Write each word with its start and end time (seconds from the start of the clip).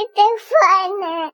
Stefane. 0.00 1.30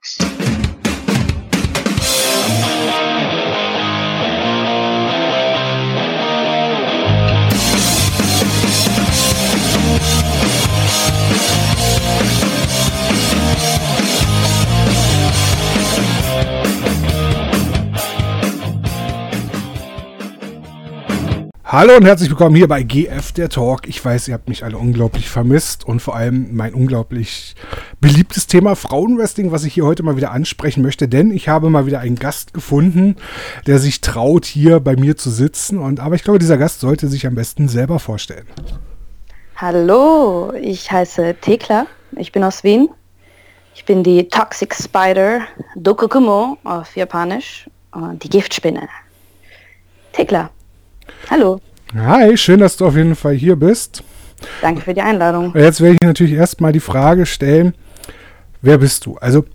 Hallo 21.63 21.95
und 21.95 22.05
herzlich 22.05 22.29
willkommen 22.29 22.55
hier 22.55 22.67
bei 22.67 22.81
GF 22.83 23.33
der 23.33 23.49
Talk. 23.49 23.87
Ich 23.87 24.03
weiß, 24.03 24.29
ihr 24.29 24.33
habt 24.33 24.49
mich 24.49 24.63
alle 24.63 24.77
unglaublich 24.77 25.29
vermisst 25.29 25.85
und 25.85 26.01
vor 26.01 26.15
allem 26.15 26.55
mein 26.55 26.73
unglaublich 26.73 27.55
beliebtes 27.99 28.47
Thema 28.47 28.75
Frauenwrestling, 28.75 29.51
was 29.51 29.63
ich 29.63 29.73
hier 29.73 29.85
heute 29.85 30.03
mal 30.03 30.17
wieder 30.17 30.31
ansprechen 30.31 30.83
möchte, 30.83 31.07
denn 31.07 31.31
ich 31.31 31.49
habe 31.49 31.69
mal 31.69 31.85
wieder 31.85 31.99
einen 31.99 32.15
Gast 32.15 32.53
gefunden, 32.53 33.15
der 33.65 33.79
sich 33.79 34.01
traut, 34.01 34.45
hier 34.45 34.79
bei 34.79 34.95
mir 34.95 35.17
zu 35.17 35.29
sitzen. 35.29 35.79
Und 35.79 35.99
aber 35.99 36.15
ich 36.15 36.23
glaube, 36.23 36.39
dieser 36.39 36.57
Gast 36.57 36.79
sollte 36.79 37.07
sich 37.07 37.25
am 37.25 37.35
besten 37.35 37.67
selber 37.67 37.99
vorstellen. 37.99 38.45
Hallo, 39.55 40.53
ich 40.53 40.91
heiße 40.91 41.35
Tekla. 41.41 41.87
Ich 42.15 42.31
bin 42.31 42.43
aus 42.43 42.63
Wien. 42.63 42.89
Ich 43.73 43.85
bin 43.85 44.03
die 44.03 44.27
Toxic 44.27 44.73
Spider 44.73 45.41
Dokukumo 45.75 46.57
auf 46.63 46.95
Japanisch 46.95 47.69
und 47.91 48.23
die 48.23 48.29
Giftspinne. 48.29 48.87
Tekla. 50.13 50.49
Hallo. 51.29 51.59
Hi, 51.95 52.35
schön, 52.37 52.59
dass 52.59 52.77
du 52.77 52.85
auf 52.85 52.95
jeden 52.95 53.15
Fall 53.15 53.33
hier 53.33 53.55
bist. 53.55 54.03
Danke 54.61 54.81
für 54.81 54.93
die 54.93 55.01
Einladung. 55.01 55.53
Jetzt 55.55 55.81
werde 55.81 55.97
ich 55.99 56.07
natürlich 56.07 56.33
erstmal 56.33 56.71
die 56.71 56.79
Frage 56.79 57.25
stellen, 57.25 57.73
wer 58.61 58.77
bist 58.77 59.05
du? 59.05 59.17
Also 59.17 59.45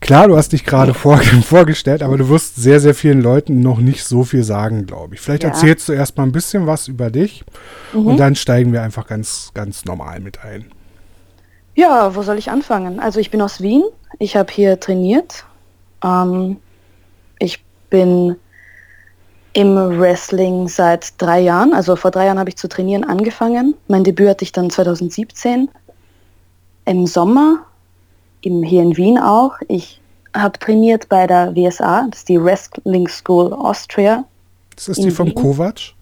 klar, 0.00 0.28
du 0.28 0.36
hast 0.36 0.52
dich 0.52 0.64
gerade 0.64 0.94
vor, 0.94 1.18
vorgestellt, 1.44 2.02
aber 2.02 2.16
du 2.16 2.28
wirst 2.28 2.56
sehr, 2.56 2.80
sehr 2.80 2.94
vielen 2.94 3.20
Leuten 3.20 3.60
noch 3.60 3.78
nicht 3.78 4.04
so 4.04 4.24
viel 4.24 4.42
sagen, 4.42 4.86
glaube 4.86 5.14
ich. 5.14 5.20
Vielleicht 5.20 5.42
ja. 5.42 5.50
erzählst 5.50 5.88
du 5.88 5.92
erstmal 5.92 6.26
ein 6.26 6.32
bisschen 6.32 6.66
was 6.66 6.88
über 6.88 7.10
dich 7.10 7.44
mhm. 7.92 8.06
und 8.06 8.16
dann 8.18 8.34
steigen 8.34 8.72
wir 8.72 8.82
einfach 8.82 9.06
ganz, 9.06 9.50
ganz 9.54 9.84
normal 9.84 10.20
mit 10.20 10.44
ein. 10.44 10.66
Ja, 11.74 12.14
wo 12.16 12.22
soll 12.22 12.38
ich 12.38 12.50
anfangen? 12.50 12.98
Also 12.98 13.20
ich 13.20 13.30
bin 13.30 13.40
aus 13.40 13.60
Wien, 13.60 13.84
ich 14.18 14.36
habe 14.36 14.52
hier 14.52 14.80
trainiert. 14.80 15.44
Ähm, 16.02 16.56
ich 17.38 17.64
bin 17.90 18.36
im 19.52 19.76
Wrestling 19.98 20.68
seit 20.68 21.20
drei 21.20 21.40
Jahren. 21.40 21.72
Also 21.72 21.96
vor 21.96 22.10
drei 22.10 22.26
Jahren 22.26 22.38
habe 22.38 22.50
ich 22.50 22.56
zu 22.56 22.68
trainieren 22.68 23.04
angefangen. 23.04 23.74
Mein 23.86 24.04
Debüt 24.04 24.28
hatte 24.28 24.44
ich 24.44 24.52
dann 24.52 24.70
2017 24.70 25.68
im 26.84 27.06
Sommer, 27.06 27.66
im, 28.42 28.62
hier 28.62 28.82
in 28.82 28.96
Wien 28.96 29.18
auch. 29.18 29.52
Ich 29.68 30.00
habe 30.34 30.58
trainiert 30.58 31.08
bei 31.08 31.26
der 31.26 31.54
WSA, 31.54 32.06
das 32.10 32.20
ist 32.20 32.28
die 32.28 32.42
Wrestling 32.42 33.08
School 33.08 33.52
Austria. 33.52 34.24
Ist 34.76 34.88
das 34.88 34.96
die 34.98 35.10
vom 35.10 35.34
Kovac? 35.34 35.94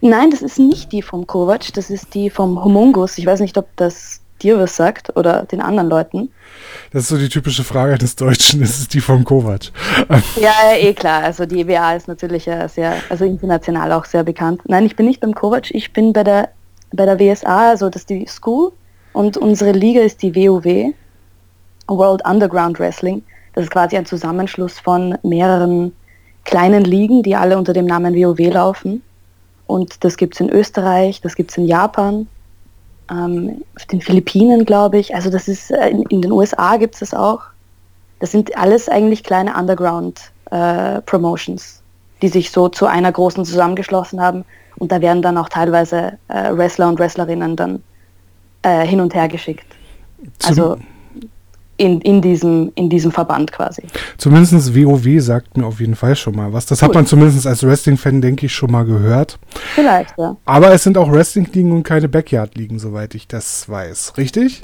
Nein, 0.00 0.30
das 0.30 0.42
ist 0.42 0.58
nicht 0.58 0.92
die 0.92 1.02
vom 1.02 1.26
Kovac, 1.26 1.72
das 1.74 1.90
ist 1.90 2.14
die 2.14 2.28
vom 2.30 2.62
Homungus. 2.62 3.16
Ich 3.18 3.26
weiß 3.26 3.40
nicht, 3.40 3.56
ob 3.56 3.68
das 3.76 4.20
dir 4.42 4.58
was 4.58 4.76
sagt 4.76 5.16
oder 5.16 5.44
den 5.44 5.60
anderen 5.60 5.88
Leuten. 5.88 6.30
Das 6.92 7.04
ist 7.04 7.08
so 7.08 7.16
die 7.16 7.28
typische 7.28 7.64
Frage 7.64 7.96
des 7.96 8.16
Deutschen, 8.16 8.60
das 8.60 8.78
ist 8.80 8.94
die 8.94 9.00
vom 9.00 9.24
Kovac. 9.24 9.70
Ja, 10.40 10.76
eh 10.76 10.92
klar. 10.92 11.22
Also 11.22 11.46
die 11.46 11.60
EWA 11.60 11.94
ist 11.94 12.08
natürlich 12.08 12.44
sehr, 12.44 12.96
also 13.08 13.24
international 13.24 13.92
auch 13.92 14.04
sehr 14.04 14.24
bekannt. 14.24 14.60
Nein, 14.66 14.86
ich 14.86 14.96
bin 14.96 15.06
nicht 15.06 15.20
beim 15.20 15.34
Kovac, 15.34 15.70
ich 15.70 15.92
bin 15.92 16.12
bei 16.12 16.24
der, 16.24 16.50
bei 16.92 17.06
der 17.06 17.18
WSA, 17.18 17.70
also 17.70 17.88
das 17.88 18.02
ist 18.02 18.10
die 18.10 18.26
School 18.28 18.72
und 19.12 19.36
unsere 19.36 19.72
Liga 19.72 20.00
ist 20.00 20.22
die 20.22 20.34
WoW, 20.34 20.92
World 21.88 22.24
Underground 22.26 22.78
Wrestling. 22.78 23.22
Das 23.54 23.64
ist 23.64 23.70
quasi 23.70 23.96
ein 23.96 24.06
Zusammenschluss 24.06 24.78
von 24.78 25.16
mehreren 25.22 25.92
kleinen 26.44 26.84
Ligen, 26.84 27.22
die 27.22 27.36
alle 27.36 27.56
unter 27.56 27.72
dem 27.72 27.86
Namen 27.86 28.14
WoW 28.14 28.52
laufen. 28.52 29.02
Und 29.66 30.04
das 30.04 30.16
gibt 30.16 30.34
es 30.34 30.40
in 30.40 30.50
Österreich, 30.50 31.20
das 31.22 31.36
gibt 31.36 31.50
es 31.50 31.56
in 31.56 31.66
Japan, 31.66 32.26
ähm, 33.10 33.62
auf 33.76 33.84
den 33.86 34.00
Philippinen, 34.00 34.64
glaube 34.64 34.98
ich. 34.98 35.14
Also 35.14 35.30
das 35.30 35.46
ist, 35.48 35.70
äh, 35.70 35.88
in, 35.88 36.02
in, 36.04 36.22
den 36.22 36.32
USA 36.32 36.76
gibt 36.76 36.94
es 36.94 37.00
das 37.00 37.14
auch. 37.14 37.42
Das 38.20 38.32
sind 38.32 38.56
alles 38.56 38.88
eigentlich 38.88 39.24
kleine 39.24 39.56
Underground-Promotions, 39.56 41.62
äh, 41.62 41.66
die 42.22 42.28
sich 42.28 42.50
so 42.50 42.68
zu 42.68 42.86
einer 42.86 43.12
großen 43.12 43.44
zusammengeschlossen 43.44 44.20
haben. 44.20 44.44
Und 44.76 44.92
da 44.92 45.00
werden 45.00 45.22
dann 45.22 45.38
auch 45.38 45.48
teilweise 45.48 46.18
äh, 46.28 46.52
Wrestler 46.52 46.88
und 46.88 46.98
Wrestlerinnen 46.98 47.56
dann 47.56 47.82
äh, 48.62 48.86
hin 48.86 49.00
und 49.00 49.14
her 49.14 49.28
geschickt. 49.28 49.64
Zum 50.38 50.48
also 50.48 50.76
in, 51.76 52.00
in, 52.02 52.22
diesem, 52.22 52.72
in 52.74 52.88
diesem 52.88 53.10
Verband 53.10 53.52
quasi. 53.52 53.82
Zumindest 54.16 54.74
WoW 54.74 55.20
sagt 55.20 55.56
mir 55.56 55.66
auf 55.66 55.80
jeden 55.80 55.96
Fall 55.96 56.14
schon 56.16 56.36
mal 56.36 56.52
was. 56.52 56.66
Das 56.66 56.80
Gut. 56.80 56.88
hat 56.88 56.94
man 56.94 57.06
zumindest 57.06 57.46
als 57.46 57.66
Wrestling-Fan, 57.66 58.20
denke 58.20 58.46
ich, 58.46 58.54
schon 58.54 58.70
mal 58.70 58.84
gehört. 58.84 59.38
Vielleicht, 59.74 60.14
ja. 60.18 60.36
Aber 60.44 60.72
es 60.72 60.82
sind 60.82 60.96
auch 60.96 61.10
Wrestling-Ligen 61.10 61.72
und 61.72 61.82
keine 61.82 62.08
Backyard-Ligen, 62.08 62.78
soweit 62.78 63.14
ich 63.14 63.26
das 63.26 63.68
weiß. 63.68 64.16
Richtig? 64.16 64.62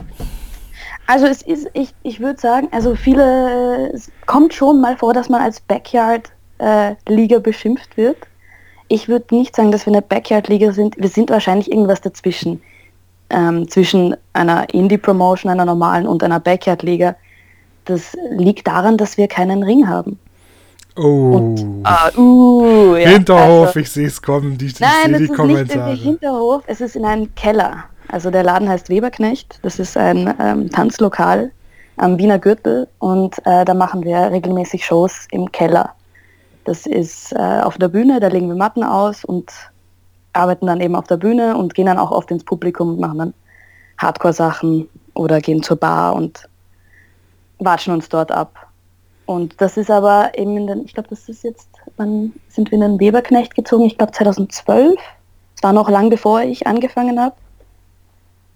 Also 1.06 1.26
es 1.26 1.43
ist, 1.43 1.69
ich, 1.72 1.93
ich 2.04 2.21
würde 2.21 2.41
sagen, 2.41 2.69
also 2.71 2.94
viele, 2.94 3.91
es 3.92 4.12
kommt 4.27 4.54
schon 4.54 4.81
mal 4.81 4.97
vor, 4.97 5.12
dass 5.12 5.28
man 5.28 5.42
als 5.42 5.60
Backyard-Liga 5.60 7.37
äh, 7.37 7.41
beschimpft 7.41 7.97
wird. 7.97 8.16
Ich 8.87 9.09
würde 9.09 9.34
nicht 9.34 9.56
sagen, 9.56 9.72
dass 9.72 9.87
wir 9.87 9.92
eine 9.92 10.03
Backyard-Liga 10.03 10.72
sind. 10.72 10.97
Wir 10.97 11.09
sind 11.09 11.31
wahrscheinlich 11.31 11.71
irgendwas 11.71 12.00
dazwischen 12.00 12.62
ähm, 13.30 13.68
zwischen 13.68 14.16
einer 14.32 14.72
Indie-Promotion, 14.72 15.50
einer 15.50 15.64
normalen 15.64 16.06
und 16.06 16.22
einer 16.22 16.41
Backyard-Liga. 16.41 17.16
Das 17.84 18.16
liegt 18.36 18.66
daran, 18.66 18.96
dass 18.96 19.16
wir 19.16 19.28
keinen 19.28 19.62
Ring 19.62 19.88
haben. 19.88 20.18
Oh. 20.96 21.32
Und, 21.36 21.84
ah, 21.84 22.10
uh, 22.16 22.96
ja, 22.96 23.10
Hinterhof, 23.10 23.68
also, 23.68 23.80
ich 23.80 23.91
sehe 23.91 24.06
es 24.06 24.20
kommen, 24.20 24.58
die, 24.58 24.66
ich 24.66 24.80
nein, 24.80 25.16
die 25.18 25.28
Kommentare. 25.28 25.92
Nicht 25.92 26.02
Hinterhof, 26.02 26.62
es 26.66 26.80
ist 26.80 26.96
in 26.96 27.04
einem 27.04 27.34
Keller. 27.34 27.84
Also 28.08 28.30
der 28.30 28.42
Laden 28.42 28.68
heißt 28.68 28.88
Weberknecht, 28.88 29.60
das 29.62 29.78
ist 29.78 29.97
ein 29.97 30.34
ähm, 30.41 30.68
Tanzlokal 30.70 31.52
am 31.97 32.18
Wiener 32.18 32.38
Gürtel 32.38 32.88
und 32.98 33.38
äh, 33.47 33.64
da 33.64 33.72
machen 33.72 34.02
wir 34.02 34.30
regelmäßig 34.32 34.84
Shows 34.84 35.28
im 35.30 35.52
Keller. 35.52 35.94
Das 36.64 36.86
ist 36.86 37.32
äh, 37.32 37.60
auf 37.62 37.78
der 37.78 37.88
Bühne, 37.88 38.18
da 38.18 38.28
legen 38.28 38.48
wir 38.48 38.56
Matten 38.56 38.82
aus 38.82 39.24
und 39.24 39.52
arbeiten 40.32 40.66
dann 40.66 40.80
eben 40.80 40.96
auf 40.96 41.06
der 41.06 41.16
Bühne 41.16 41.56
und 41.56 41.74
gehen 41.74 41.86
dann 41.86 41.98
auch 41.98 42.10
oft 42.10 42.30
ins 42.30 42.44
Publikum 42.44 42.91
und 42.91 43.00
machen 43.00 43.18
dann 43.18 43.34
Hardcore-Sachen 43.98 44.88
oder 45.14 45.41
gehen 45.41 45.62
zur 45.62 45.76
Bar 45.76 46.14
und 46.14 46.48
watschen 47.58 47.92
uns 47.92 48.08
dort 48.08 48.32
ab. 48.32 48.66
Und 49.26 49.60
das 49.60 49.76
ist 49.76 49.91
aber 49.91 50.36
eben 50.36 50.56
in 50.56 50.66
den, 50.66 50.84
ich 50.84 50.94
glaube, 50.94 51.08
das 51.08 51.28
ist 51.28 51.44
jetzt, 51.44 51.68
wann 51.96 52.32
sind 52.48 52.70
wir 52.70 52.76
in 52.76 52.80
den 52.80 53.00
Weberknecht 53.00 53.54
gezogen? 53.54 53.84
Ich 53.84 53.96
glaube 53.96 54.12
2012. 54.12 54.98
Es 55.56 55.62
war 55.62 55.72
noch 55.72 55.88
lang 55.88 56.10
bevor 56.10 56.42
ich 56.42 56.66
angefangen 56.66 57.20
habe. 57.20 57.36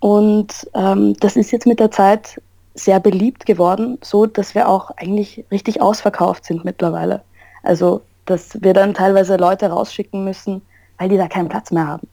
Und 0.01 0.69
ähm, 0.75 1.15
das 1.21 1.37
ist 1.37 1.51
jetzt 1.51 1.67
mit 1.67 1.81
der 1.81 1.91
Zeit 1.91 2.41
sehr 2.75 2.99
beliebt 2.99 3.47
geworden, 3.47 3.99
so 4.03 4.27
dass 4.27 4.55
wir 4.55 4.69
auch 4.69 4.91
eigentlich 4.97 5.45
richtig 5.51 5.81
ausverkauft 5.81 6.45
sind 6.45 6.65
mittlerweile. 6.65 7.23
Also, 7.63 8.03
dass 8.27 8.61
wir 8.61 8.75
dann 8.75 8.95
teilweise 8.95 9.37
Leute 9.37 9.67
rausschicken 9.67 10.25
müssen, 10.25 10.61
weil 10.99 11.09
die 11.09 11.17
da 11.17 11.29
keinen 11.29 11.49
Platz 11.49 11.71
mehr 11.71 11.87
haben. 11.87 12.07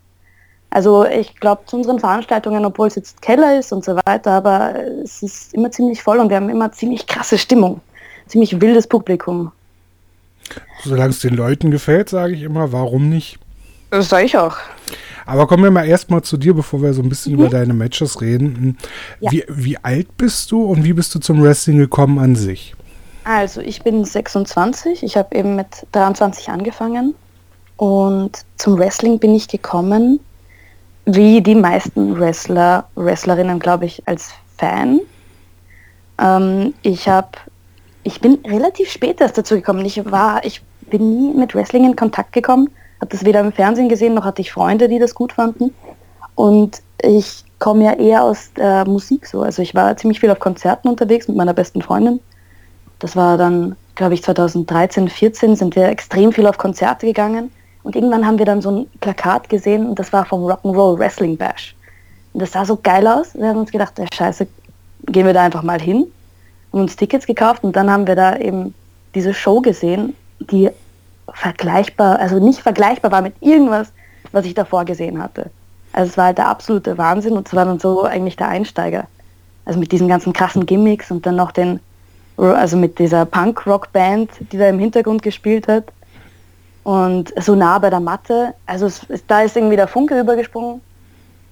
Also 0.69 1.05
ich 1.05 1.35
glaube 1.35 1.63
zu 1.65 1.75
unseren 1.75 1.99
Veranstaltungen, 1.99 2.63
obwohl 2.63 2.87
es 2.87 2.95
jetzt 2.95 3.21
Keller 3.21 3.59
ist 3.59 3.73
und 3.73 3.83
so 3.83 3.97
weiter, 4.05 4.31
aber 4.31 4.73
es 5.03 5.21
ist 5.21 5.53
immer 5.53 5.69
ziemlich 5.69 6.01
voll 6.01 6.19
und 6.19 6.29
wir 6.29 6.37
haben 6.37 6.49
immer 6.49 6.71
ziemlich 6.71 7.07
krasse 7.07 7.37
Stimmung, 7.37 7.81
ziemlich 8.27 8.61
wildes 8.61 8.87
Publikum. 8.87 9.51
Solange 10.83 11.09
es 11.09 11.19
den 11.19 11.35
Leuten 11.35 11.71
gefällt, 11.71 12.09
sage 12.09 12.33
ich 12.33 12.43
immer, 12.43 12.71
warum 12.71 13.09
nicht? 13.09 13.37
Das 13.89 14.07
sage 14.07 14.25
ich 14.25 14.37
auch. 14.37 14.55
Aber 15.25 15.45
kommen 15.45 15.63
wir 15.63 15.71
mal 15.71 15.85
erstmal 15.85 16.21
zu 16.21 16.37
dir, 16.37 16.53
bevor 16.53 16.81
wir 16.81 16.93
so 16.93 17.01
ein 17.01 17.09
bisschen 17.09 17.33
mhm. 17.33 17.39
über 17.39 17.49
deine 17.49 17.73
Matches 17.73 18.21
reden. 18.21 18.77
Ja. 19.19 19.31
Wie, 19.31 19.43
wie 19.49 19.77
alt 19.77 20.17
bist 20.17 20.51
du 20.51 20.63
und 20.63 20.85
wie 20.85 20.93
bist 20.93 21.13
du 21.13 21.19
zum 21.19 21.43
Wrestling 21.43 21.77
gekommen 21.77 22.17
an 22.17 22.35
sich? 22.35 22.75
Also 23.25 23.61
ich 23.61 23.83
bin 23.83 24.03
26, 24.03 25.03
ich 25.03 25.17
habe 25.17 25.35
eben 25.35 25.55
mit 25.55 25.85
23 25.91 26.49
angefangen 26.49 27.13
und 27.81 28.45
zum 28.57 28.77
Wrestling 28.77 29.17
bin 29.17 29.33
ich 29.33 29.47
gekommen, 29.47 30.19
wie 31.05 31.41
die 31.41 31.55
meisten 31.55 32.19
Wrestler, 32.19 32.85
Wrestlerinnen, 32.93 33.57
glaube 33.57 33.85
ich, 33.85 34.07
als 34.07 34.29
Fan. 34.59 34.99
Ähm, 36.19 36.75
ich 36.83 37.09
habe, 37.09 37.29
ich 38.03 38.21
bin 38.21 38.37
relativ 38.45 38.91
spät 38.91 39.19
erst 39.19 39.39
dazu 39.39 39.55
gekommen. 39.55 39.83
Ich 39.83 40.11
war, 40.11 40.45
ich 40.45 40.61
bin 40.91 41.09
nie 41.09 41.33
mit 41.33 41.55
Wrestling 41.55 41.85
in 41.85 41.95
Kontakt 41.95 42.33
gekommen, 42.33 42.69
habe 42.99 43.09
das 43.09 43.25
weder 43.25 43.39
im 43.39 43.51
Fernsehen 43.51 43.89
gesehen, 43.89 44.13
noch 44.13 44.25
hatte 44.25 44.43
ich 44.43 44.51
Freunde, 44.51 44.87
die 44.87 44.99
das 44.99 45.15
gut 45.15 45.33
fanden. 45.33 45.73
Und 46.35 46.83
ich 47.01 47.43
komme 47.57 47.85
ja 47.85 47.93
eher 47.93 48.23
aus 48.23 48.53
der 48.55 48.85
Musik 48.85 49.25
so. 49.25 49.41
Also 49.41 49.63
ich 49.63 49.73
war 49.73 49.97
ziemlich 49.97 50.19
viel 50.19 50.29
auf 50.29 50.39
Konzerten 50.39 50.87
unterwegs 50.87 51.27
mit 51.27 51.35
meiner 51.35 51.55
besten 51.55 51.81
Freundin. 51.81 52.19
Das 52.99 53.15
war 53.15 53.39
dann, 53.39 53.75
glaube 53.95 54.13
ich, 54.13 54.21
2013, 54.21 55.09
14 55.09 55.55
sind 55.55 55.75
wir 55.75 55.87
extrem 55.87 56.31
viel 56.31 56.45
auf 56.45 56.59
Konzerte 56.59 57.07
gegangen. 57.07 57.49
Und 57.83 57.95
irgendwann 57.95 58.25
haben 58.25 58.37
wir 58.37 58.45
dann 58.45 58.61
so 58.61 58.71
ein 58.71 58.87
Plakat 58.99 59.49
gesehen 59.49 59.87
und 59.87 59.97
das 59.97 60.13
war 60.13 60.25
vom 60.25 60.43
Rock'n'Roll 60.43 60.99
Wrestling 60.99 61.37
Bash. 61.37 61.75
Und 62.33 62.41
das 62.41 62.51
sah 62.51 62.63
so 62.65 62.77
geil 62.81 63.07
aus. 63.07 63.33
Wir 63.33 63.47
haben 63.47 63.59
uns 63.59 63.71
gedacht, 63.71 63.97
der 63.97 64.07
Scheiße, 64.13 64.47
gehen 65.07 65.25
wir 65.25 65.33
da 65.33 65.43
einfach 65.43 65.63
mal 65.63 65.81
hin. 65.81 66.07
und 66.71 66.81
uns 66.81 66.95
Tickets 66.95 67.27
gekauft 67.27 67.63
und 67.63 67.75
dann 67.75 67.91
haben 67.91 68.07
wir 68.07 68.15
da 68.15 68.37
eben 68.37 68.73
diese 69.13 69.33
Show 69.33 69.61
gesehen, 69.61 70.15
die 70.39 70.69
vergleichbar, 71.33 72.19
also 72.19 72.39
nicht 72.39 72.59
vergleichbar 72.59 73.11
war 73.11 73.21
mit 73.21 73.35
irgendwas, 73.41 73.91
was 74.31 74.45
ich 74.45 74.53
davor 74.53 74.85
gesehen 74.85 75.21
hatte. 75.21 75.49
Also 75.93 76.09
es 76.09 76.17
war 76.17 76.25
halt 76.25 76.37
der 76.37 76.47
absolute 76.47 76.97
Wahnsinn 76.97 77.33
und 77.33 77.47
es 77.47 77.53
war 77.53 77.65
dann 77.65 77.79
so 77.79 78.03
eigentlich 78.03 78.37
der 78.37 78.47
Einsteiger. 78.47 79.07
Also 79.65 79.79
mit 79.79 79.91
diesen 79.91 80.07
ganzen 80.07 80.33
krassen 80.33 80.65
Gimmicks 80.65 81.11
und 81.11 81.25
dann 81.25 81.35
noch 81.35 81.51
den, 81.51 81.79
also 82.37 82.77
mit 82.77 82.97
dieser 82.97 83.25
Punk-Rock-Band, 83.25 84.29
die 84.51 84.57
da 84.57 84.69
im 84.69 84.79
Hintergrund 84.79 85.21
gespielt 85.21 85.67
hat. 85.67 85.85
Und 86.83 87.33
so 87.39 87.55
nah 87.55 87.77
bei 87.79 87.89
der 87.89 87.99
Matte. 87.99 88.53
Also 88.65 88.87
es, 88.87 89.05
da 89.27 89.41
ist 89.41 89.55
irgendwie 89.55 89.75
der 89.75 89.87
Funke 89.87 90.19
übergesprungen. 90.19 90.81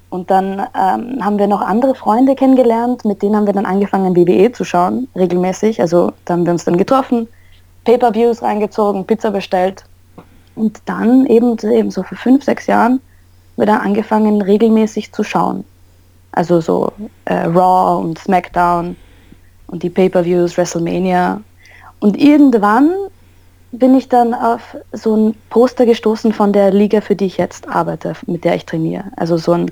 Und 0.10 0.32
dann 0.32 0.60
ähm, 0.76 1.24
haben 1.24 1.38
wir 1.38 1.48
noch 1.48 1.62
andere 1.62 1.94
Freunde 1.94 2.36
kennengelernt, 2.36 3.06
mit 3.06 3.22
denen 3.22 3.36
haben 3.36 3.46
wir 3.46 3.54
dann 3.54 3.68
angefangen, 3.68 4.16
WWE 4.16 4.52
zu 4.52 4.64
schauen, 4.64 5.08
regelmäßig. 5.16 5.80
Also 5.82 6.14
da 6.26 6.34
haben 6.34 6.46
wir 6.46 6.54
uns 6.54 6.66
dann 6.66 6.78
getroffen, 6.78 7.28
Pay-per-Views 7.86 8.42
reingezogen, 8.42 9.06
Pizza 9.06 9.30
bestellt. 9.30 9.84
Und 10.56 10.82
dann 10.86 11.28
eben, 11.28 11.58
eben 11.60 11.92
so 11.92 12.02
vor 12.02 12.18
fünf, 12.18 12.44
sechs 12.44 12.66
Jahren 12.66 13.00
wieder 13.56 13.82
angefangen, 13.82 14.42
regelmäßig 14.42 15.12
zu 15.14 15.24
schauen. 15.24 15.64
Also 16.32 16.60
so 16.60 16.92
äh, 17.26 17.46
Raw 17.46 18.04
und 18.04 18.18
SmackDown 18.18 18.96
und 19.68 19.84
die 19.84 19.90
Pay-per-Views, 19.90 20.58
WrestleMania. 20.58 21.42
Und 22.00 22.18
irgendwann 22.18 22.92
bin 23.72 23.96
ich 23.96 24.10
dann 24.10 24.34
auf 24.34 24.76
so 24.94 25.16
ein 25.16 25.36
Poster 25.50 25.86
gestoßen 25.86 26.34
von 26.34 26.54
der 26.54 26.72
Liga, 26.72 27.02
für 27.02 27.16
die 27.16 27.26
ich 27.26 27.38
jetzt 27.38 27.68
arbeite, 27.70 28.14
mit 28.26 28.44
der 28.44 28.56
ich 28.56 28.66
trainiere. 28.66 29.06
Also 29.16 29.38
so 29.38 29.54
ein 29.54 29.72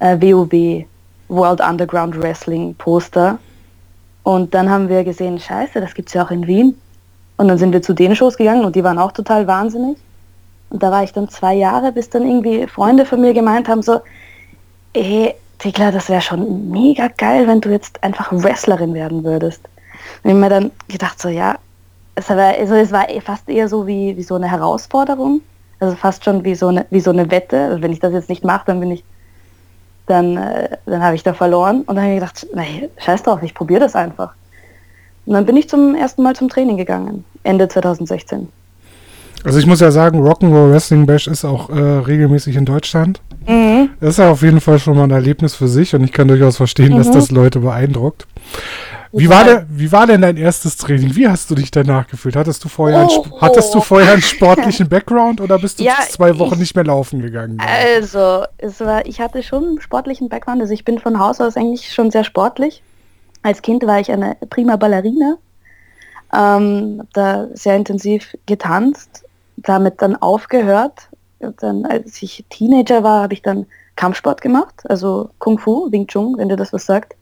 äh, 0.00 0.16
WOW, 0.20 0.84
World 1.28 1.60
Underground 1.60 2.20
Wrestling 2.20 2.74
Poster. 2.74 3.38
Und 4.22 4.54
dann 4.54 4.68
haben 4.68 4.88
wir 4.88 5.04
gesehen, 5.04 5.38
scheiße, 5.38 5.80
das 5.80 5.94
gibt 5.94 6.08
es 6.08 6.14
ja 6.14 6.24
auch 6.24 6.30
in 6.30 6.46
Wien. 6.46 6.76
Und 7.36 7.48
dann 7.48 7.58
sind 7.58 7.72
wir 7.72 7.82
zu 7.82 7.94
den 7.94 8.14
Shows 8.14 8.36
gegangen 8.36 8.64
und 8.64 8.76
die 8.76 8.84
waren 8.84 8.98
auch 8.98 9.12
total 9.12 9.46
wahnsinnig. 9.46 9.96
Und 10.68 10.82
da 10.82 10.90
war 10.90 11.02
ich 11.02 11.12
dann 11.12 11.28
zwei 11.28 11.54
Jahre, 11.54 11.92
bis 11.92 12.10
dann 12.10 12.26
irgendwie 12.26 12.66
Freunde 12.66 13.04
von 13.04 13.20
mir 13.20 13.32
gemeint 13.32 13.68
haben, 13.68 13.82
so, 13.82 14.00
ey, 14.92 15.34
Thekla, 15.58 15.90
das 15.90 16.08
wäre 16.08 16.20
schon 16.20 16.70
mega 16.70 17.08
geil, 17.16 17.46
wenn 17.46 17.60
du 17.60 17.70
jetzt 17.70 18.02
einfach 18.02 18.28
Wrestlerin 18.30 18.94
werden 18.94 19.24
würdest. 19.24 19.60
Und 20.22 20.30
ich 20.30 20.30
habe 20.30 20.40
mir 20.40 20.48
dann 20.48 20.70
gedacht, 20.88 21.20
so, 21.20 21.28
ja, 21.28 21.56
es 22.20 22.28
war, 22.28 22.54
also 22.58 22.74
es 22.74 22.92
war 22.92 23.06
fast 23.24 23.48
eher 23.48 23.68
so 23.68 23.86
wie, 23.86 24.16
wie 24.16 24.22
so 24.22 24.34
eine 24.34 24.50
Herausforderung. 24.50 25.40
Also 25.78 25.96
fast 25.96 26.24
schon 26.24 26.44
wie 26.44 26.54
so 26.54 26.68
eine, 26.68 26.86
wie 26.90 27.00
so 27.00 27.10
eine 27.10 27.30
Wette. 27.30 27.58
Also 27.64 27.82
wenn 27.82 27.92
ich 27.92 28.00
das 28.00 28.12
jetzt 28.12 28.28
nicht 28.28 28.44
mache, 28.44 28.64
dann 28.66 28.80
bin 28.80 28.90
ich, 28.90 29.04
dann, 30.06 30.36
äh, 30.36 30.76
dann 30.86 31.02
habe 31.02 31.16
ich 31.16 31.22
da 31.22 31.32
verloren. 31.32 31.82
Und 31.82 31.96
dann 31.96 32.04
habe 32.04 32.14
ich 32.14 32.20
gedacht, 32.20 32.46
nee, 32.54 32.88
scheiß 32.98 33.22
drauf, 33.22 33.42
ich 33.42 33.54
probiere 33.54 33.80
das 33.80 33.94
einfach. 33.94 34.34
Und 35.26 35.34
dann 35.34 35.46
bin 35.46 35.56
ich 35.56 35.68
zum 35.68 35.94
ersten 35.94 36.22
Mal 36.22 36.34
zum 36.34 36.48
Training 36.48 36.76
gegangen, 36.76 37.24
Ende 37.42 37.68
2016. 37.68 38.48
Also 39.42 39.58
ich 39.58 39.66
muss 39.66 39.80
ja 39.80 39.90
sagen, 39.90 40.20
Rock'n'Roll 40.20 40.70
Wrestling 40.70 41.06
Bash 41.06 41.26
ist 41.26 41.44
auch 41.44 41.70
äh, 41.70 41.80
regelmäßig 41.80 42.56
in 42.56 42.66
Deutschland. 42.66 43.22
Mhm. 43.46 43.90
Das 44.00 44.10
ist 44.10 44.18
ja 44.18 44.30
auf 44.30 44.42
jeden 44.42 44.60
Fall 44.60 44.78
schon 44.78 44.96
mal 44.96 45.04
ein 45.04 45.10
Erlebnis 45.10 45.54
für 45.54 45.68
sich 45.68 45.94
und 45.94 46.04
ich 46.04 46.12
kann 46.12 46.28
durchaus 46.28 46.58
verstehen, 46.58 46.92
mhm. 46.92 46.98
dass 46.98 47.10
das 47.10 47.30
Leute 47.30 47.60
beeindruckt. 47.60 48.26
Wie 49.12 49.28
war, 49.28 49.44
der, 49.44 49.66
wie 49.68 49.90
war 49.90 50.06
denn 50.06 50.20
dein 50.20 50.36
erstes 50.36 50.76
Training? 50.76 51.16
Wie 51.16 51.28
hast 51.28 51.50
du 51.50 51.56
dich 51.56 51.70
danach 51.70 52.06
gefühlt? 52.06 52.36
Hattest 52.36 52.62
du 52.62 52.68
vorher, 52.68 53.08
oh, 53.08 53.22
einen, 53.22 53.40
hattest 53.40 53.74
du 53.74 53.80
vorher 53.80 54.12
einen 54.12 54.22
sportlichen 54.22 54.88
Background 54.88 55.40
oder 55.40 55.58
bist 55.58 55.80
du 55.80 55.84
ja, 55.84 55.94
zwei 56.08 56.38
Wochen 56.38 56.54
ich, 56.54 56.60
nicht 56.60 56.76
mehr 56.76 56.84
laufen 56.84 57.20
gegangen? 57.20 57.58
Also, 57.60 58.44
es 58.58 58.78
war, 58.80 59.04
ich 59.06 59.20
hatte 59.20 59.42
schon 59.42 59.64
einen 59.64 59.80
sportlichen 59.80 60.28
Background. 60.28 60.60
Also 60.60 60.72
ich 60.72 60.84
bin 60.84 61.00
von 61.00 61.18
Haus 61.18 61.40
aus 61.40 61.56
eigentlich 61.56 61.92
schon 61.92 62.12
sehr 62.12 62.22
sportlich. 62.22 62.82
Als 63.42 63.62
Kind 63.62 63.84
war 63.84 63.98
ich 63.98 64.12
eine 64.12 64.36
prima 64.48 64.76
Ballerina. 64.76 65.38
Ähm, 66.32 67.02
da 67.12 67.48
sehr 67.54 67.74
intensiv 67.74 68.36
getanzt, 68.46 69.24
damit 69.56 70.00
dann 70.02 70.14
aufgehört. 70.16 71.08
Und 71.40 71.60
dann, 71.62 71.84
als 71.84 72.22
ich 72.22 72.44
Teenager 72.48 73.02
war, 73.02 73.22
habe 73.22 73.34
ich 73.34 73.42
dann 73.42 73.66
Kampfsport 73.96 74.40
gemacht, 74.40 74.82
also 74.88 75.28
Kung 75.38 75.58
Fu, 75.58 75.90
Wing 75.90 76.06
Chun, 76.06 76.38
wenn 76.38 76.48
dir 76.48 76.56
das 76.56 76.72
was 76.72 76.86
sagt. 76.86 77.16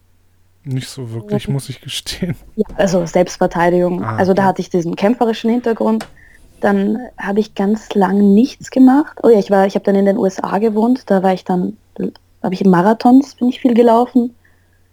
Nicht 0.65 0.89
so 0.89 1.13
wirklich, 1.13 1.49
muss 1.49 1.69
ich 1.69 1.81
gestehen. 1.81 2.37
Ja, 2.57 2.67
also 2.77 3.07
Selbstverteidigung. 3.07 4.05
Ah, 4.05 4.17
also 4.17 4.35
da 4.35 4.45
hatte 4.45 4.61
ich 4.61 4.71
diesen 4.71 4.97
kämpferischen 4.97 5.51
Hintergrund. 5.51 6.07
Dann 6.61 6.99
habe 7.17 7.41
ich 7.41 7.55
ganz 7.55 7.95
lang 7.95 8.35
nichts 8.35 8.71
gemacht. 8.71 9.19
Oh 9.23 9.29
ja, 9.29 9.39
ich 9.39 9.51
war, 9.51 9.67
ich 9.67 9.75
habe 9.75 9.85
dann 9.85 9.95
in 9.95 10.07
den 10.07 10.19
USA 10.19 10.59
gewohnt. 10.59 11.05
Da 11.07 11.23
war 11.23 11.33
ich 11.33 11.45
dann, 11.45 11.77
habe 12.43 12.55
ich 12.55 12.61
in 12.61 12.71
Marathons, 12.71 13.37
bin 13.37 13.49
ich 13.49 13.61
viel 13.61 13.75
gelaufen. 13.75 14.35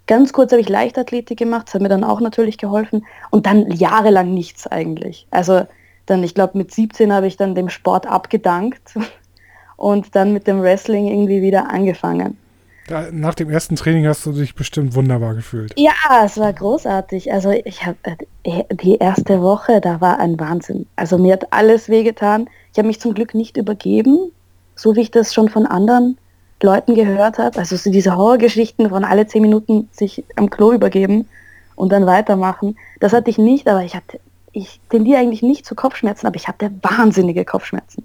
Ganz 0.08 0.34
kurz 0.34 0.52
habe 0.52 0.62
ich 0.62 0.70
Leichtathletik 0.70 1.40
gemacht, 1.40 1.68
das 1.68 1.74
hat 1.74 1.82
mir 1.82 1.90
dann 1.90 2.04
auch 2.04 2.22
natürlich 2.22 2.60
geholfen. 2.60 3.06
Und 3.32 3.48
dann 3.48 3.72
jahrelang 3.72 4.34
nichts 4.34 4.68
eigentlich. 4.68 5.26
Also 5.32 5.66
dann, 6.06 6.24
ich 6.24 6.36
glaube, 6.36 6.58
mit 6.58 6.72
17 6.72 7.12
habe 7.12 7.28
ich 7.28 7.38
dann 7.38 7.56
dem 7.56 7.70
Sport 7.70 8.06
abgedankt 8.06 8.94
und 9.78 10.16
dann 10.16 10.32
mit 10.32 10.46
dem 10.46 10.62
Wrestling 10.62 11.08
irgendwie 11.08 11.42
wieder 11.42 11.72
angefangen. 11.72 12.38
Da, 12.88 13.08
nach 13.12 13.34
dem 13.34 13.50
ersten 13.50 13.76
Training 13.76 14.06
hast 14.06 14.26
du 14.28 14.32
dich 14.32 14.54
bestimmt 14.54 14.94
wunderbar 14.94 15.34
gefühlt. 15.34 15.74
Ja, 15.76 16.24
es 16.24 16.38
war 16.38 16.54
großartig. 16.54 17.34
Also 17.34 17.50
ich 17.50 17.84
habe 17.84 17.98
äh, 18.44 18.64
die 18.76 18.98
erste 18.98 19.42
Woche, 19.42 19.82
da 19.82 20.02
war 20.02 20.20
ein 20.20 20.40
Wahnsinn. 20.40 20.86
Also 20.96 21.18
mir 21.18 21.34
hat 21.34 21.52
alles 21.52 21.90
wehgetan. 21.90 22.48
Ich 22.72 22.78
habe 22.78 22.88
mich 22.88 23.00
zum 23.00 23.16
Glück 23.16 23.34
nicht 23.34 23.58
übergeben, 23.58 24.32
so 24.76 24.96
wie 24.96 25.02
ich 25.02 25.12
das 25.12 25.34
schon 25.34 25.50
von 25.50 25.66
anderen 25.66 26.20
Leuten 26.62 26.94
gehört 26.94 27.40
habe. 27.40 27.58
Also 27.58 27.76
so 27.76 27.90
diese 27.90 28.16
Horrorgeschichten 28.16 28.90
von 28.90 29.04
alle 29.04 29.26
zehn 29.26 29.42
Minuten 29.42 29.90
sich 29.92 30.24
am 30.36 30.52
Klo 30.52 30.72
übergeben 30.72 31.28
und 31.76 31.92
dann 31.92 32.06
weitermachen. 32.06 32.78
Das 33.00 33.14
hatte 33.14 33.32
ich 33.32 33.40
nicht, 33.40 33.68
aber 33.68 33.84
ich 33.84 33.96
hatte, 33.96 34.20
ich 34.52 34.80
tendiere 34.92 35.20
eigentlich 35.20 35.42
nicht 35.42 35.66
zu 35.66 35.74
Kopfschmerzen, 35.74 36.28
aber 36.28 36.36
ich 36.36 36.48
hatte 36.48 36.72
wahnsinnige 36.84 37.46
Kopfschmerzen. 37.46 38.04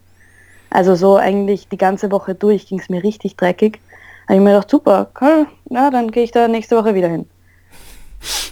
Also 0.71 0.95
so 0.95 1.17
eigentlich 1.17 1.69
die 1.69 1.77
ganze 1.77 2.11
Woche 2.11 2.35
durch 2.35 2.67
ging 2.67 2.79
es 2.79 2.89
mir 2.89 3.03
richtig 3.03 3.37
dreckig 3.37 3.79
habe 4.31 4.37
ich 4.37 4.45
mir 4.45 4.53
gedacht, 4.53 4.71
super, 4.71 5.11
cool, 5.21 5.47
ja, 5.71 5.91
dann 5.91 6.11
gehe 6.11 6.23
ich 6.23 6.31
da 6.31 6.47
nächste 6.49 6.77
Woche 6.77 6.95
wieder 6.95 7.09
hin. 7.09 7.27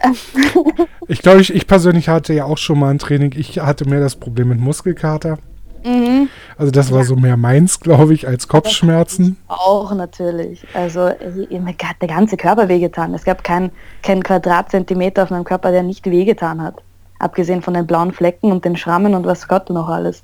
ich 1.08 1.20
glaube, 1.22 1.40
ich, 1.40 1.54
ich 1.54 1.66
persönlich 1.66 2.08
hatte 2.08 2.32
ja 2.32 2.44
auch 2.44 2.58
schon 2.58 2.78
mal 2.78 2.90
ein 2.90 2.98
Training. 2.98 3.34
Ich 3.36 3.58
hatte 3.58 3.88
mehr 3.88 4.00
das 4.00 4.16
Problem 4.16 4.48
mit 4.48 4.60
Muskelkater. 4.60 5.38
Mhm. 5.84 6.28
Also 6.56 6.72
das 6.72 6.90
war 6.90 7.00
ja. 7.00 7.04
so 7.04 7.16
mehr 7.16 7.36
meins, 7.36 7.78
glaube 7.78 8.14
ich, 8.14 8.26
als 8.26 8.48
Kopfschmerzen. 8.48 9.36
Auch 9.46 9.94
natürlich. 9.94 10.66
Also 10.74 11.10
mir 11.50 11.74
hat 11.84 11.96
der 12.00 12.08
ganze 12.08 12.36
Körper 12.36 12.68
wehgetan. 12.68 13.14
Es 13.14 13.24
gab 13.24 13.44
keinen 13.44 13.70
kein 14.02 14.22
Quadratzentimeter 14.22 15.24
auf 15.24 15.30
meinem 15.30 15.44
Körper, 15.44 15.70
der 15.70 15.82
nicht 15.82 16.06
wehgetan 16.06 16.62
hat. 16.62 16.82
Abgesehen 17.18 17.62
von 17.62 17.74
den 17.74 17.86
blauen 17.86 18.12
Flecken 18.12 18.50
und 18.50 18.64
den 18.64 18.76
Schrammen 18.76 19.14
und 19.14 19.26
was 19.26 19.46
Gott 19.48 19.70
noch 19.70 19.88
alles. 19.88 20.22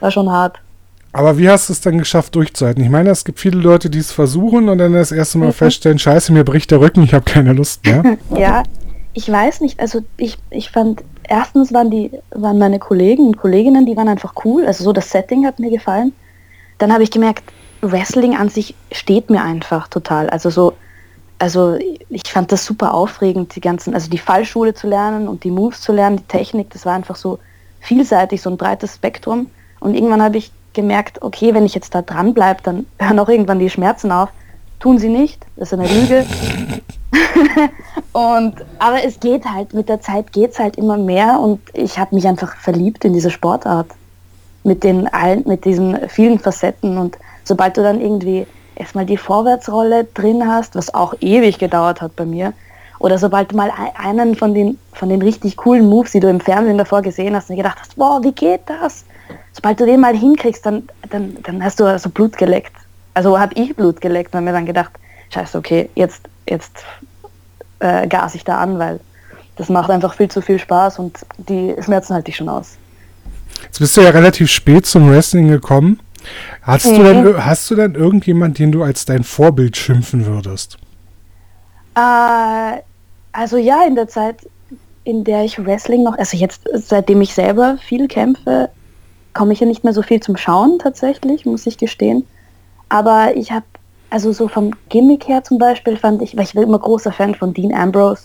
War 0.00 0.10
schon 0.10 0.30
hart. 0.30 0.60
Aber 1.16 1.38
wie 1.38 1.48
hast 1.48 1.70
du 1.70 1.72
es 1.72 1.80
dann 1.80 1.96
geschafft 1.96 2.34
durchzuhalten? 2.34 2.84
Ich 2.84 2.90
meine, 2.90 3.08
es 3.08 3.24
gibt 3.24 3.40
viele 3.40 3.58
Leute, 3.58 3.88
die 3.88 4.00
es 4.00 4.12
versuchen 4.12 4.68
und 4.68 4.76
dann 4.76 4.92
das 4.92 5.12
erste 5.12 5.38
Mal 5.38 5.46
mhm. 5.46 5.52
feststellen, 5.54 5.98
scheiße, 5.98 6.30
mir 6.30 6.44
bricht 6.44 6.70
der 6.70 6.78
Rücken, 6.78 7.02
ich 7.02 7.14
habe 7.14 7.24
keine 7.24 7.54
Lust 7.54 7.86
mehr. 7.86 8.18
ja, 8.36 8.64
ich 9.14 9.32
weiß 9.32 9.62
nicht, 9.62 9.80
also 9.80 10.00
ich, 10.18 10.36
ich 10.50 10.70
fand, 10.70 11.02
erstens 11.22 11.72
waren 11.72 11.90
die, 11.90 12.10
waren 12.32 12.58
meine 12.58 12.78
Kollegen 12.78 13.28
und 13.28 13.38
Kolleginnen, 13.38 13.86
die 13.86 13.96
waren 13.96 14.08
einfach 14.08 14.34
cool, 14.44 14.66
also 14.66 14.84
so 14.84 14.92
das 14.92 15.08
Setting 15.08 15.46
hat 15.46 15.58
mir 15.58 15.70
gefallen. 15.70 16.12
Dann 16.76 16.92
habe 16.92 17.02
ich 17.02 17.10
gemerkt, 17.10 17.44
Wrestling 17.80 18.36
an 18.36 18.50
sich 18.50 18.74
steht 18.92 19.30
mir 19.30 19.42
einfach 19.42 19.88
total. 19.88 20.28
Also 20.28 20.50
so, 20.50 20.74
also 21.38 21.78
ich 22.10 22.28
fand 22.28 22.52
das 22.52 22.66
super 22.66 22.92
aufregend, 22.92 23.56
die 23.56 23.62
ganzen, 23.62 23.94
also 23.94 24.10
die 24.10 24.18
Fallschule 24.18 24.74
zu 24.74 24.86
lernen 24.86 25.28
und 25.28 25.44
die 25.44 25.50
Moves 25.50 25.80
zu 25.80 25.92
lernen, 25.92 26.18
die 26.18 26.24
Technik, 26.24 26.68
das 26.68 26.84
war 26.84 26.92
einfach 26.92 27.16
so 27.16 27.38
vielseitig, 27.80 28.42
so 28.42 28.50
ein 28.50 28.58
breites 28.58 28.96
Spektrum. 28.96 29.46
Und 29.80 29.94
irgendwann 29.94 30.20
habe 30.20 30.36
ich 30.36 30.52
gemerkt, 30.76 31.22
okay, 31.22 31.52
wenn 31.52 31.66
ich 31.66 31.74
jetzt 31.74 31.94
da 31.94 32.02
dran 32.02 32.34
bleibe, 32.34 32.62
dann 32.62 32.86
hören 32.98 33.18
auch 33.18 33.28
irgendwann 33.28 33.58
die 33.58 33.70
Schmerzen 33.70 34.12
auf. 34.12 34.28
Tun 34.78 34.98
sie 34.98 35.08
nicht, 35.08 35.44
das 35.56 35.72
ist 35.72 35.78
eine 35.78 35.88
Lüge. 35.88 36.24
und, 38.12 38.54
aber 38.78 39.02
es 39.04 39.18
geht 39.18 39.44
halt, 39.44 39.74
mit 39.74 39.88
der 39.88 40.00
Zeit 40.00 40.32
geht 40.32 40.52
es 40.52 40.58
halt 40.58 40.76
immer 40.76 40.98
mehr 40.98 41.40
und 41.40 41.60
ich 41.72 41.98
habe 41.98 42.14
mich 42.14 42.28
einfach 42.28 42.56
verliebt 42.56 43.04
in 43.04 43.12
diese 43.12 43.30
Sportart. 43.30 43.88
Mit 44.62 44.84
den 44.84 45.06
allen, 45.12 45.44
mit 45.46 45.64
diesen 45.64 46.08
vielen 46.08 46.38
Facetten 46.38 46.98
und 46.98 47.16
sobald 47.44 47.76
du 47.76 47.82
dann 47.82 48.00
irgendwie 48.00 48.46
erstmal 48.74 49.06
die 49.06 49.16
Vorwärtsrolle 49.16 50.04
drin 50.04 50.46
hast, 50.46 50.74
was 50.74 50.92
auch 50.92 51.14
ewig 51.20 51.58
gedauert 51.58 52.02
hat 52.02 52.14
bei 52.16 52.26
mir, 52.26 52.52
oder 52.98 53.18
sobald 53.18 53.52
du 53.52 53.56
mal 53.56 53.70
einen 53.96 54.34
von 54.34 54.54
den, 54.54 54.78
von 54.92 55.08
den 55.08 55.22
richtig 55.22 55.56
coolen 55.56 55.88
Moves, 55.88 56.12
die 56.12 56.20
du 56.20 56.28
im 56.28 56.40
Fernsehen 56.40 56.78
davor 56.78 57.02
gesehen 57.02 57.34
hast, 57.34 57.50
und 57.50 57.56
gedacht 57.56 57.78
hast, 57.80 57.98
wow, 57.98 58.22
wie 58.22 58.32
geht 58.32 58.62
das? 58.66 59.04
Sobald 59.56 59.80
du 59.80 59.86
den 59.86 60.00
mal 60.00 60.14
hinkriegst, 60.14 60.64
dann, 60.66 60.84
dann, 61.10 61.36
dann 61.42 61.64
hast 61.64 61.80
du 61.80 61.84
also 61.86 62.10
Blut 62.10 62.36
geleckt. 62.36 62.72
Also 63.14 63.38
habe 63.38 63.54
ich 63.54 63.74
Blut 63.74 64.00
geleckt 64.00 64.34
und 64.34 64.44
mir 64.44 64.52
dann 64.52 64.66
gedacht, 64.66 64.92
scheiße, 65.30 65.56
okay, 65.56 65.88
jetzt, 65.94 66.20
jetzt 66.46 66.84
äh, 67.78 68.06
gas 68.06 68.34
ich 68.34 68.44
da 68.44 68.58
an, 68.58 68.78
weil 68.78 69.00
das 69.56 69.70
macht 69.70 69.88
einfach 69.88 70.12
viel 70.12 70.28
zu 70.28 70.42
viel 70.42 70.58
Spaß 70.58 70.98
und 70.98 71.18
die 71.38 71.74
Schmerzen 71.80 72.14
halte 72.14 72.30
ich 72.30 72.36
schon 72.36 72.50
aus. 72.50 72.76
Jetzt 73.62 73.78
bist 73.78 73.96
du 73.96 74.02
ja 74.02 74.10
relativ 74.10 74.50
spät 74.50 74.84
zum 74.84 75.10
Wrestling 75.10 75.48
gekommen. 75.48 76.00
Hast, 76.60 76.86
mhm. 76.86 76.96
du 76.96 77.02
denn, 77.04 77.44
hast 77.46 77.70
du 77.70 77.76
denn 77.76 77.94
irgendjemand, 77.94 78.58
den 78.58 78.70
du 78.70 78.82
als 78.82 79.06
dein 79.06 79.24
Vorbild 79.24 79.78
schimpfen 79.78 80.26
würdest? 80.26 80.76
Äh, 81.94 82.82
also 83.32 83.56
ja, 83.56 83.86
in 83.86 83.94
der 83.94 84.08
Zeit 84.08 84.46
in 85.04 85.22
der 85.22 85.44
ich 85.44 85.64
Wrestling 85.64 86.02
noch, 86.02 86.18
also 86.18 86.36
jetzt 86.36 86.62
seitdem 86.74 87.20
ich 87.20 87.32
selber 87.32 87.78
viel 87.80 88.08
kämpfe, 88.08 88.70
komme 89.36 89.52
ich 89.52 89.60
ja 89.60 89.66
nicht 89.66 89.84
mehr 89.84 89.92
so 89.92 90.02
viel 90.02 90.20
zum 90.20 90.36
Schauen 90.36 90.78
tatsächlich, 90.78 91.44
muss 91.44 91.66
ich 91.66 91.78
gestehen. 91.78 92.26
Aber 92.88 93.36
ich 93.36 93.52
habe, 93.52 93.66
also 94.10 94.32
so 94.32 94.48
vom 94.48 94.72
Gimmick 94.88 95.28
her 95.28 95.44
zum 95.44 95.58
Beispiel 95.58 95.96
fand 95.96 96.22
ich, 96.22 96.36
weil 96.36 96.44
ich 96.44 96.56
war 96.56 96.62
immer 96.62 96.78
großer 96.78 97.12
Fan 97.12 97.34
von 97.34 97.52
Dean 97.52 97.74
Ambrose 97.74 98.22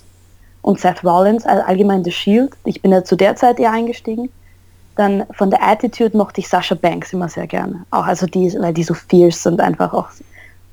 und 0.62 0.80
Seth 0.80 1.04
Rollins, 1.04 1.46
also 1.46 1.64
allgemein 1.64 2.04
The 2.04 2.12
Shield. 2.12 2.54
Ich 2.64 2.82
bin 2.82 2.92
ja 2.92 3.04
zu 3.04 3.16
der 3.16 3.36
Zeit 3.36 3.60
eher 3.60 3.72
eingestiegen. 3.72 4.30
Dann 4.96 5.26
von 5.32 5.50
der 5.50 5.64
Attitude 5.64 6.16
mochte 6.16 6.42
ich 6.42 6.48
Sasha 6.48 6.76
Banks 6.76 7.14
immer 7.14 7.30
sehr 7.30 7.48
gerne. 7.48 7.86
Auch 7.92 8.06
also 8.06 8.26
die, 8.26 8.54
weil 8.60 8.74
die 8.74 8.84
so 8.84 8.94
fierce 8.94 9.44
sind 9.44 9.60
einfach 9.60 9.94
auch 9.94 10.08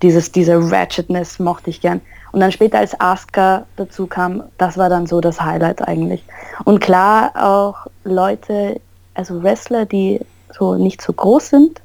dieses, 0.03 0.31
diese 0.31 0.57
Ratchetness 0.71 1.39
mochte 1.39 1.71
ich 1.71 1.81
gern. 1.81 2.01
Und 2.31 2.41
dann 2.41 2.53
später 2.53 2.79
als 2.79 2.99
Asuka 3.01 3.65
dazu 3.77 4.07
kam, 4.07 4.45
das 4.59 4.77
war 4.77 4.89
dann 4.89 5.07
so 5.07 5.21
das 5.21 5.41
Highlight 5.41 5.87
eigentlich. 5.89 6.23
Und 6.65 6.81
klar 6.81 7.33
auch 7.35 7.87
Leute, 8.05 8.81
also 9.19 9.43
Wrestler, 9.43 9.85
die 9.85 10.21
so 10.57 10.77
nicht 10.77 11.03
so 11.03 11.13
groß 11.13 11.51
sind, 11.51 11.83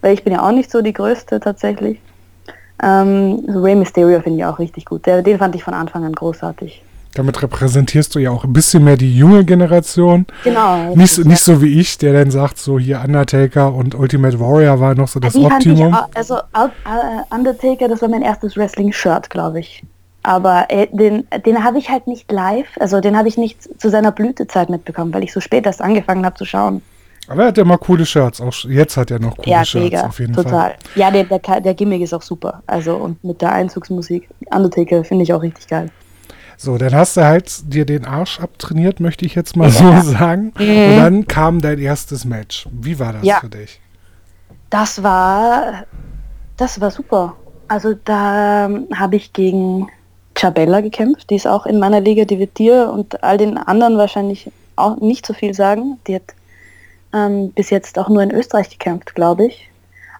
weil 0.00 0.14
ich 0.14 0.24
bin 0.24 0.32
ja 0.32 0.46
auch 0.46 0.52
nicht 0.52 0.70
so 0.70 0.82
die 0.82 0.92
Größte 0.92 1.38
tatsächlich. 1.40 2.00
Ähm, 2.82 3.44
Rey 3.48 3.74
Mysterio 3.74 4.20
finde 4.20 4.40
ich 4.40 4.44
auch 4.44 4.58
richtig 4.58 4.84
gut. 4.84 5.06
Der, 5.06 5.22
den 5.22 5.38
fand 5.38 5.54
ich 5.54 5.64
von 5.64 5.72
Anfang 5.72 6.04
an 6.04 6.12
großartig. 6.12 6.82
Damit 7.14 7.40
repräsentierst 7.40 8.14
du 8.14 8.18
ja 8.18 8.30
auch 8.30 8.44
ein 8.44 8.52
bisschen 8.52 8.84
mehr 8.84 8.98
die 8.98 9.16
junge 9.16 9.44
Generation. 9.44 10.26
Genau. 10.44 10.94
Nicht, 10.94 11.14
so, 11.14 11.22
nicht 11.22 11.42
so 11.42 11.62
wie 11.62 11.80
ich, 11.80 11.96
der 11.96 12.12
dann 12.12 12.30
sagt, 12.30 12.58
so 12.58 12.78
hier 12.78 13.00
Undertaker 13.00 13.72
und 13.72 13.94
Ultimate 13.94 14.38
Warrior 14.38 14.78
war 14.80 14.94
noch 14.94 15.08
so 15.08 15.18
das 15.20 15.32
die 15.32 15.44
Optimum. 15.44 15.94
Auch, 15.94 16.08
also 16.14 16.38
Undertaker, 17.30 17.88
das 17.88 18.02
war 18.02 18.10
mein 18.10 18.22
erstes 18.22 18.56
Wrestling-Shirt, 18.56 19.30
glaube 19.30 19.60
ich. 19.60 19.82
Aber 20.26 20.66
äh, 20.70 20.88
den, 20.90 21.24
den 21.46 21.62
habe 21.62 21.78
ich 21.78 21.88
halt 21.88 22.08
nicht 22.08 22.32
live, 22.32 22.66
also 22.80 23.00
den 23.00 23.16
habe 23.16 23.28
ich 23.28 23.38
nicht 23.38 23.80
zu 23.80 23.90
seiner 23.90 24.10
Blütezeit 24.10 24.68
mitbekommen, 24.70 25.14
weil 25.14 25.22
ich 25.22 25.32
so 25.32 25.38
spät 25.38 25.66
erst 25.66 25.80
angefangen 25.80 26.26
habe 26.26 26.34
zu 26.34 26.44
schauen. 26.44 26.82
Aber 27.28 27.42
er 27.42 27.48
hat 27.48 27.58
ja 27.58 27.64
mal 27.64 27.78
coole 27.78 28.04
Shirts. 28.04 28.40
Auch 28.40 28.52
jetzt 28.64 28.96
hat 28.96 29.12
er 29.12 29.20
noch 29.20 29.36
coole 29.36 29.48
ja, 29.48 29.64
Shirts 29.64 29.84
mega, 29.84 30.06
auf 30.06 30.18
jeden 30.18 30.32
total. 30.32 30.50
Fall. 30.50 30.74
Ja, 30.96 31.12
der, 31.12 31.22
der, 31.22 31.60
der 31.60 31.74
Gimmick 31.74 32.02
ist 32.02 32.12
auch 32.12 32.22
super. 32.22 32.60
Also 32.66 32.96
und 32.96 33.22
mit 33.22 33.40
der 33.40 33.52
Einzugsmusik. 33.52 34.28
Undertaker 34.52 35.04
finde 35.04 35.22
ich 35.22 35.32
auch 35.32 35.42
richtig 35.42 35.68
geil. 35.68 35.90
So, 36.56 36.76
dann 36.76 36.92
hast 36.92 37.16
du 37.16 37.24
halt 37.24 37.72
dir 37.72 37.86
den 37.86 38.04
Arsch 38.04 38.40
abtrainiert, 38.40 38.98
möchte 38.98 39.24
ich 39.24 39.36
jetzt 39.36 39.54
mal 39.56 39.68
ja. 39.68 40.02
so 40.02 40.10
sagen. 40.10 40.52
Mhm. 40.58 40.90
Und 40.90 40.96
dann 40.96 41.26
kam 41.28 41.60
dein 41.60 41.78
erstes 41.78 42.24
Match. 42.24 42.66
Wie 42.72 42.98
war 42.98 43.12
das 43.12 43.22
ja. 43.22 43.38
für 43.38 43.48
dich? 43.48 43.80
Das 44.70 45.04
war, 45.04 45.84
das 46.56 46.80
war 46.80 46.90
super. 46.90 47.36
Also 47.68 47.94
da 48.04 48.66
ähm, 48.66 48.88
habe 48.92 49.14
ich 49.14 49.32
gegen 49.32 49.88
Chabella 50.36 50.80
gekämpft. 50.80 51.30
Die 51.30 51.36
ist 51.36 51.46
auch 51.46 51.66
in 51.66 51.78
meiner 51.78 52.00
Liga, 52.00 52.24
die 52.24 52.38
wird 52.38 52.58
dir 52.58 52.90
und 52.92 53.22
all 53.24 53.38
den 53.38 53.58
anderen 53.58 53.98
wahrscheinlich 53.98 54.50
auch 54.76 54.96
nicht 54.98 55.26
so 55.26 55.32
viel 55.32 55.54
sagen. 55.54 55.98
Die 56.06 56.16
hat 56.16 56.34
ähm, 57.14 57.50
bis 57.52 57.70
jetzt 57.70 57.98
auch 57.98 58.08
nur 58.08 58.22
in 58.22 58.30
Österreich 58.30 58.70
gekämpft, 58.70 59.14
glaube 59.14 59.46
ich. 59.46 59.70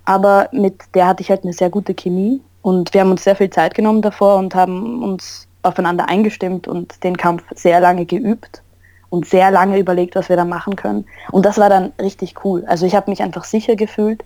Aber 0.05 0.49
mit 0.53 0.75
der 0.95 1.09
hatte 1.09 1.23
ich 1.23 1.31
halt 1.31 1.45
eine 1.45 1.53
sehr 1.53 1.71
gute 1.71 1.95
Chemie 1.95 2.41
und 2.63 2.95
wir 2.95 3.01
haben 3.01 3.11
uns 3.11 3.25
sehr 3.25 3.37
viel 3.37 3.51
Zeit 3.51 3.75
genommen 3.75 4.03
davor 4.03 4.37
und 4.37 4.55
haben 4.55 5.03
uns 5.03 5.47
aufeinander 5.63 6.09
eingestimmt 6.09 6.69
und 6.69 7.03
den 7.03 7.17
Kampf 7.17 7.43
sehr 7.55 7.81
lange 7.81 8.07
geübt 8.07 8.63
und 9.11 9.27
sehr 9.27 9.51
lange 9.51 9.79
überlegt, 9.79 10.15
was 10.15 10.29
wir 10.29 10.37
da 10.37 10.45
machen 10.45 10.77
können. 10.77 11.05
Und 11.33 11.45
das 11.45 11.59
war 11.59 11.69
dann 11.69 11.93
richtig 12.01 12.45
cool. 12.45 12.65
Also 12.67 12.87
ich 12.87 12.95
habe 12.95 13.11
mich 13.11 13.23
einfach 13.23 13.45
sicher 13.45 13.77
gefühlt 13.77 14.25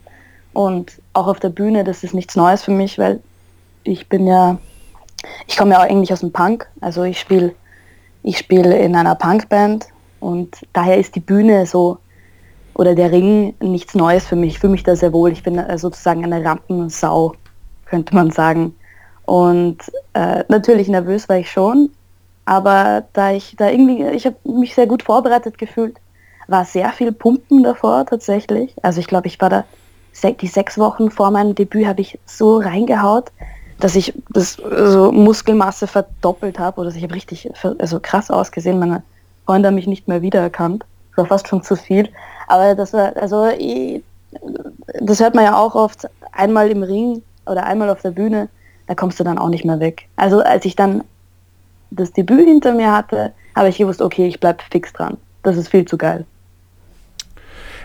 und 0.53 0.93
auch 1.15 1.27
auf 1.27 1.41
der 1.41 1.49
Bühne, 1.49 1.85
das 1.85 2.05
ist 2.05 2.15
nichts 2.15 2.37
Neues 2.37 2.63
für 2.63 2.73
mich, 2.73 2.99
weil 2.99 3.21
ich 3.85 4.09
bin 4.09 4.27
ja, 4.27 4.59
ich 5.47 5.57
komme 5.57 5.73
ja 5.73 5.79
auch 5.81 5.89
eigentlich 5.89 6.13
aus 6.13 6.21
dem 6.21 6.33
Punk. 6.33 6.69
Also 6.81 7.03
ich 7.03 7.21
spiele 7.21 7.55
ich 8.23 8.39
spiele 8.39 8.79
in 8.79 8.95
einer 8.95 9.15
Punkband 9.15 9.87
und 10.21 10.57
daher 10.73 10.99
ist 10.99 11.15
die 11.15 11.21
Bühne 11.21 11.67
so 11.67 11.99
oder 12.75 12.95
der 12.95 13.11
Ring 13.11 13.55
nichts 13.61 13.95
Neues 13.95 14.27
für 14.27 14.37
mich. 14.37 14.55
Ich 14.55 14.59
fühle 14.59 14.73
mich 14.73 14.83
da 14.83 14.95
sehr 14.95 15.13
wohl. 15.13 15.33
Ich 15.33 15.43
bin 15.43 15.63
sozusagen 15.77 16.25
eine 16.25 16.45
Rampensau, 16.45 17.35
könnte 17.87 18.15
man 18.15 18.31
sagen. 18.31 18.75
Und 19.25 19.79
äh, 20.15 20.45
natürlich 20.49 20.89
nervös 20.89 21.29
war 21.29 21.39
ich 21.39 21.51
schon, 21.51 21.91
aber 22.45 23.05
da 23.13 23.33
ich 23.33 23.55
da 23.57 23.71
irgendwie, 23.71 24.05
ich 24.09 24.27
habe 24.27 24.37
mich 24.45 24.75
sehr 24.75 24.87
gut 24.87 25.03
vorbereitet 25.03 25.57
gefühlt, 25.57 25.99
war 26.49 26.65
sehr 26.65 26.91
viel 26.91 27.13
Pumpen 27.13 27.63
davor 27.63 28.07
tatsächlich. 28.07 28.75
Also 28.83 29.01
ich 29.01 29.07
glaube, 29.07 29.29
ich 29.29 29.41
war 29.41 29.51
da 29.51 29.65
die 30.41 30.47
sechs 30.49 30.77
Wochen 30.77 31.11
vor 31.11 31.31
meinem 31.31 31.55
Debüt 31.55 31.87
habe 31.87 32.01
ich 32.01 32.19
so 32.27 32.59
reingehaut, 32.59 33.31
dass 33.81 33.97
ich 33.97 34.13
das 34.31 34.55
so 34.55 35.11
Muskelmasse 35.11 35.87
verdoppelt 35.87 36.59
habe 36.59 36.81
oder 36.81 36.91
ich 36.91 37.03
habe 37.03 37.15
richtig 37.15 37.51
also 37.79 38.01
krass 38.01 38.31
ausgesehen. 38.31 38.79
Meine 38.79 39.03
Freunde 39.47 39.69
haben 39.69 39.75
mich 39.75 39.87
nicht 39.87 40.09
mehr 40.09 40.23
wiedererkannt. 40.23 40.85
Das 41.11 41.19
war 41.19 41.27
fast 41.27 41.49
schon 41.49 41.63
zu 41.63 41.77
viel. 41.77 42.09
Aber 42.47 42.75
das 42.75 42.93
war, 42.93 43.17
also 43.17 43.49
ich, 43.59 44.03
das 45.01 45.21
hört 45.21 45.35
man 45.35 45.45
ja 45.45 45.59
auch 45.59 45.75
oft 45.75 46.09
einmal 46.33 46.71
im 46.71 46.83
Ring 46.83 47.23
oder 47.47 47.65
einmal 47.65 47.91
auf 47.91 48.03
der 48.03 48.13
Bühne 48.13 48.49
da 48.91 48.97
kommst 48.97 49.21
du 49.21 49.25
dann 49.25 49.39
auch 49.39 49.51
nicht 49.51 49.65
mehr 49.65 49.79
weg. 49.79 50.09
Also 50.17 50.41
als 50.41 50.65
ich 50.65 50.75
dann 50.75 51.05
das 51.93 52.13
Debüt 52.13 52.49
hinter 52.49 52.75
mir 52.75 52.91
hatte, 52.91 53.33
habe 53.55 53.69
ich 53.69 53.79
gewusst, 53.79 54.03
okay, 54.03 54.27
ich 54.27 54.41
bleibe 54.41 54.65
fix 54.69 54.93
dran. 54.93 55.17
Das 55.45 55.57
ist 55.57 55.69
viel 55.69 55.85
zu 55.85 55.97
geil. 55.97 56.27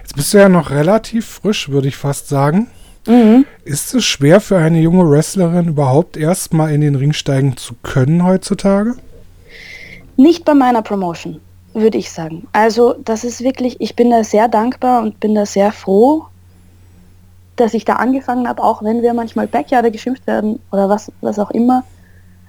Jetzt 0.02 0.16
bist 0.16 0.34
du 0.34 0.40
ja 0.40 0.50
noch 0.50 0.72
relativ 0.72 1.28
frisch, 1.28 1.70
würde 1.70 1.90
ich 1.90 1.96
fast 1.96 2.28
sagen. 2.28 2.72
Mhm. 3.08 3.46
Ist 3.64 3.94
es 3.94 4.04
schwer 4.04 4.42
für 4.42 4.58
eine 4.58 4.80
junge 4.80 5.10
Wrestlerin 5.10 5.68
überhaupt 5.68 6.18
erst 6.18 6.54
mal 6.54 6.72
in 6.72 6.82
den 6.82 6.96
Ring 6.96 7.14
steigen 7.14 7.58
zu 7.58 7.76
können 7.84 8.26
heutzutage? 8.26 8.96
Nicht 10.18 10.46
bei 10.46 10.54
meiner 10.54 10.82
Promotion, 10.82 11.40
würde 11.74 11.98
ich 11.98 12.12
sagen. 12.12 12.48
Also 12.54 12.96
das 13.04 13.24
ist 13.24 13.44
wirklich, 13.44 13.80
ich 13.80 13.96
bin 13.96 14.10
da 14.10 14.24
sehr 14.24 14.48
dankbar 14.48 15.04
und 15.04 15.20
bin 15.20 15.36
da 15.36 15.46
sehr 15.46 15.72
froh, 15.72 16.26
dass 17.56 17.74
ich 17.74 17.86
da 17.86 17.94
angefangen 17.94 18.48
habe, 18.48 18.64
auch 18.64 18.84
wenn 18.84 19.02
wir 19.02 19.14
manchmal 19.14 19.48
Backyarder 19.48 19.92
geschimpft 19.92 20.26
werden 20.28 20.60
oder 20.72 20.90
was, 20.90 21.12
was 21.22 21.40
auch 21.40 21.52
immer. 21.52 21.84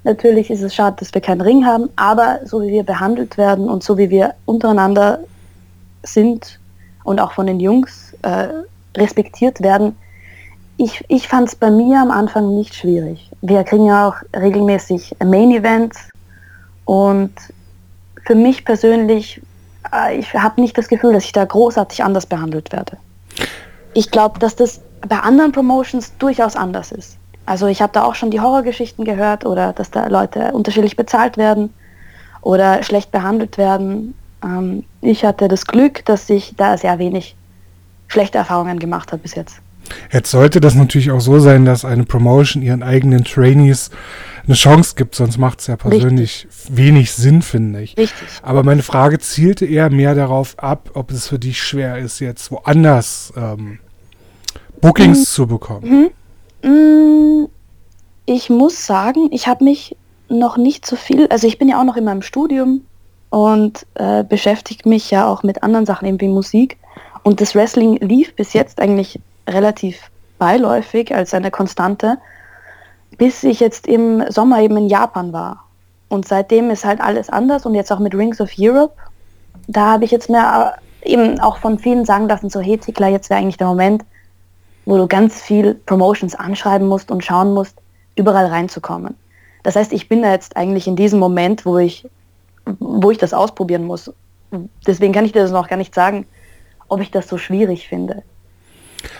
Natürlich 0.04 0.50
ist 0.50 0.62
es 0.62 0.75
schade, 0.75 0.96
dass 1.00 1.12
wir 1.12 1.20
keinen 1.20 1.40
Ring 1.40 1.66
haben, 1.66 1.88
aber 1.96 2.40
so 2.44 2.62
wie 2.62 2.68
wir 2.68 2.84
behandelt 2.84 3.36
werden 3.36 3.68
und 3.68 3.82
so 3.82 3.98
wie 3.98 4.10
wir 4.10 4.34
untereinander 4.44 5.20
sind 6.02 6.60
und 7.02 7.20
auch 7.20 7.32
von 7.32 7.46
den 7.46 7.58
Jungs 7.58 8.14
äh, 8.22 8.48
respektiert 8.96 9.60
werden, 9.60 9.96
ich, 10.78 11.04
ich 11.09 11.28
fand 11.28 11.49
es 11.49 11.54
bei 11.54 11.71
mir 11.71 12.00
am 12.00 12.11
Anfang 12.11 12.54
nicht 12.56 12.75
schwierig. 12.75 13.30
Wir 13.40 13.64
kriegen 13.64 13.87
ja 13.87 14.09
auch 14.09 14.16
regelmäßig 14.35 15.16
Main 15.25 15.50
Events 15.50 16.11
und 16.85 17.33
für 18.26 18.35
mich 18.35 18.64
persönlich, 18.64 19.40
äh, 19.92 20.18
ich 20.18 20.35
habe 20.35 20.61
nicht 20.61 20.76
das 20.76 20.88
Gefühl, 20.88 21.12
dass 21.12 21.25
ich 21.25 21.33
da 21.33 21.45
großartig 21.45 22.02
anders 22.04 22.26
behandelt 22.26 22.73
werde. 22.73 22.99
Ich 23.95 24.11
glaube, 24.11 24.38
dass 24.38 24.56
das 24.56 24.80
bei 25.09 25.18
anderen 25.18 25.52
Promotions 25.52 26.12
durchaus 26.18 26.56
anders 26.56 26.92
ist. 26.92 27.16
Also 27.47 27.68
ich 27.68 27.80
habe 27.80 27.92
da 27.92 28.04
auch 28.04 28.14
schon 28.14 28.30
die 28.30 28.40
Horrorgeschichten 28.40 29.04
gehört 29.04 29.47
oder 29.47 29.73
dass 29.73 29.90
da 29.90 30.09
Leute 30.09 30.52
unterschiedlich 30.52 30.97
bezahlt 30.97 31.37
werden 31.37 31.73
oder 32.42 32.83
schlecht 32.83 33.12
behandelt 33.12 33.56
werden. 33.56 34.14
Ähm, 34.45 34.85
ich 35.00 35.25
hatte 35.25 35.49
das 35.49 35.66
Glück, 35.66 36.04
dass 36.04 36.28
ich 36.28 36.54
da 36.56 36.76
sehr 36.76 36.99
wenig 36.99 37.37
schlechte 38.09 38.38
Erfahrungen 38.38 38.78
gemacht 38.78 39.12
habe 39.12 39.23
bis 39.23 39.35
jetzt. 39.35 39.61
Jetzt 40.12 40.31
sollte 40.31 40.61
das 40.61 40.75
natürlich 40.75 41.11
auch 41.11 41.21
so 41.21 41.38
sein, 41.38 41.64
dass 41.64 41.85
eine 41.85 42.05
Promotion 42.05 42.62
ihren 42.62 42.83
eigenen 42.83 43.25
Trainees 43.25 43.90
eine 44.47 44.55
Chance 44.55 44.95
gibt, 44.97 45.14
sonst 45.14 45.38
macht 45.38 45.61
es 45.61 45.66
ja 45.66 45.76
persönlich 45.76 46.47
Richtig. 46.49 46.76
wenig 46.76 47.12
Sinn, 47.12 47.43
finde 47.43 47.83
ich. 47.83 47.97
Richtig. 47.97 48.28
Aber 48.43 48.62
meine 48.62 48.83
Frage 48.83 49.19
zielte 49.19 49.66
eher 49.66 49.90
mehr 49.90 50.14
darauf 50.14 50.59
ab, 50.59 50.90
ob 50.95 51.11
es 51.11 51.28
für 51.28 51.38
dich 51.38 51.61
schwer 51.61 51.99
ist, 51.99 52.21
jetzt 52.21 52.50
woanders 52.52 53.33
ähm, 53.37 53.81
Bookings 54.81 55.19
mhm. 55.21 55.25
zu 55.25 55.47
bekommen? 55.47 56.11
Mhm. 56.62 56.71
Mm, 56.71 57.49
ich 58.26 58.50
muss 58.50 58.87
sagen, 58.87 59.28
ich 59.33 59.49
habe 59.49 59.64
mich 59.64 59.97
noch 60.28 60.57
nicht 60.57 60.87
so 60.87 60.97
viel, 60.97 61.26
also 61.28 61.47
ich 61.47 61.59
bin 61.59 61.69
ja 61.69 61.81
auch 61.81 61.85
noch 61.85 61.97
in 61.97 62.05
meinem 62.05 62.23
Studium 62.23 62.83
und 63.31 63.87
äh, 63.95 64.25
beschäftige 64.25 64.88
mich 64.88 65.11
ja 65.11 65.26
auch 65.26 65.43
mit 65.43 65.62
anderen 65.62 65.87
Sachen, 65.87 66.07
eben 66.07 66.21
wie 66.21 66.28
Musik. 66.28 66.78
Und 67.23 67.40
das 67.40 67.57
Wrestling 67.57 67.97
lief 67.97 68.35
bis 68.37 68.52
jetzt 68.52 68.81
eigentlich 68.81 69.21
relativ 69.48 70.10
beiläufig 70.38 71.14
als 71.14 71.34
eine 71.34 71.50
Konstante, 71.50 72.18
bis 73.18 73.42
ich 73.44 73.60
jetzt 73.60 73.86
im 73.86 74.24
Sommer 74.30 74.60
eben 74.60 74.76
in 74.76 74.88
Japan 74.88 75.32
war. 75.32 75.64
Und 76.08 76.28
seitdem 76.28 76.70
ist 76.70 76.84
halt 76.84 77.00
alles 77.00 77.30
anders 77.30 77.66
und 77.66 77.74
jetzt 77.74 77.90
auch 77.90 77.98
mit 77.98 78.14
Rings 78.14 78.40
of 78.40 78.50
Europe. 78.58 78.94
Da 79.66 79.92
habe 79.92 80.04
ich 80.04 80.10
jetzt 80.10 80.30
mehr 80.30 80.78
äh, 81.02 81.12
eben 81.12 81.40
auch 81.40 81.58
von 81.58 81.78
vielen 81.78 82.04
sagen 82.04 82.28
lassen, 82.28 82.50
so 82.50 82.60
hey 82.60 82.78
Tickler, 82.78 83.08
jetzt 83.08 83.30
wäre 83.30 83.40
eigentlich 83.40 83.56
der 83.56 83.66
Moment, 83.66 84.04
wo 84.84 84.96
du 84.96 85.06
ganz 85.08 85.40
viel 85.40 85.74
Promotions 85.74 86.34
anschreiben 86.34 86.86
musst 86.86 87.10
und 87.10 87.24
schauen 87.24 87.52
musst, 87.52 87.76
überall 88.14 88.46
reinzukommen. 88.46 89.16
Das 89.62 89.74
heißt, 89.74 89.92
ich 89.92 90.08
bin 90.08 90.22
da 90.22 90.30
jetzt 90.30 90.56
eigentlich 90.56 90.86
in 90.86 90.94
diesem 90.94 91.18
Moment, 91.18 91.66
wo 91.66 91.78
ich, 91.78 92.08
wo 92.78 93.10
ich 93.10 93.18
das 93.18 93.34
ausprobieren 93.34 93.84
muss. 93.84 94.12
Deswegen 94.86 95.12
kann 95.12 95.24
ich 95.24 95.32
dir 95.32 95.42
das 95.42 95.50
noch 95.50 95.68
gar 95.68 95.76
nicht 95.76 95.94
sagen, 95.94 96.24
ob 96.88 97.00
ich 97.00 97.10
das 97.10 97.26
so 97.26 97.36
schwierig 97.36 97.88
finde. 97.88 98.22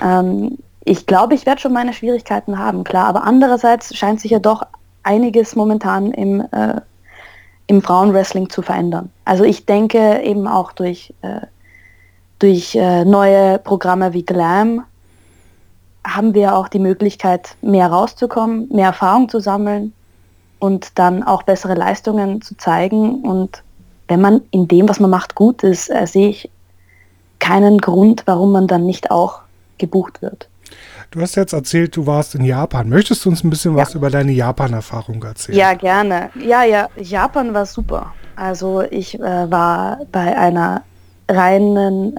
Ähm, 0.03 0.59
ich 0.85 1.07
glaube, 1.07 1.35
ich 1.35 1.47
werde 1.47 1.61
schon 1.61 1.73
meine 1.73 1.93
Schwierigkeiten 1.93 2.59
haben, 2.59 2.85
klar, 2.85 3.07
aber 3.07 3.25
andererseits 3.25 3.95
scheint 3.97 4.21
sich 4.21 4.31
ja 4.31 4.39
doch 4.39 4.63
einiges 5.03 5.57
momentan 5.57 6.13
im, 6.13 6.41
äh, 6.53 6.81
im 7.67 7.83
Frauenwrestling 7.83 8.51
zu 8.51 8.63
verändern. 8.63 9.11
Also 9.25 9.45
ich 9.45 9.67
denke 9.67 10.23
eben 10.23 10.47
auch 10.47 10.73
durch, 10.73 11.13
äh, 11.23 11.41
durch 12.39 12.75
äh, 12.75 13.05
neue 13.05 13.59
Programme 13.59 14.13
wie 14.13 14.25
Glam 14.25 14.85
haben 16.07 16.35
wir 16.35 16.57
auch 16.57 16.69
die 16.69 16.79
Möglichkeit, 16.79 17.57
mehr 17.63 17.89
rauszukommen, 17.89 18.69
mehr 18.71 18.87
Erfahrung 18.87 19.29
zu 19.29 19.41
sammeln 19.41 19.93
und 20.61 20.99
dann 20.99 21.23
auch 21.23 21.43
bessere 21.43 21.75
Leistungen 21.75 22.43
zu 22.43 22.57
zeigen. 22.57 23.23
Und 23.23 23.63
wenn 24.09 24.21
man 24.21 24.43
in 24.53 24.69
dem, 24.69 24.89
was 24.89 25.01
man 25.01 25.11
macht, 25.11 25.35
gut 25.35 25.63
ist, 25.63 25.91
äh, 25.91 26.07
sehe 26.07 26.29
ich 26.29 26.51
keinen 27.39 27.79
Grund, 27.79 28.23
warum 28.27 28.53
man 28.53 28.67
dann 28.67 28.87
nicht 28.87 29.11
auch 29.11 29.41
gebucht 29.79 30.23
wird. 30.23 30.49
Du 31.11 31.21
hast 31.21 31.37
jetzt 31.37 31.53
erzählt, 31.53 31.97
du 31.97 32.07
warst 32.07 32.35
in 32.35 32.45
Japan. 32.45 32.89
Möchtest 32.89 33.25
du 33.25 33.31
uns 33.31 33.45
ein 33.45 33.51
bisschen 33.51 33.77
ja. 33.77 33.83
was 33.83 33.95
über 33.95 34.11
deine 34.11 34.33
Japan-Erfahrung 34.33 35.23
erzählen? 35.23 35.59
Ja, 35.59 35.75
gerne. 35.75 36.31
Ja, 36.35 36.65
ja, 36.65 36.89
Japan 36.97 37.55
war 37.55 37.67
super. 37.67 38.13
Also 38.35 38.83
ich 38.83 39.19
äh, 39.19 39.51
war 39.51 40.01
bei 40.13 40.37
einer 40.37 40.83
reinen 41.29 42.17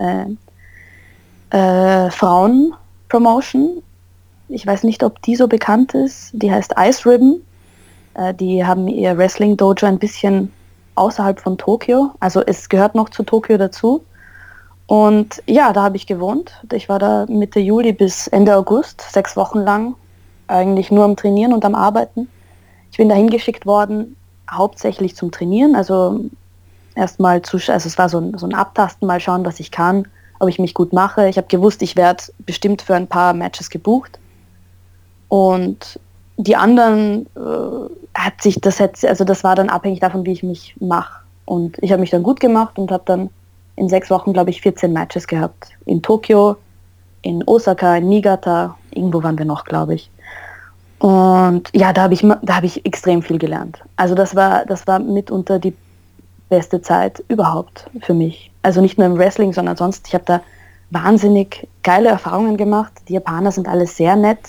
äh, 1.52 1.58
äh, 1.58 2.10
Frauen-Promotion. 2.10 3.84
Ich 4.50 4.66
weiß 4.66 4.84
nicht, 4.84 5.04
ob 5.04 5.22
die 5.22 5.36
so 5.36 5.48
bekannt 5.48 5.94
ist. 5.94 6.32
Die 6.34 6.52
heißt 6.52 6.74
Ice 6.80 7.10
Ribbon. 7.10 7.42
Äh, 8.14 8.34
die 8.34 8.66
haben 8.66 8.88
ihr 8.88 9.18
Wrestling-Dojo 9.18 9.86
ein 9.86 10.00
bisschen 10.00 10.52
außerhalb 10.96 11.40
von 11.40 11.58
Tokio. 11.58 12.12
Also 12.20 12.42
es 12.42 12.70
gehört 12.70 12.96
noch 12.96 13.10
zu 13.10 13.24
Tokio 13.24 13.58
dazu. 13.58 14.04
Und 14.88 15.44
ja, 15.46 15.74
da 15.74 15.84
habe 15.84 15.98
ich 15.98 16.08
gewohnt. 16.08 16.54
Ich 16.72 16.88
war 16.88 16.98
da 16.98 17.26
Mitte 17.28 17.60
Juli 17.60 17.92
bis 17.92 18.28
Ende 18.28 18.56
August, 18.56 19.02
sechs 19.02 19.36
Wochen 19.36 19.60
lang, 19.60 19.96
eigentlich 20.48 20.92
nur 20.92 21.04
am 21.04 21.18
Trainieren 21.18 21.54
und 21.54 21.66
am 21.66 21.76
Arbeiten. 21.76 22.30
Ich 22.92 22.98
bin 22.98 23.10
da 23.10 23.16
hingeschickt 23.16 23.66
worden, 23.66 24.16
hauptsächlich 24.50 25.16
zum 25.16 25.30
Trainieren. 25.32 25.76
Also 25.76 26.22
erstmal 26.96 27.42
zu, 27.42 27.58
also 27.58 27.88
es 27.88 27.98
war 27.98 28.08
so 28.08 28.20
ein, 28.20 28.38
so 28.38 28.48
ein 28.48 28.54
Abtasten, 28.54 29.08
mal 29.08 29.20
schauen, 29.20 29.46
was 29.46 29.60
ich 29.60 29.72
kann, 29.72 30.08
ob 30.40 30.48
ich 30.48 30.58
mich 30.58 30.74
gut 30.74 30.94
mache. 30.94 31.28
Ich 31.28 31.38
habe 31.38 31.48
gewusst, 31.48 31.82
ich 31.82 31.98
werde 31.98 32.24
bestimmt 32.46 32.82
für 32.82 32.96
ein 32.96 33.08
paar 33.08 33.34
Matches 33.34 33.70
gebucht. 33.70 34.18
Und 35.28 36.00
die 36.38 36.56
anderen 36.56 37.26
äh, 37.36 37.90
hat 38.14 38.42
sich 38.42 38.62
das 38.62 38.80
jetzt, 38.80 39.06
also 39.06 39.26
das 39.26 39.44
war 39.44 39.56
dann 39.56 39.68
abhängig 39.68 40.00
davon, 40.00 40.26
wie 40.26 40.32
ich 40.32 40.44
mich 40.44 40.76
mache. 40.80 41.24
Und 41.44 41.78
ich 41.82 41.92
habe 41.92 42.00
mich 42.00 42.10
dann 42.10 42.24
gut 42.24 42.40
gemacht 42.40 42.80
und 42.80 42.90
habe 42.92 43.04
dann 43.06 43.30
in 43.78 43.88
sechs 43.88 44.10
Wochen, 44.10 44.34
glaube 44.34 44.50
ich, 44.50 44.62
14 44.62 44.92
Matches 44.92 45.28
gehabt. 45.28 45.70
In 45.86 46.02
Tokio, 46.02 46.58
in 47.22 47.44
Osaka, 47.46 47.96
in 47.98 48.10
Niigata, 48.10 48.76
irgendwo 48.92 49.24
waren 49.24 49.38
wir 49.38 49.46
noch, 49.46 49.64
glaube 49.64 49.94
ich. 49.94 50.10
Und 51.00 51.70
ja, 51.74 51.94
da 51.94 52.04
habe 52.04 52.16
ich, 52.16 52.26
da 52.42 52.62
ich 52.64 52.86
extrem 52.86 53.22
viel 53.22 53.38
gelernt. 53.38 53.80
Also 53.96 54.16
das 54.16 54.36
war, 54.36 54.66
das 54.66 54.88
war 54.88 55.00
mitunter 55.00 55.60
die 55.60 55.76
beste 56.50 56.82
Zeit 56.82 57.24
überhaupt 57.28 57.90
für 58.02 58.14
mich. 58.14 58.52
Also 58.64 58.82
nicht 58.82 58.98
nur 58.98 59.06
im 59.06 59.18
Wrestling, 59.18 59.54
sondern 59.54 59.78
sonst. 59.78 60.08
Ich 60.08 60.14
habe 60.16 60.26
da 60.26 60.42
wahnsinnig 60.90 61.68
geile 61.84 62.10
Erfahrungen 62.10 62.58
gemacht. 62.58 62.94
Die 63.08 63.14
Japaner 63.14 63.52
sind 63.52 63.68
alle 63.68 63.86
sehr 63.86 64.16
nett. 64.16 64.40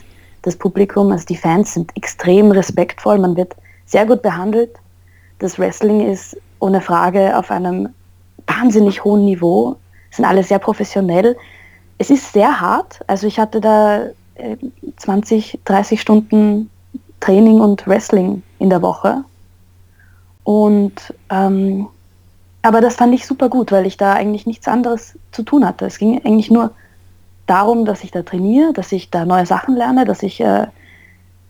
Das 0.42 0.56
Publikum, 0.56 1.12
also 1.12 1.26
die 1.26 1.36
Fans 1.36 1.74
sind 1.74 1.94
extrem 1.96 2.50
respektvoll. 2.50 3.18
Man 3.18 3.36
wird 3.36 3.54
sehr 3.84 4.06
gut 4.06 4.22
behandelt. 4.22 4.70
Das 5.38 5.58
Wrestling 5.58 6.08
ist 6.10 6.36
ohne 6.60 6.80
Frage 6.80 7.36
auf 7.36 7.50
einem 7.50 7.90
wahnsinnig 8.48 9.04
hohen 9.04 9.24
Niveau, 9.24 9.76
sind 10.10 10.24
alle 10.24 10.42
sehr 10.42 10.58
professionell. 10.58 11.36
Es 11.98 12.10
ist 12.10 12.32
sehr 12.32 12.60
hart. 12.60 13.00
Also 13.06 13.26
ich 13.26 13.38
hatte 13.38 13.60
da 13.60 14.06
20, 14.96 15.54
äh, 15.54 15.58
30 15.64 16.00
Stunden 16.00 16.70
Training 17.20 17.60
und 17.60 17.86
Wrestling 17.86 18.42
in 18.58 18.70
der 18.70 18.82
Woche. 18.82 19.24
Und 20.44 21.14
ähm, 21.30 21.88
aber 22.62 22.80
das 22.80 22.96
fand 22.96 23.14
ich 23.14 23.26
super 23.26 23.48
gut, 23.48 23.70
weil 23.72 23.86
ich 23.86 23.96
da 23.96 24.14
eigentlich 24.14 24.46
nichts 24.46 24.66
anderes 24.66 25.18
zu 25.32 25.42
tun 25.42 25.66
hatte. 25.66 25.86
Es 25.86 25.98
ging 25.98 26.20
eigentlich 26.24 26.50
nur 26.50 26.72
darum, 27.46 27.84
dass 27.84 28.04
ich 28.04 28.10
da 28.10 28.22
trainiere, 28.22 28.72
dass 28.72 28.92
ich 28.92 29.10
da 29.10 29.24
neue 29.24 29.46
Sachen 29.46 29.76
lerne, 29.76 30.04
dass 30.04 30.22
ich 30.22 30.40
äh, 30.40 30.66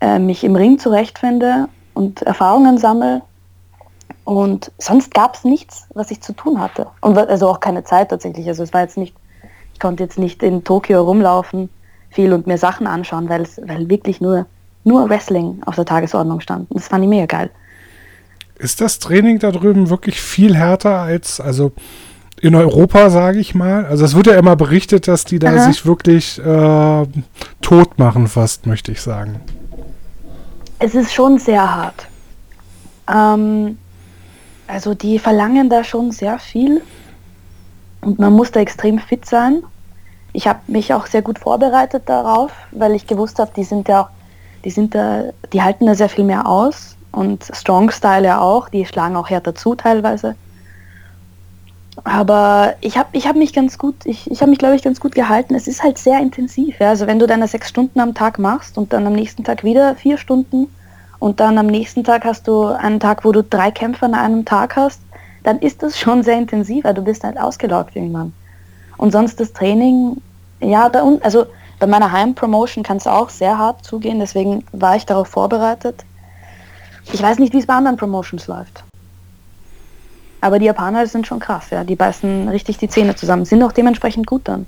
äh, 0.01 0.19
mich 0.19 0.43
im 0.43 0.55
Ring 0.55 0.79
zurechtfinde 0.79 1.67
und 1.93 2.21
Erfahrungen 2.21 2.77
sammle 2.77 3.21
und 4.29 4.71
sonst 4.77 5.11
gab 5.15 5.33
es 5.33 5.43
nichts, 5.43 5.87
was 5.95 6.11
ich 6.11 6.21
zu 6.21 6.33
tun 6.33 6.59
hatte. 6.59 6.85
Und 7.01 7.17
also 7.17 7.49
auch 7.49 7.59
keine 7.59 7.83
Zeit 7.83 8.09
tatsächlich. 8.09 8.47
Also 8.47 8.61
es 8.61 8.71
war 8.73 8.81
jetzt 8.81 8.95
nicht, 8.95 9.15
ich 9.73 9.79
konnte 9.79 10.03
jetzt 10.03 10.19
nicht 10.19 10.43
in 10.43 10.63
Tokio 10.63 11.01
rumlaufen 11.01 11.69
viel 12.11 12.31
und 12.31 12.45
mir 12.45 12.59
Sachen 12.59 12.85
anschauen, 12.85 13.27
weil 13.27 13.41
es, 13.41 13.59
weil 13.65 13.89
wirklich 13.89 14.21
nur, 14.21 14.45
nur 14.83 15.09
Wrestling 15.09 15.63
auf 15.65 15.73
der 15.73 15.85
Tagesordnung 15.85 16.41
stand. 16.41 16.69
Und 16.69 16.79
das 16.79 16.89
fand 16.89 17.03
ich 17.03 17.09
mega 17.09 17.25
geil. 17.25 17.49
Ist 18.59 18.81
das 18.81 18.99
Training 18.99 19.39
da 19.39 19.49
drüben 19.49 19.89
wirklich 19.89 20.21
viel 20.21 20.55
härter 20.55 20.99
als, 20.99 21.41
also 21.41 21.71
in 22.39 22.53
Europa, 22.53 23.09
sage 23.09 23.39
ich 23.39 23.55
mal? 23.55 23.87
Also 23.87 24.05
es 24.05 24.15
wird 24.15 24.27
ja 24.27 24.35
immer 24.35 24.55
berichtet, 24.55 25.07
dass 25.07 25.25
die 25.25 25.39
da 25.39 25.55
Aha. 25.55 25.71
sich 25.71 25.87
wirklich 25.87 26.37
äh, 26.37 27.05
tot 27.61 27.97
machen, 27.97 28.27
fast, 28.27 28.67
möchte 28.67 28.91
ich 28.91 29.01
sagen. 29.01 29.39
Es 30.77 30.93
ist 30.93 31.11
schon 31.11 31.39
sehr 31.39 31.75
hart. 31.75 32.07
Ähm, 33.11 33.79
also 34.69 34.93
die 34.93 35.17
verlangen 35.17 35.69
da 35.69 35.83
schon 35.83 36.11
sehr 36.11 36.37
viel 36.37 36.81
und 38.01 38.19
man 38.19 38.33
muss 38.33 38.51
da 38.51 38.59
extrem 38.59 38.99
fit 38.99 39.25
sein. 39.25 39.63
Ich 40.31 40.47
habe 40.47 40.59
mich 40.67 40.93
auch 40.93 41.07
sehr 41.07 41.23
gut 41.23 41.39
vorbereitet 41.39 42.03
darauf, 42.05 42.51
weil 42.71 42.93
ich 42.93 43.07
gewusst 43.07 43.39
habe, 43.39 43.51
die 43.55 43.63
sind 43.63 43.87
ja 43.87 44.03
auch, 44.03 44.09
die 44.63 44.69
sind 44.69 44.93
da, 44.93 45.23
die 45.51 45.63
halten 45.63 45.87
da 45.87 45.95
sehr 45.95 46.07
viel 46.07 46.23
mehr 46.23 46.47
aus 46.47 46.95
und 47.11 47.49
Strong 47.51 47.89
Style 47.89 48.27
ja 48.27 48.39
auch, 48.39 48.69
die 48.69 48.85
schlagen 48.85 49.15
auch 49.15 49.29
härter 49.29 49.55
zu 49.55 49.73
teilweise. 49.73 50.35
Aber 52.03 52.75
ich 52.79 52.97
habe 52.97 53.09
ich 53.13 53.27
hab 53.27 53.35
mich 53.35 53.53
ganz 53.53 53.79
gut, 53.79 53.95
ich, 54.05 54.29
ich 54.29 54.41
habe 54.41 54.51
mich 54.51 54.59
glaube 54.59 54.75
ich 54.75 54.83
ganz 54.83 54.99
gut 54.99 55.15
gehalten. 55.15 55.55
Es 55.55 55.67
ist 55.67 55.83
halt 55.83 55.97
sehr 55.97 56.19
intensiv. 56.19 56.79
Ja? 56.79 56.89
Also 56.89 57.07
wenn 57.07 57.17
du 57.17 57.25
deine 57.25 57.47
sechs 57.47 57.69
Stunden 57.69 57.99
am 57.99 58.13
Tag 58.13 58.37
machst 58.37 58.77
und 58.77 58.93
dann 58.93 59.07
am 59.07 59.13
nächsten 59.13 59.43
Tag 59.43 59.63
wieder 59.63 59.95
vier 59.95 60.17
Stunden, 60.19 60.67
und 61.19 61.39
dann 61.39 61.57
am 61.57 61.67
nächsten 61.67 62.03
Tag 62.03 62.23
hast 62.25 62.47
du 62.47 62.65
einen 62.65 62.99
Tag, 62.99 63.25
wo 63.25 63.31
du 63.31 63.43
drei 63.43 63.71
Kämpfe 63.71 64.05
an 64.05 64.13
einem 64.13 64.45
Tag 64.45 64.75
hast, 64.75 65.01
dann 65.43 65.59
ist 65.59 65.83
das 65.83 65.99
schon 65.99 66.23
sehr 66.23 66.37
intensiv, 66.37 66.85
weil 66.85 66.93
du 66.93 67.01
bist 67.01 67.23
halt 67.23 67.37
ausgelaugt 67.37 67.95
irgendwann. 67.95 68.33
Und 68.97 69.11
sonst 69.11 69.39
das 69.39 69.53
Training, 69.53 70.17
ja, 70.59 70.87
bei 70.89 71.01
uns, 71.01 71.21
also 71.21 71.45
bei 71.79 71.87
meiner 71.87 72.11
Heimpromotion 72.11 72.83
kann 72.83 72.97
es 72.97 73.07
auch 73.07 73.29
sehr 73.29 73.57
hart 73.57 73.85
zugehen, 73.85 74.19
deswegen 74.19 74.65
war 74.73 74.95
ich 74.95 75.05
darauf 75.05 75.29
vorbereitet. 75.29 76.03
Ich 77.13 77.21
weiß 77.21 77.39
nicht, 77.39 77.53
wie 77.53 77.59
es 77.59 77.65
bei 77.65 77.73
anderen 77.73 77.97
Promotions 77.97 78.47
läuft. 78.47 78.83
Aber 80.41 80.59
die 80.59 80.65
Japaner 80.65 81.07
sind 81.07 81.27
schon 81.27 81.39
krass, 81.39 81.69
ja. 81.69 81.83
Die 81.83 81.95
beißen 81.95 82.49
richtig 82.49 82.77
die 82.77 82.89
Zähne 82.89 83.15
zusammen, 83.15 83.45
sind 83.45 83.63
auch 83.63 83.71
dementsprechend 83.71 84.27
gut 84.27 84.41
dann. 84.45 84.65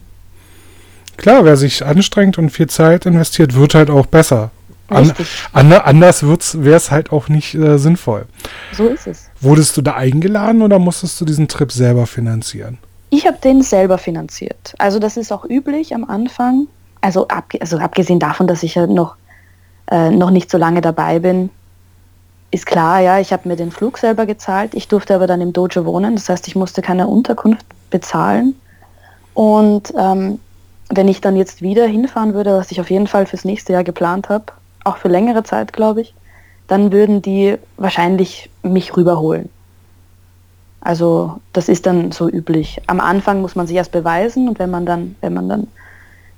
Klar, 1.18 1.46
wer 1.46 1.56
sich 1.56 1.86
anstrengt 1.86 2.38
und 2.38 2.50
viel 2.50 2.68
Zeit 2.68 3.06
investiert, 3.06 3.56
wird 3.56 3.76
halt 3.76 3.90
auch 3.90 4.06
besser. 4.06 4.52
An, 4.92 5.14
an, 5.54 5.74
anders 5.74 6.24
wäre 6.24 6.76
es 6.76 6.92
halt 6.92 7.12
auch 7.12 7.30
nicht 7.30 7.56
äh, 7.56 7.78
sinnvoll. 7.78 8.26
So 8.74 8.88
ist 8.88 9.08
es. 9.08 9.30
Wurdest 9.40 9.78
du 9.78 9.82
da 9.82 9.96
eingeladen 9.96 10.62
oder 10.62 10.80
musstest 10.80 11.20
du 11.22 11.26
diesen 11.26 11.48
Trip 11.48 11.72
selber 11.72 12.08
finanzieren? 12.08 12.78
Ich 13.10 13.28
habe 13.28 13.38
den 13.44 13.62
selber 13.62 13.98
finanziert. 13.98 14.74
Also 14.78 15.00
das 15.00 15.18
ist 15.18 15.32
auch 15.32 15.46
üblich 15.46 15.94
am 15.94 16.04
Anfang. 16.04 16.68
Also, 17.02 17.28
ab, 17.28 17.52
also 17.60 17.78
abgesehen 17.78 18.20
davon, 18.20 18.48
dass 18.48 18.64
ich 18.64 18.76
ja 18.76 18.88
noch, 18.88 19.16
äh, 19.90 20.12
noch 20.12 20.30
nicht 20.30 20.52
so 20.52 20.58
lange 20.58 20.82
dabei 20.82 21.20
bin, 21.20 21.50
ist 22.52 22.66
klar, 22.66 23.00
ja, 23.00 23.20
ich 23.20 23.34
habe 23.34 23.48
mir 23.48 23.56
den 23.56 23.72
Flug 23.72 23.98
selber 23.98 24.26
gezahlt. 24.26 24.74
Ich 24.76 24.88
durfte 24.88 25.16
aber 25.16 25.26
dann 25.26 25.42
im 25.42 25.54
Dojo 25.54 25.86
wohnen. 25.86 26.16
Das 26.16 26.30
heißt, 26.30 26.48
ich 26.48 26.56
musste 26.56 26.82
keine 26.82 27.08
Unterkunft 27.08 27.66
bezahlen. 27.90 28.56
Und 29.34 29.94
ähm, 29.98 30.40
wenn 30.90 31.08
ich 31.08 31.22
dann 31.22 31.36
jetzt 31.36 31.62
wieder 31.62 31.86
hinfahren 31.86 32.34
würde, 32.34 32.58
was 32.58 32.72
ich 32.72 32.82
auf 32.82 32.90
jeden 32.90 33.08
Fall 33.08 33.26
fürs 33.26 33.46
nächste 33.46 33.74
Jahr 33.74 33.84
geplant 33.84 34.30
habe, 34.30 34.46
auch 34.84 34.98
für 34.98 35.08
längere 35.08 35.44
Zeit, 35.44 35.74
glaube 35.74 36.02
ich, 36.02 36.14
dann 36.68 36.92
würden 36.92 37.22
die 37.22 37.58
wahrscheinlich 37.78 38.50
mich 38.64 38.96
rüberholen. 38.96 39.50
Also 40.80 41.40
das 41.54 41.70
ist 41.70 41.86
dann 41.86 42.12
so 42.12 42.28
üblich. 42.28 42.82
Am 42.88 43.00
Anfang 43.00 43.42
muss 43.42 43.56
man 43.56 43.68
sich 43.68 43.76
erst 43.76 43.92
beweisen 43.92 44.48
und 44.48 44.58
wenn 44.58 44.72
man 44.72 44.86
dann, 44.86 45.16
wenn 45.22 45.34
man 45.34 45.48
dann 45.48 45.68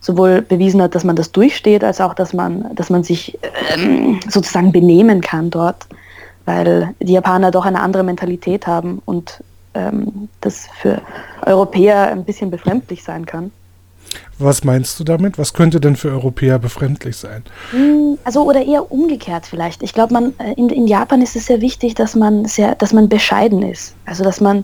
sowohl 0.01 0.41
bewiesen 0.41 0.81
hat, 0.81 0.95
dass 0.95 1.05
man 1.05 1.15
das 1.15 1.31
durchsteht, 1.31 1.83
als 1.83 2.01
auch, 2.01 2.13
dass 2.13 2.33
man, 2.33 2.75
dass 2.75 2.89
man 2.89 3.03
sich 3.03 3.39
ähm, 3.73 4.19
sozusagen 4.27 4.73
benehmen 4.73 5.21
kann 5.21 5.49
dort, 5.49 5.87
weil 6.45 6.93
die 6.99 7.13
Japaner 7.13 7.51
doch 7.51 7.65
eine 7.65 7.79
andere 7.79 8.03
Mentalität 8.03 8.67
haben 8.67 9.01
und 9.05 9.41
ähm, 9.73 10.27
das 10.41 10.67
für 10.81 11.01
Europäer 11.45 12.11
ein 12.11 12.25
bisschen 12.25 12.51
befremdlich 12.51 13.03
sein 13.03 13.25
kann. 13.25 13.51
Was 14.39 14.63
meinst 14.63 14.99
du 14.99 15.03
damit? 15.03 15.37
Was 15.37 15.53
könnte 15.53 15.79
denn 15.79 15.95
für 15.95 16.09
Europäer 16.09 16.59
befremdlich 16.59 17.17
sein? 17.17 17.43
Hm, 17.71 18.17
also 18.23 18.43
oder 18.43 18.65
eher 18.65 18.91
umgekehrt 18.91 19.45
vielleicht. 19.45 19.83
Ich 19.83 19.93
glaube, 19.93 20.13
man 20.13 20.33
äh, 20.39 20.53
in, 20.53 20.69
in 20.69 20.87
Japan 20.87 21.21
ist 21.21 21.35
es 21.35 21.45
sehr 21.45 21.61
wichtig, 21.61 21.95
dass 21.95 22.15
man 22.15 22.45
sehr, 22.45 22.75
dass 22.75 22.93
man 22.93 23.09
bescheiden 23.09 23.61
ist. 23.61 23.95
Also 24.05 24.23
dass 24.23 24.41
man, 24.41 24.63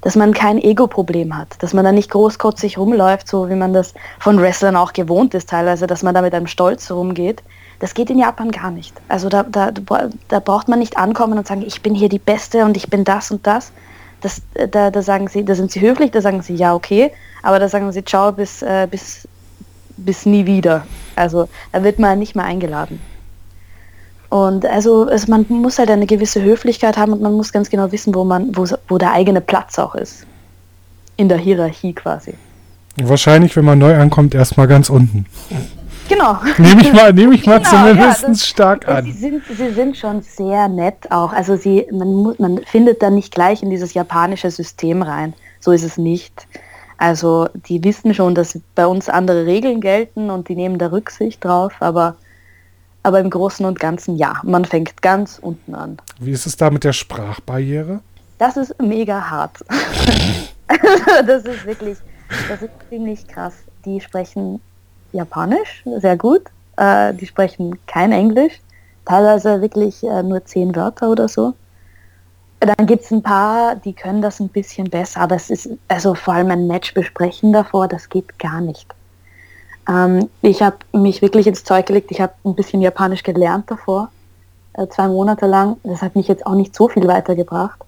dass 0.00 0.16
man 0.16 0.32
kein 0.32 0.58
Ego-Problem 0.58 1.36
hat, 1.36 1.56
dass 1.60 1.74
man 1.74 1.84
da 1.84 1.92
nicht 1.92 2.10
großkotzig 2.10 2.78
rumläuft, 2.78 3.28
so 3.28 3.48
wie 3.48 3.54
man 3.54 3.72
das 3.72 3.94
von 4.18 4.40
Wrestlern 4.40 4.76
auch 4.76 4.92
gewohnt 4.92 5.34
ist 5.34 5.48
teilweise, 5.48 5.86
dass 5.86 6.02
man 6.02 6.14
da 6.14 6.22
mit 6.22 6.34
einem 6.34 6.46
Stolz 6.46 6.90
rumgeht. 6.90 7.42
Das 7.80 7.94
geht 7.94 8.10
in 8.10 8.18
Japan 8.18 8.50
gar 8.50 8.70
nicht. 8.70 8.94
Also 9.08 9.28
da, 9.28 9.44
da, 9.44 9.70
da 10.28 10.40
braucht 10.40 10.68
man 10.68 10.80
nicht 10.80 10.96
ankommen 10.96 11.38
und 11.38 11.46
sagen, 11.46 11.62
ich 11.62 11.82
bin 11.82 11.94
hier 11.94 12.08
die 12.08 12.18
Beste 12.18 12.64
und 12.64 12.76
ich 12.76 12.90
bin 12.90 13.04
das 13.04 13.30
und 13.30 13.46
das. 13.46 13.72
Das 14.20 14.42
da, 14.70 14.90
da 14.90 15.02
sagen 15.02 15.28
sie, 15.28 15.44
da 15.44 15.54
sind 15.54 15.70
sie 15.70 15.80
höflich, 15.80 16.10
da 16.10 16.20
sagen 16.20 16.42
sie 16.42 16.54
ja 16.54 16.74
okay, 16.74 17.12
aber 17.42 17.58
da 17.58 17.68
sagen 17.68 17.90
sie 17.92 18.04
ciao 18.04 18.32
bis, 18.32 18.62
äh, 18.62 18.86
bis, 18.90 19.28
bis 19.96 20.26
nie 20.26 20.46
wieder. 20.46 20.86
Also 21.16 21.48
da 21.72 21.82
wird 21.82 21.98
man 21.98 22.18
nicht 22.18 22.34
mehr 22.34 22.44
eingeladen. 22.44 23.00
Und 24.30 24.66
also, 24.66 25.06
also 25.06 25.30
man 25.30 25.46
muss 25.48 25.78
halt 25.78 25.90
eine 25.90 26.06
gewisse 26.06 26.42
Höflichkeit 26.42 26.98
haben 26.98 27.12
und 27.12 27.22
man 27.22 27.32
muss 27.32 27.52
ganz 27.52 27.70
genau 27.70 27.90
wissen, 27.92 28.14
wo 28.14 28.24
man, 28.24 28.54
wo, 28.56 28.66
wo 28.88 28.98
der 28.98 29.12
eigene 29.12 29.40
Platz 29.40 29.78
auch 29.78 29.94
ist. 29.94 30.26
In 31.16 31.28
der 31.28 31.38
Hierarchie 31.38 31.94
quasi. 31.94 32.34
Wahrscheinlich, 32.96 33.56
wenn 33.56 33.64
man 33.64 33.78
neu 33.78 33.96
ankommt, 33.96 34.34
erstmal 34.34 34.66
ganz 34.66 34.90
unten. 34.90 35.26
Genau. 36.08 36.38
Nehme 36.58 36.82
ich 36.82 36.92
mal, 36.92 37.12
nehme 37.12 37.34
ich 37.34 37.46
mal 37.46 37.58
genau, 37.58 37.70
zumindest 37.70 38.22
ja, 38.22 38.28
das, 38.28 38.46
stark 38.46 38.88
an. 38.88 39.04
Sie 39.04 39.12
sind, 39.12 39.42
sie 39.46 39.70
sind 39.70 39.96
schon 39.96 40.22
sehr 40.22 40.68
nett 40.68 41.10
auch. 41.10 41.32
Also 41.32 41.56
sie, 41.56 41.86
man, 41.92 42.14
muss, 42.14 42.38
man 42.38 42.58
findet 42.64 43.02
da 43.02 43.10
nicht 43.10 43.34
gleich 43.34 43.62
in 43.62 43.70
dieses 43.70 43.94
japanische 43.94 44.50
System 44.50 45.02
rein. 45.02 45.34
So 45.60 45.72
ist 45.72 45.82
es 45.82 45.98
nicht. 45.98 46.46
Also 46.96 47.48
die 47.54 47.82
wissen 47.84 48.12
schon, 48.12 48.34
dass 48.34 48.58
bei 48.74 48.86
uns 48.86 49.08
andere 49.08 49.46
Regeln 49.46 49.80
gelten 49.80 50.30
und 50.30 50.48
die 50.48 50.56
nehmen 50.56 50.78
da 50.78 50.88
Rücksicht 50.88 51.44
drauf, 51.44 51.72
aber, 51.78 52.16
aber 53.04 53.20
im 53.20 53.30
Großen 53.30 53.64
und 53.64 53.78
Ganzen 53.78 54.16
ja, 54.16 54.40
man 54.42 54.64
fängt 54.64 55.00
ganz 55.00 55.38
unten 55.40 55.76
an. 55.76 55.98
Wie 56.18 56.32
ist 56.32 56.46
es 56.46 56.56
da 56.56 56.70
mit 56.70 56.82
der 56.82 56.92
Sprachbarriere? 56.92 58.00
Das 58.38 58.56
ist 58.56 58.80
mega 58.82 59.30
hart. 59.30 59.64
das 61.26 61.44
ist 61.44 61.66
wirklich, 61.66 61.98
das 62.48 62.62
ist 62.62 62.70
ziemlich 62.88 63.26
krass. 63.28 63.54
Die 63.84 64.00
sprechen 64.00 64.60
Japanisch 65.12 65.82
sehr 65.98 66.16
gut, 66.16 66.42
äh, 66.76 67.14
die 67.14 67.26
sprechen 67.26 67.78
kein 67.86 68.12
Englisch, 68.12 68.60
teilweise 69.04 69.60
wirklich 69.60 70.02
äh, 70.04 70.22
nur 70.22 70.44
zehn 70.44 70.74
Wörter 70.74 71.10
oder 71.10 71.28
so. 71.28 71.54
Dann 72.60 72.86
gibt 72.86 73.04
es 73.04 73.10
ein 73.12 73.22
paar, 73.22 73.76
die 73.76 73.92
können 73.92 74.20
das 74.20 74.40
ein 74.40 74.48
bisschen 74.48 74.90
besser, 74.90 75.20
aber 75.20 75.36
es 75.36 75.48
ist, 75.48 75.70
also 75.86 76.14
vor 76.14 76.34
allem 76.34 76.50
ein 76.50 76.66
Match 76.66 76.92
besprechen 76.92 77.52
davor, 77.52 77.86
das 77.86 78.08
geht 78.08 78.38
gar 78.38 78.60
nicht. 78.60 78.92
Ähm, 79.88 80.28
ich 80.42 80.62
habe 80.62 80.76
mich 80.92 81.22
wirklich 81.22 81.46
ins 81.46 81.64
Zeug 81.64 81.86
gelegt, 81.86 82.10
ich 82.10 82.20
habe 82.20 82.34
ein 82.44 82.54
bisschen 82.54 82.82
Japanisch 82.82 83.22
gelernt 83.22 83.70
davor, 83.70 84.10
äh, 84.74 84.86
zwei 84.88 85.08
Monate 85.08 85.46
lang. 85.46 85.76
Das 85.82 86.02
hat 86.02 86.16
mich 86.16 86.28
jetzt 86.28 86.46
auch 86.46 86.54
nicht 86.54 86.74
so 86.74 86.88
viel 86.88 87.06
weitergebracht. 87.06 87.80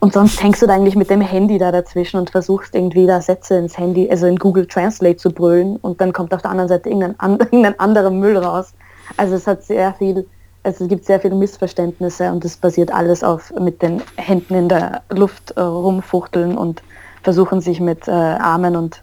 Und 0.00 0.14
sonst 0.14 0.42
hängst 0.42 0.62
du 0.62 0.66
da 0.66 0.74
eigentlich 0.74 0.96
mit 0.96 1.10
dem 1.10 1.20
Handy 1.20 1.58
da 1.58 1.70
dazwischen 1.70 2.18
und 2.18 2.30
versuchst 2.30 2.74
irgendwie 2.74 3.06
da 3.06 3.20
Sätze 3.20 3.56
ins 3.56 3.76
Handy, 3.76 4.10
also 4.10 4.26
in 4.26 4.36
Google 4.36 4.66
Translate 4.66 5.16
zu 5.16 5.30
brüllen 5.30 5.76
und 5.76 6.00
dann 6.00 6.12
kommt 6.12 6.32
auf 6.32 6.40
der 6.40 6.50
anderen 6.50 6.68
Seite 6.68 6.88
irgendein, 6.88 7.38
irgendein 7.38 7.78
anderer 7.78 8.10
Müll 8.10 8.36
raus. 8.36 8.72
Also 9.16 9.34
es 9.34 9.46
hat 9.46 9.62
sehr 9.62 9.92
viel 9.94 10.26
also 10.62 10.84
es 10.84 10.90
gibt 10.90 11.04
sehr 11.04 11.20
viele 11.20 11.34
Missverständnisse 11.34 12.30
und 12.30 12.44
es 12.44 12.56
basiert 12.56 12.92
alles 12.92 13.24
auf 13.24 13.52
mit 13.58 13.80
den 13.80 14.02
Händen 14.16 14.54
in 14.54 14.68
der 14.68 15.02
Luft 15.10 15.52
äh, 15.52 15.60
rumfuchteln 15.60 16.56
und 16.56 16.82
versuchen 17.22 17.60
sich 17.60 17.80
mit 17.80 18.08
äh, 18.08 18.10
Armen 18.10 18.76
und 18.76 19.02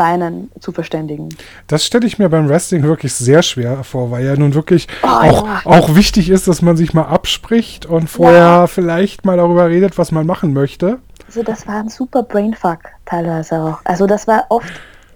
Beinen 0.00 0.50
zu 0.60 0.72
verständigen. 0.72 1.28
Das 1.66 1.84
stelle 1.84 2.06
ich 2.06 2.18
mir 2.18 2.30
beim 2.30 2.48
Wrestling 2.48 2.82
wirklich 2.84 3.12
sehr 3.12 3.42
schwer 3.42 3.84
vor, 3.84 4.10
weil 4.10 4.24
ja 4.24 4.34
nun 4.34 4.54
wirklich 4.54 4.88
oh, 5.02 5.06
auch, 5.06 5.46
ja. 5.46 5.60
auch 5.66 5.94
wichtig 5.94 6.30
ist, 6.30 6.48
dass 6.48 6.62
man 6.62 6.74
sich 6.74 6.94
mal 6.94 7.02
abspricht 7.02 7.84
und 7.84 8.08
vorher 8.08 8.38
ja. 8.38 8.66
vielleicht 8.66 9.26
mal 9.26 9.36
darüber 9.36 9.68
redet, 9.68 9.98
was 9.98 10.10
man 10.10 10.24
machen 10.24 10.54
möchte. 10.54 11.00
Also 11.26 11.42
das 11.42 11.66
war 11.66 11.80
ein 11.80 11.90
super 11.90 12.22
Brainfuck 12.22 12.78
teilweise 13.04 13.60
auch. 13.60 13.80
Also 13.84 14.06
das 14.06 14.26
war 14.26 14.46
oft 14.48 14.72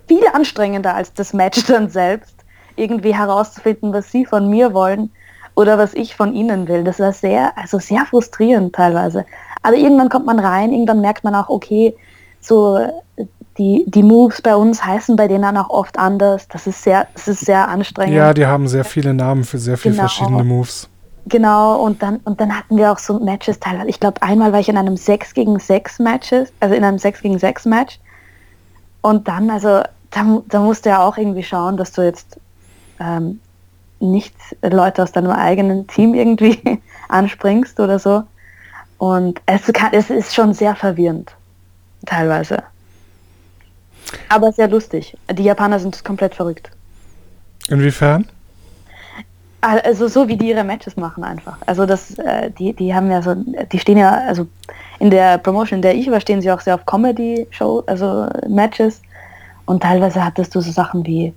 viel 0.07 0.27
anstrengender 0.35 0.95
als 0.95 1.15
das 1.15 1.33
Match 1.33 1.65
dann 1.65 1.89
selbst, 1.89 2.37
irgendwie 2.77 3.15
herauszufinden, 3.15 3.95
was 3.95 4.13
sie 4.13 4.27
von 4.27 4.51
mir 4.51 4.75
wollen 4.75 5.11
oder 5.55 5.79
was 5.79 5.95
ich 5.95 6.15
von 6.15 6.35
ihnen 6.35 6.69
will. 6.69 6.85
Das 6.85 7.01
war 7.01 7.15
sehr, 7.15 7.57
also 7.57 7.79
sehr 7.79 8.05
frustrierend 8.05 8.75
teilweise. 8.75 9.25
Aber 9.63 9.77
irgendwann 9.77 10.11
kommt 10.11 10.27
man 10.27 10.41
rein, 10.41 10.73
irgendwann 10.73 11.01
merkt 11.01 11.25
man 11.25 11.35
auch, 11.35 11.49
okay, 11.49 11.97
so 12.43 12.79
die, 13.59 13.85
die 13.87 14.03
Moves 14.03 14.43
bei 14.43 14.57
uns 14.57 14.85
heißen 14.85 15.17
bei 15.17 15.29
denen 15.29 15.57
auch 15.57 15.71
oft 15.71 15.99
anders. 15.99 16.49
Das 16.49 16.67
ist 16.67 16.83
sehr, 16.83 17.07
das 17.15 17.29
ist 17.29 17.45
sehr 17.45 17.69
anstrengend. 17.69 18.15
Ja, 18.15 18.35
die 18.35 18.47
haben 18.47 18.67
sehr 18.69 18.85
viele 18.85 19.15
Namen 19.15 19.45
für 19.45 19.59
sehr 19.59 19.77
viele 19.77 19.95
genau. 19.95 20.09
verschiedene 20.09 20.45
Moves. 20.45 20.89
Genau, 21.27 21.81
und 21.81 22.03
dann, 22.03 22.17
und 22.25 22.41
dann 22.41 22.57
hatten 22.57 22.77
wir 22.77 22.93
auch 22.93 22.99
so 22.99 23.19
Matches 23.19 23.59
teilweise. 23.59 23.89
Ich 23.89 23.99
glaube, 23.99 24.21
einmal 24.23 24.53
war 24.53 24.61
ich 24.61 24.69
in 24.69 24.77
einem 24.77 24.97
6 24.97 25.33
gegen 25.33 25.59
6 25.59 25.99
Matches, 26.01 26.53
also 26.61 26.75
in 26.75 26.85
einem 26.85 26.99
6 26.99 27.23
gegen 27.23 27.39
6 27.39 27.65
Match. 27.65 27.99
Und 29.01 29.27
dann, 29.27 29.49
also, 29.51 29.83
da, 30.11 30.43
da 30.49 30.61
musst 30.61 30.85
du 30.85 30.91
ja 30.91 31.03
auch 31.03 31.17
irgendwie 31.17 31.43
schauen, 31.43 31.77
dass 31.77 31.93
du 31.93 32.03
jetzt 32.03 32.39
ähm, 33.01 33.41
nicht 34.01 34.35
Leute 34.63 35.03
aus 35.03 35.13
deinem 35.13 35.31
eigenen 35.31 35.87
Team 35.87 36.15
irgendwie 36.15 36.61
anspringst 37.09 37.81
oder 37.81 37.99
so. 37.99 38.23
Und 38.99 39.41
es, 39.47 39.67
kann, 39.73 39.93
es 39.93 40.11
ist 40.11 40.35
schon 40.35 40.53
sehr 40.53 40.77
verwirrend, 40.77 41.35
teilweise. 42.05 42.63
Aber 44.29 44.53
sehr 44.53 44.69
lustig. 44.69 45.17
Die 45.33 45.45
Japaner 45.45 45.79
sind 45.79 46.05
komplett 46.05 46.35
verrückt. 46.35 46.71
Inwiefern? 47.69 48.27
Also 49.61 50.09
so 50.09 50.29
wie 50.29 50.37
die 50.37 50.51
ihre 50.51 50.63
Matches 50.63 50.97
machen 50.97 51.25
einfach. 51.25 51.57
Also 51.65 51.87
das, 51.87 52.19
äh, 52.19 52.51
die, 52.51 52.75
die 52.75 52.95
haben 52.95 53.11
ja 53.11 53.23
so, 53.23 53.35
die 53.35 53.79
stehen 53.79 53.97
ja, 53.97 54.13
also 54.29 54.47
in 54.99 55.09
der 55.09 55.39
Promotion, 55.39 55.79
in 55.79 55.83
der 55.83 55.95
ich 55.95 56.11
war, 56.11 56.21
stehen 56.21 56.43
sie 56.43 56.51
auch 56.51 56.61
sehr 56.61 56.75
auf 56.75 56.85
Comedy-Show, 56.85 57.85
also 57.87 58.29
Matches. 58.47 59.01
Und 59.65 59.83
teilweise 59.83 60.23
hattest 60.23 60.55
du 60.55 60.61
so 60.61 60.71
Sachen 60.71 61.07
wie 61.07 61.33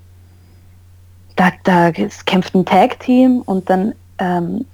da, 1.38 1.52
da 1.64 1.92
kämpft 2.26 2.54
ein 2.54 2.66
Tag-Team 2.66 3.44
und 3.46 3.70
dann 3.70 3.94
ähm, 4.18 4.66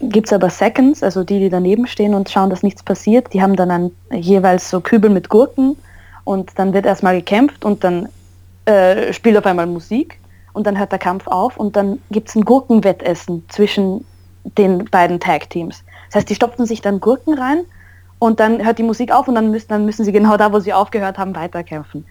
gibt 0.00 0.28
es 0.28 0.32
aber 0.32 0.48
Seconds, 0.48 1.02
also 1.02 1.24
die, 1.24 1.40
die 1.40 1.48
daneben 1.48 1.86
stehen 1.86 2.14
und 2.14 2.30
schauen, 2.30 2.50
dass 2.50 2.62
nichts 2.62 2.82
passiert. 2.82 3.32
Die 3.32 3.42
haben 3.42 3.56
dann 3.56 3.70
ein, 3.70 3.90
jeweils 4.12 4.70
so 4.70 4.80
Kübel 4.80 5.10
mit 5.10 5.28
Gurken 5.28 5.76
und 6.24 6.58
dann 6.58 6.72
wird 6.72 6.86
erstmal 6.86 7.16
gekämpft 7.16 7.64
und 7.64 7.84
dann 7.84 8.08
äh, 8.66 9.12
spielt 9.12 9.36
auf 9.36 9.46
einmal 9.46 9.66
Musik 9.66 10.20
und 10.52 10.66
dann 10.66 10.78
hört 10.78 10.92
der 10.92 10.98
Kampf 10.98 11.26
auf 11.26 11.56
und 11.56 11.76
dann 11.76 12.00
gibt 12.10 12.28
es 12.28 12.34
ein 12.34 12.44
Gurkenwettessen 12.44 13.44
zwischen 13.48 14.04
den 14.44 14.84
beiden 14.86 15.20
Tag-Teams. 15.20 15.84
Das 16.08 16.16
heißt, 16.16 16.30
die 16.30 16.34
stopfen 16.34 16.66
sich 16.66 16.80
dann 16.80 17.00
Gurken 17.00 17.34
rein 17.34 17.64
und 18.18 18.40
dann 18.40 18.64
hört 18.64 18.78
die 18.78 18.82
Musik 18.82 19.12
auf 19.12 19.28
und 19.28 19.34
dann 19.34 19.50
müssen, 19.50 19.68
dann 19.68 19.84
müssen 19.84 20.04
sie 20.04 20.12
genau 20.12 20.36
da, 20.36 20.52
wo 20.52 20.60
sie 20.60 20.72
aufgehört 20.72 21.18
haben, 21.18 21.34
weiterkämpfen. 21.34 22.04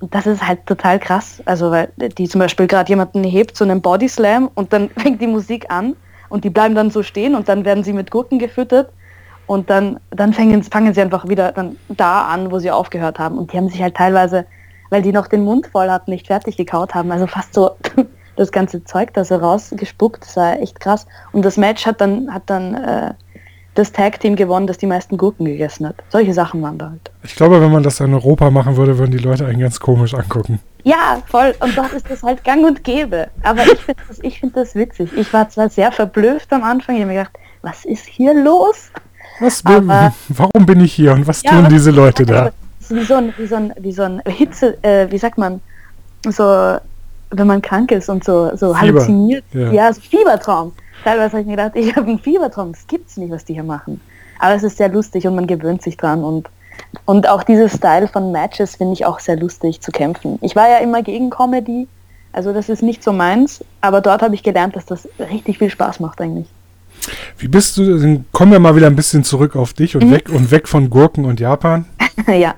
Und 0.00 0.14
das 0.14 0.26
ist 0.26 0.46
halt 0.46 0.64
total 0.66 0.98
krass. 0.98 1.42
Also, 1.44 1.70
weil 1.70 1.90
die 1.96 2.28
zum 2.28 2.38
Beispiel 2.40 2.66
gerade 2.66 2.88
jemanden 2.88 3.24
hebt 3.24 3.56
zu 3.56 3.64
einem 3.64 3.80
Body 3.80 4.08
Slam 4.08 4.50
und 4.54 4.72
dann 4.72 4.90
fängt 4.96 5.20
die 5.20 5.26
Musik 5.26 5.70
an 5.70 5.96
und 6.28 6.44
die 6.44 6.50
bleiben 6.50 6.74
dann 6.74 6.90
so 6.90 7.02
stehen 7.02 7.34
und 7.34 7.48
dann 7.48 7.64
werden 7.64 7.84
sie 7.84 7.92
mit 7.92 8.10
Gurken 8.10 8.38
gefüttert 8.38 8.90
und 9.48 9.70
dann, 9.70 9.98
dann 10.10 10.34
fangen, 10.34 10.62
fangen 10.62 10.92
sie 10.92 11.00
einfach 11.00 11.26
wieder 11.26 11.52
dann 11.52 11.76
da 11.88 12.26
an, 12.26 12.52
wo 12.52 12.58
sie 12.58 12.70
aufgehört 12.70 13.18
haben. 13.18 13.38
Und 13.38 13.52
die 13.52 13.56
haben 13.56 13.70
sich 13.70 13.82
halt 13.82 13.96
teilweise, 13.96 14.44
weil 14.90 15.00
die 15.00 15.10
noch 15.10 15.26
den 15.26 15.42
Mund 15.42 15.66
voll 15.66 15.88
hatten, 15.88 16.10
nicht 16.10 16.26
fertig 16.26 16.58
gekaut 16.58 16.94
haben. 16.94 17.10
Also 17.10 17.26
fast 17.26 17.54
so 17.54 17.70
das 18.36 18.52
ganze 18.52 18.84
Zeug 18.84 19.14
da 19.14 19.24
so 19.24 19.36
rausgespuckt. 19.36 20.22
Das 20.22 20.36
war 20.36 20.60
echt 20.60 20.78
krass. 20.80 21.06
Und 21.32 21.46
das 21.46 21.56
Match 21.56 21.86
hat 21.86 22.00
dann, 22.02 22.32
hat 22.32 22.42
dann 22.46 22.74
äh, 22.74 23.14
das 23.74 23.90
Tag-Team 23.90 24.36
gewonnen, 24.36 24.66
das 24.66 24.76
die 24.76 24.86
meisten 24.86 25.16
Gurken 25.16 25.46
gegessen 25.46 25.88
hat. 25.88 25.96
Solche 26.10 26.34
Sachen 26.34 26.60
waren 26.60 26.76
da 26.76 26.90
halt. 26.90 27.10
Ich 27.22 27.34
glaube, 27.34 27.58
wenn 27.62 27.72
man 27.72 27.82
das 27.82 28.00
in 28.00 28.12
Europa 28.12 28.50
machen 28.50 28.76
würde, 28.76 28.98
würden 28.98 29.12
die 29.12 29.18
Leute 29.18 29.46
einen 29.46 29.60
ganz 29.60 29.80
komisch 29.80 30.12
angucken. 30.12 30.60
Ja, 30.84 31.22
voll. 31.26 31.54
Und 31.60 31.76
dort 31.76 31.94
ist 31.94 32.10
das 32.10 32.22
halt 32.22 32.44
gang 32.44 32.66
und 32.66 32.84
gäbe. 32.84 33.28
Aber 33.44 33.62
ich 33.62 33.78
finde 33.78 34.02
das, 34.08 34.18
find 34.18 34.56
das 34.56 34.74
witzig. 34.74 35.10
Ich 35.16 35.32
war 35.32 35.48
zwar 35.48 35.70
sehr 35.70 35.90
verblüfft 35.90 36.52
am 36.52 36.64
Anfang. 36.64 36.96
Ich 36.96 37.00
habe 37.00 37.12
mir 37.12 37.18
gedacht, 37.18 37.38
was 37.62 37.86
ist 37.86 38.04
hier 38.04 38.34
los? 38.34 38.90
Was, 39.40 39.64
Aber, 39.64 40.12
warum 40.28 40.66
bin 40.66 40.80
ich 40.80 40.92
hier 40.92 41.12
und 41.12 41.26
was 41.26 41.42
ja, 41.42 41.50
tun 41.50 41.68
diese 41.70 41.90
Leute 41.90 42.26
da? 42.26 42.50
Wie 42.90 43.04
so 43.04 43.16
ein, 43.16 43.34
wie 43.36 43.46
so 43.46 43.56
ein, 43.56 43.74
wie 43.78 43.92
so 43.92 44.02
ein 44.02 44.22
Hitze, 44.26 44.82
äh, 44.82 45.10
wie 45.10 45.18
sagt 45.18 45.36
man, 45.36 45.60
so, 46.26 46.78
wenn 47.30 47.46
man 47.46 47.60
krank 47.60 47.92
ist 47.92 48.08
und 48.08 48.24
so, 48.24 48.56
so 48.56 48.74
halluziniert. 48.74 49.44
Ja, 49.52 49.70
ja 49.70 49.92
so 49.92 50.00
Fiebertraum. 50.00 50.72
Teilweise 51.04 51.32
habe 51.32 51.40
ich 51.42 51.46
mir 51.46 51.56
gedacht, 51.56 51.72
ich 51.74 51.94
habe 51.94 52.06
einen 52.06 52.18
Fiebertraum, 52.18 52.72
das 52.72 52.86
gibt's 52.86 53.18
nicht, 53.18 53.30
was 53.30 53.44
die 53.44 53.52
hier 53.52 53.62
machen. 53.62 54.00
Aber 54.38 54.54
es 54.54 54.62
ist 54.62 54.78
sehr 54.78 54.88
lustig 54.88 55.26
und 55.26 55.34
man 55.34 55.46
gewöhnt 55.46 55.82
sich 55.82 55.98
dran 55.98 56.24
und 56.24 56.48
und 57.04 57.28
auch 57.28 57.42
dieses 57.42 57.74
Style 57.74 58.08
von 58.08 58.32
Matches 58.32 58.76
finde 58.76 58.94
ich 58.94 59.04
auch 59.04 59.18
sehr 59.18 59.36
lustig 59.36 59.80
zu 59.80 59.90
kämpfen. 59.90 60.38
Ich 60.42 60.56
war 60.56 60.68
ja 60.68 60.78
immer 60.78 61.02
gegen 61.02 61.28
Comedy, 61.28 61.88
also 62.32 62.52
das 62.52 62.68
ist 62.68 62.82
nicht 62.82 63.02
so 63.02 63.12
meins, 63.12 63.64
aber 63.80 64.00
dort 64.00 64.22
habe 64.22 64.34
ich 64.34 64.42
gelernt, 64.42 64.76
dass 64.76 64.86
das 64.86 65.08
richtig 65.18 65.58
viel 65.58 65.70
Spaß 65.70 66.00
macht 66.00 66.20
eigentlich. 66.20 66.46
Wie 67.38 67.48
bist 67.48 67.76
du, 67.76 67.98
dann 67.98 68.24
kommen 68.32 68.52
wir 68.52 68.58
mal 68.58 68.76
wieder 68.76 68.86
ein 68.86 68.96
bisschen 68.96 69.24
zurück 69.24 69.56
auf 69.56 69.72
dich 69.72 69.96
und 69.96 70.06
mhm. 70.06 70.12
weg 70.12 70.28
und 70.28 70.50
weg 70.50 70.68
von 70.68 70.90
Gurken 70.90 71.24
und 71.24 71.40
Japan. 71.40 71.86
ja. 72.26 72.54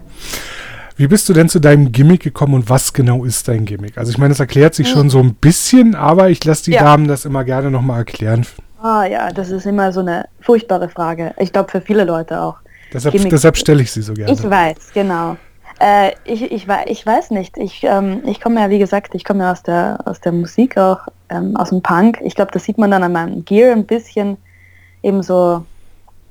Wie 0.96 1.07
bist 1.07 1.29
du 1.29 1.33
denn 1.33 1.48
zu 1.48 1.61
deinem 1.61 1.92
Gimmick 1.92 2.22
gekommen 2.22 2.55
und 2.55 2.68
was 2.68 2.92
genau 2.92 3.24
ist 3.24 3.48
dein 3.48 3.64
Gimmick? 3.64 3.96
Also 3.96 4.11
ich 4.11 4.18
meine, 4.18 4.31
das 4.31 4.40
erklärt 4.40 4.74
sich 4.74 4.88
schon 4.88 5.09
so 5.09 5.18
ein 5.18 5.35
bisschen, 5.35 5.94
aber 5.94 6.29
ich 6.29 6.44
lasse 6.44 6.64
die 6.64 6.72
ja. 6.72 6.83
Damen 6.83 7.09
das 7.09 7.24
immer 7.24 7.42
gerne 7.44 7.70
nochmal 7.70 8.00
erklären. 8.00 8.44
Ah 8.83 9.05
ja, 9.07 9.33
das 9.33 9.50
ist 9.50 9.66
immer 9.66 9.92
so 9.92 10.00
eine 10.00 10.26
furchtbare 10.40 10.88
Frage. 10.88 11.35
Ich 11.38 11.53
glaube 11.53 11.70
für 11.70 11.81
viele 11.81 12.05
Leute 12.05 12.40
auch. 12.40 12.57
Deshalb, 12.92 13.14
deshalb 13.14 13.57
stelle 13.57 13.83
ich 13.83 13.92
sie 13.92 14.03
so 14.03 14.14
gerne. 14.14 14.33
Ich 14.33 14.42
weiß, 14.42 14.92
genau. 14.92 15.37
Äh, 15.81 16.12
ich, 16.25 16.43
ich, 16.43 16.69
ich 16.69 17.07
weiß 17.07 17.31
nicht. 17.31 17.57
Ich, 17.57 17.83
ähm, 17.85 18.23
ich 18.27 18.40
komme 18.40 18.61
ja, 18.61 18.69
wie 18.69 18.79
gesagt, 18.79 19.14
ich 19.14 19.25
komme 19.25 19.45
ja 19.45 19.53
aus 19.53 19.62
der, 19.62 19.99
aus 20.05 20.21
der 20.21 20.33
Musik 20.33 20.77
auch, 20.77 21.01
ähm, 21.31 21.57
aus 21.57 21.71
dem 21.71 21.83
Punk. 21.83 22.21
Ich 22.23 22.35
glaube, 22.35 22.53
das 22.53 22.64
sieht 22.64 22.79
man 22.79 22.90
dann 22.90 23.03
an 23.03 23.12
meinem 23.12 23.45
Gear 23.45 23.73
ein 23.73 23.87
bisschen. 23.87 24.37
Eben 25.03 25.23
so 25.23 25.64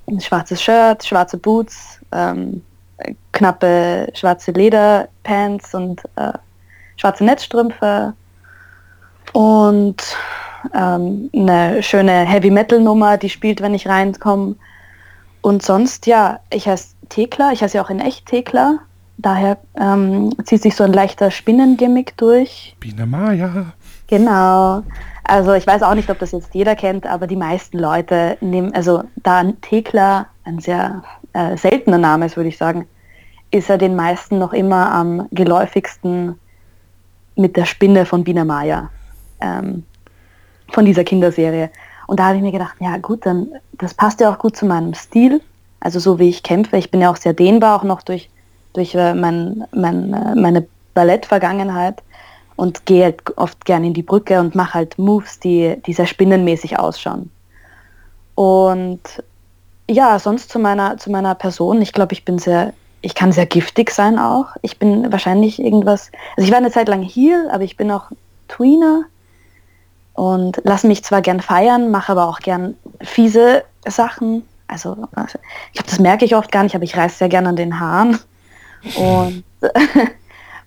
ein 0.08 0.22
schwarzes 0.22 0.62
Shirt, 0.62 1.04
schwarze 1.04 1.38
Boots, 1.38 2.00
ähm, 2.12 2.64
knappe 3.32 4.12
schwarze 4.14 4.52
Lederpants 4.52 5.74
und 5.74 6.04
äh, 6.16 6.34
schwarze 6.98 7.24
Netzstrümpfe 7.24 8.14
und 9.34 10.04
ähm, 10.76 11.30
eine 11.34 11.82
schöne 11.82 12.12
Heavy 12.12 12.52
Metal 12.52 12.80
Nummer, 12.80 13.18
die 13.18 13.30
spielt, 13.30 13.62
wenn 13.62 13.74
ich 13.74 13.88
reinkomme. 13.88 14.56
Und 15.42 15.64
sonst, 15.64 16.06
ja, 16.06 16.40
ich 16.52 16.68
heiße 16.68 16.96
Thekla, 17.08 17.52
ich 17.54 17.64
heiße 17.64 17.78
ja 17.78 17.84
auch 17.84 17.90
in 17.90 18.02
echt 18.02 18.26
Thekla. 18.26 18.80
Daher 19.22 19.58
ähm, 19.78 20.34
zieht 20.46 20.62
sich 20.62 20.76
so 20.76 20.86
ein 20.86 20.94
leichter 20.94 21.30
Spinnengimmick 21.30 22.16
durch. 22.16 22.76
Biene 22.80 23.06
Maya. 23.06 23.74
Genau. 24.08 24.84
Also 25.26 25.54
ich 25.54 25.68
weiß 25.68 25.84
auch 25.84 25.94
nicht, 25.94 26.10
ob 26.10 26.20
das 26.20 26.32
jetzt 26.32 26.56
jeder 26.56 26.76
kennt, 26.76 27.06
aber 27.06 27.28
die 27.28 27.36
meisten 27.36 27.78
Leute 27.78 28.38
nehmen, 28.40 28.74
also 28.74 29.04
da 29.18 29.44
Thekla 29.62 30.28
ein 30.46 30.60
sehr 30.60 31.04
äh, 31.34 31.58
seltener 31.58 31.98
Name 31.98 32.28
ist, 32.28 32.38
würde 32.38 32.48
ich 32.48 32.58
sagen, 32.58 32.88
ist 33.52 33.70
er 33.70 33.78
den 33.78 33.96
meisten 33.96 34.40
noch 34.40 34.54
immer 34.54 34.90
am 34.90 35.28
geläufigsten 35.32 36.40
mit 37.36 37.58
der 37.58 37.66
Spinne 37.66 38.06
von 38.06 38.24
Bina 38.24 38.46
Maya, 38.46 38.90
ähm, 39.42 39.84
von 40.72 40.86
dieser 40.86 41.04
Kinderserie. 41.04 41.70
Und 42.08 42.22
da 42.22 42.28
habe 42.28 42.38
ich 42.38 42.42
mir 42.42 42.54
gedacht, 42.54 42.78
ja 42.80 42.98
gut, 42.98 43.26
dann 43.26 43.50
das 43.74 43.94
passt 43.94 44.22
ja 44.22 44.32
auch 44.32 44.40
gut 44.40 44.56
zu 44.56 44.66
meinem 44.66 44.94
Stil, 44.94 45.42
also 45.82 46.00
so 46.00 46.20
wie 46.20 46.30
ich 46.30 46.42
kämpfe. 46.42 46.78
Ich 46.78 46.90
bin 46.90 47.02
ja 47.02 47.12
auch 47.12 47.18
sehr 47.18 47.34
dehnbar, 47.34 47.76
auch 47.76 47.84
noch 47.84 48.02
durch, 48.02 48.30
durch 48.74 48.96
äh, 48.96 49.14
mein, 49.14 49.66
mein, 49.72 50.14
äh, 50.14 50.36
meine 50.36 50.68
Ballettvergangenheit 50.94 52.02
und 52.56 52.86
gehe 52.86 53.06
halt 53.06 53.38
oft 53.38 53.66
gerne 53.66 53.88
in 53.88 53.94
die 53.94 54.04
Brücke 54.04 54.40
und 54.40 54.56
mache 54.56 54.76
halt 54.76 54.98
Moves, 55.00 55.40
die, 55.40 55.82
die 55.86 55.94
sehr 55.94 56.08
spinnenmäßig 56.08 56.78
ausschauen. 56.78 57.32
Und 58.36 59.02
ja, 59.90 60.20
sonst 60.20 60.50
zu 60.50 60.60
meiner, 60.60 60.98
zu 60.98 61.10
meiner 61.10 61.36
Person. 61.36 61.82
Ich 61.82 61.94
glaube, 61.94 62.14
ich 62.14 62.26
bin 62.26 62.38
sehr 62.38 62.74
ich 63.02 63.16
kann 63.16 63.32
sehr 63.32 63.46
giftig 63.46 63.92
sein 63.92 64.20
auch. 64.20 64.56
Ich 64.62 64.78
bin 64.78 65.12
wahrscheinlich 65.12 65.62
irgendwas, 65.62 66.12
also 66.36 66.46
ich 66.46 66.52
war 66.52 66.58
eine 66.58 66.72
Zeit 66.72 66.90
lang 66.90 67.02
hier, 67.02 67.50
aber 67.52 67.64
ich 67.64 67.78
bin 67.78 67.92
auch 67.92 68.12
Tweener 68.48 69.04
und 70.14 70.62
lasse 70.64 70.88
mich 70.88 71.04
zwar 71.04 71.22
gern 71.22 71.42
feiern, 71.42 71.92
mache 71.92 72.12
aber 72.12 72.28
auch 72.28 72.40
gern 72.40 72.76
fiese 73.02 73.64
Sachen. 73.88 74.46
Also 74.68 74.98
ich 75.72 75.74
glaube, 75.74 75.90
das 75.90 76.00
merke 76.00 76.26
ich 76.26 76.36
oft 76.36 76.52
gar 76.52 76.64
nicht, 76.64 76.76
aber 76.76 76.84
ich 76.84 76.98
reiße 76.98 77.18
sehr 77.18 77.30
gern 77.30 77.48
an 77.48 77.56
den 77.56 77.80
Haaren 77.80 78.20
und, 78.96 79.44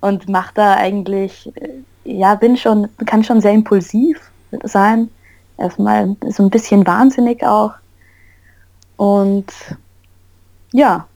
und 0.00 0.28
mache 0.28 0.52
da 0.54 0.74
eigentlich, 0.74 1.52
ja, 2.04 2.34
bin 2.34 2.56
schon, 2.56 2.88
kann 3.06 3.24
schon 3.24 3.40
sehr 3.40 3.52
impulsiv 3.52 4.20
sein. 4.64 5.10
Erstmal 5.58 6.16
so 6.28 6.42
ein 6.42 6.50
bisschen 6.50 6.86
wahnsinnig 6.86 7.44
auch. 7.44 7.72
Und 8.96 9.52
ja, 10.72 11.06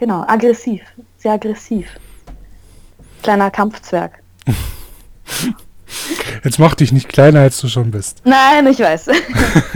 Genau, 0.00 0.24
aggressiv, 0.26 0.80
sehr 1.18 1.32
aggressiv. 1.32 1.86
Kleiner 3.22 3.50
Kampfzwerg. 3.50 4.22
Jetzt 6.44 6.58
mach 6.58 6.74
dich 6.74 6.92
nicht 6.92 7.08
kleiner, 7.08 7.40
als 7.40 7.60
du 7.60 7.68
schon 7.68 7.90
bist. 7.90 8.22
Nein, 8.24 8.66
ich 8.66 8.78
weiß. 8.78 9.08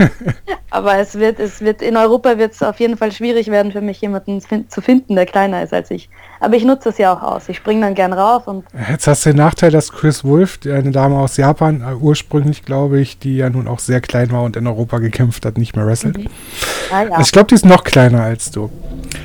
Aber 0.69 0.97
es 0.97 1.15
wird, 1.15 1.39
es 1.39 1.61
wird, 1.61 1.81
in 1.81 1.95
Europa 1.95 2.37
wird 2.37 2.53
es 2.53 2.61
auf 2.61 2.79
jeden 2.79 2.97
Fall 2.97 3.11
schwierig 3.11 3.47
werden 3.47 3.71
für 3.71 3.81
mich, 3.81 4.01
jemanden 4.01 4.41
zu 4.41 4.81
finden, 4.81 5.15
der 5.15 5.25
kleiner 5.25 5.63
ist 5.63 5.73
als 5.73 5.89
ich. 5.91 6.09
Aber 6.39 6.55
ich 6.55 6.65
nutze 6.65 6.89
es 6.89 6.97
ja 6.97 7.13
auch 7.13 7.21
aus. 7.21 7.47
Ich 7.47 7.57
springe 7.57 7.81
dann 7.81 7.95
gern 7.95 8.13
rauf 8.13 8.47
und. 8.47 8.65
Jetzt 8.89 9.07
hast 9.07 9.25
du 9.25 9.29
den 9.29 9.37
Nachteil, 9.37 9.71
dass 9.71 9.91
Chris 9.91 10.23
Wolf, 10.25 10.59
eine 10.65 10.91
Dame 10.91 11.17
aus 11.17 11.37
Japan, 11.37 11.81
äh, 11.81 11.95
ursprünglich, 11.95 12.65
glaube 12.65 12.99
ich, 12.99 13.19
die 13.19 13.37
ja 13.37 13.49
nun 13.49 13.67
auch 13.67 13.79
sehr 13.79 14.01
klein 14.01 14.31
war 14.31 14.43
und 14.43 14.57
in 14.57 14.67
Europa 14.67 14.99
gekämpft 14.99 15.45
hat, 15.45 15.57
nicht 15.57 15.75
mehr 15.75 15.85
wrestelt. 15.85 16.17
Mhm. 16.17 16.27
Ja, 16.91 17.03
ja. 17.03 17.09
Also 17.11 17.21
ich 17.21 17.31
glaube, 17.31 17.47
die 17.47 17.55
ist 17.55 17.65
noch 17.65 17.83
kleiner 17.83 18.23
als 18.23 18.51
du. 18.51 18.69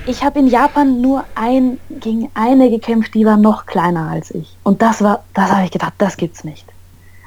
Ich 0.06 0.22
habe 0.22 0.38
in 0.38 0.46
Japan 0.46 1.00
nur 1.00 1.24
ein, 1.34 1.78
gegen 1.90 2.30
eine 2.34 2.70
gekämpft, 2.70 3.14
die 3.14 3.26
war 3.26 3.36
noch 3.36 3.66
kleiner 3.66 4.08
als 4.08 4.30
ich. 4.30 4.56
Und 4.62 4.82
das 4.82 5.02
war, 5.02 5.24
das 5.34 5.50
habe 5.50 5.64
ich 5.64 5.70
gedacht, 5.70 5.94
das 5.98 6.16
gibt's 6.16 6.44
nicht. 6.44 6.64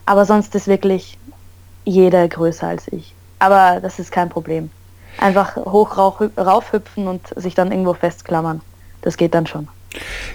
Aber 0.05 0.25
sonst 0.25 0.53
ist 0.55 0.67
wirklich 0.67 1.17
jeder 1.85 2.27
größer 2.27 2.67
als 2.67 2.87
ich. 2.91 3.13
Aber 3.39 3.79
das 3.81 3.99
ist 3.99 4.11
kein 4.11 4.29
Problem. 4.29 4.69
Einfach 5.17 5.55
hoch 5.55 5.97
raufhüpfen 5.97 7.07
und 7.07 7.21
sich 7.35 7.55
dann 7.55 7.71
irgendwo 7.71 7.93
festklammern. 7.93 8.61
Das 9.01 9.17
geht 9.17 9.33
dann 9.33 9.45
schon. 9.45 9.67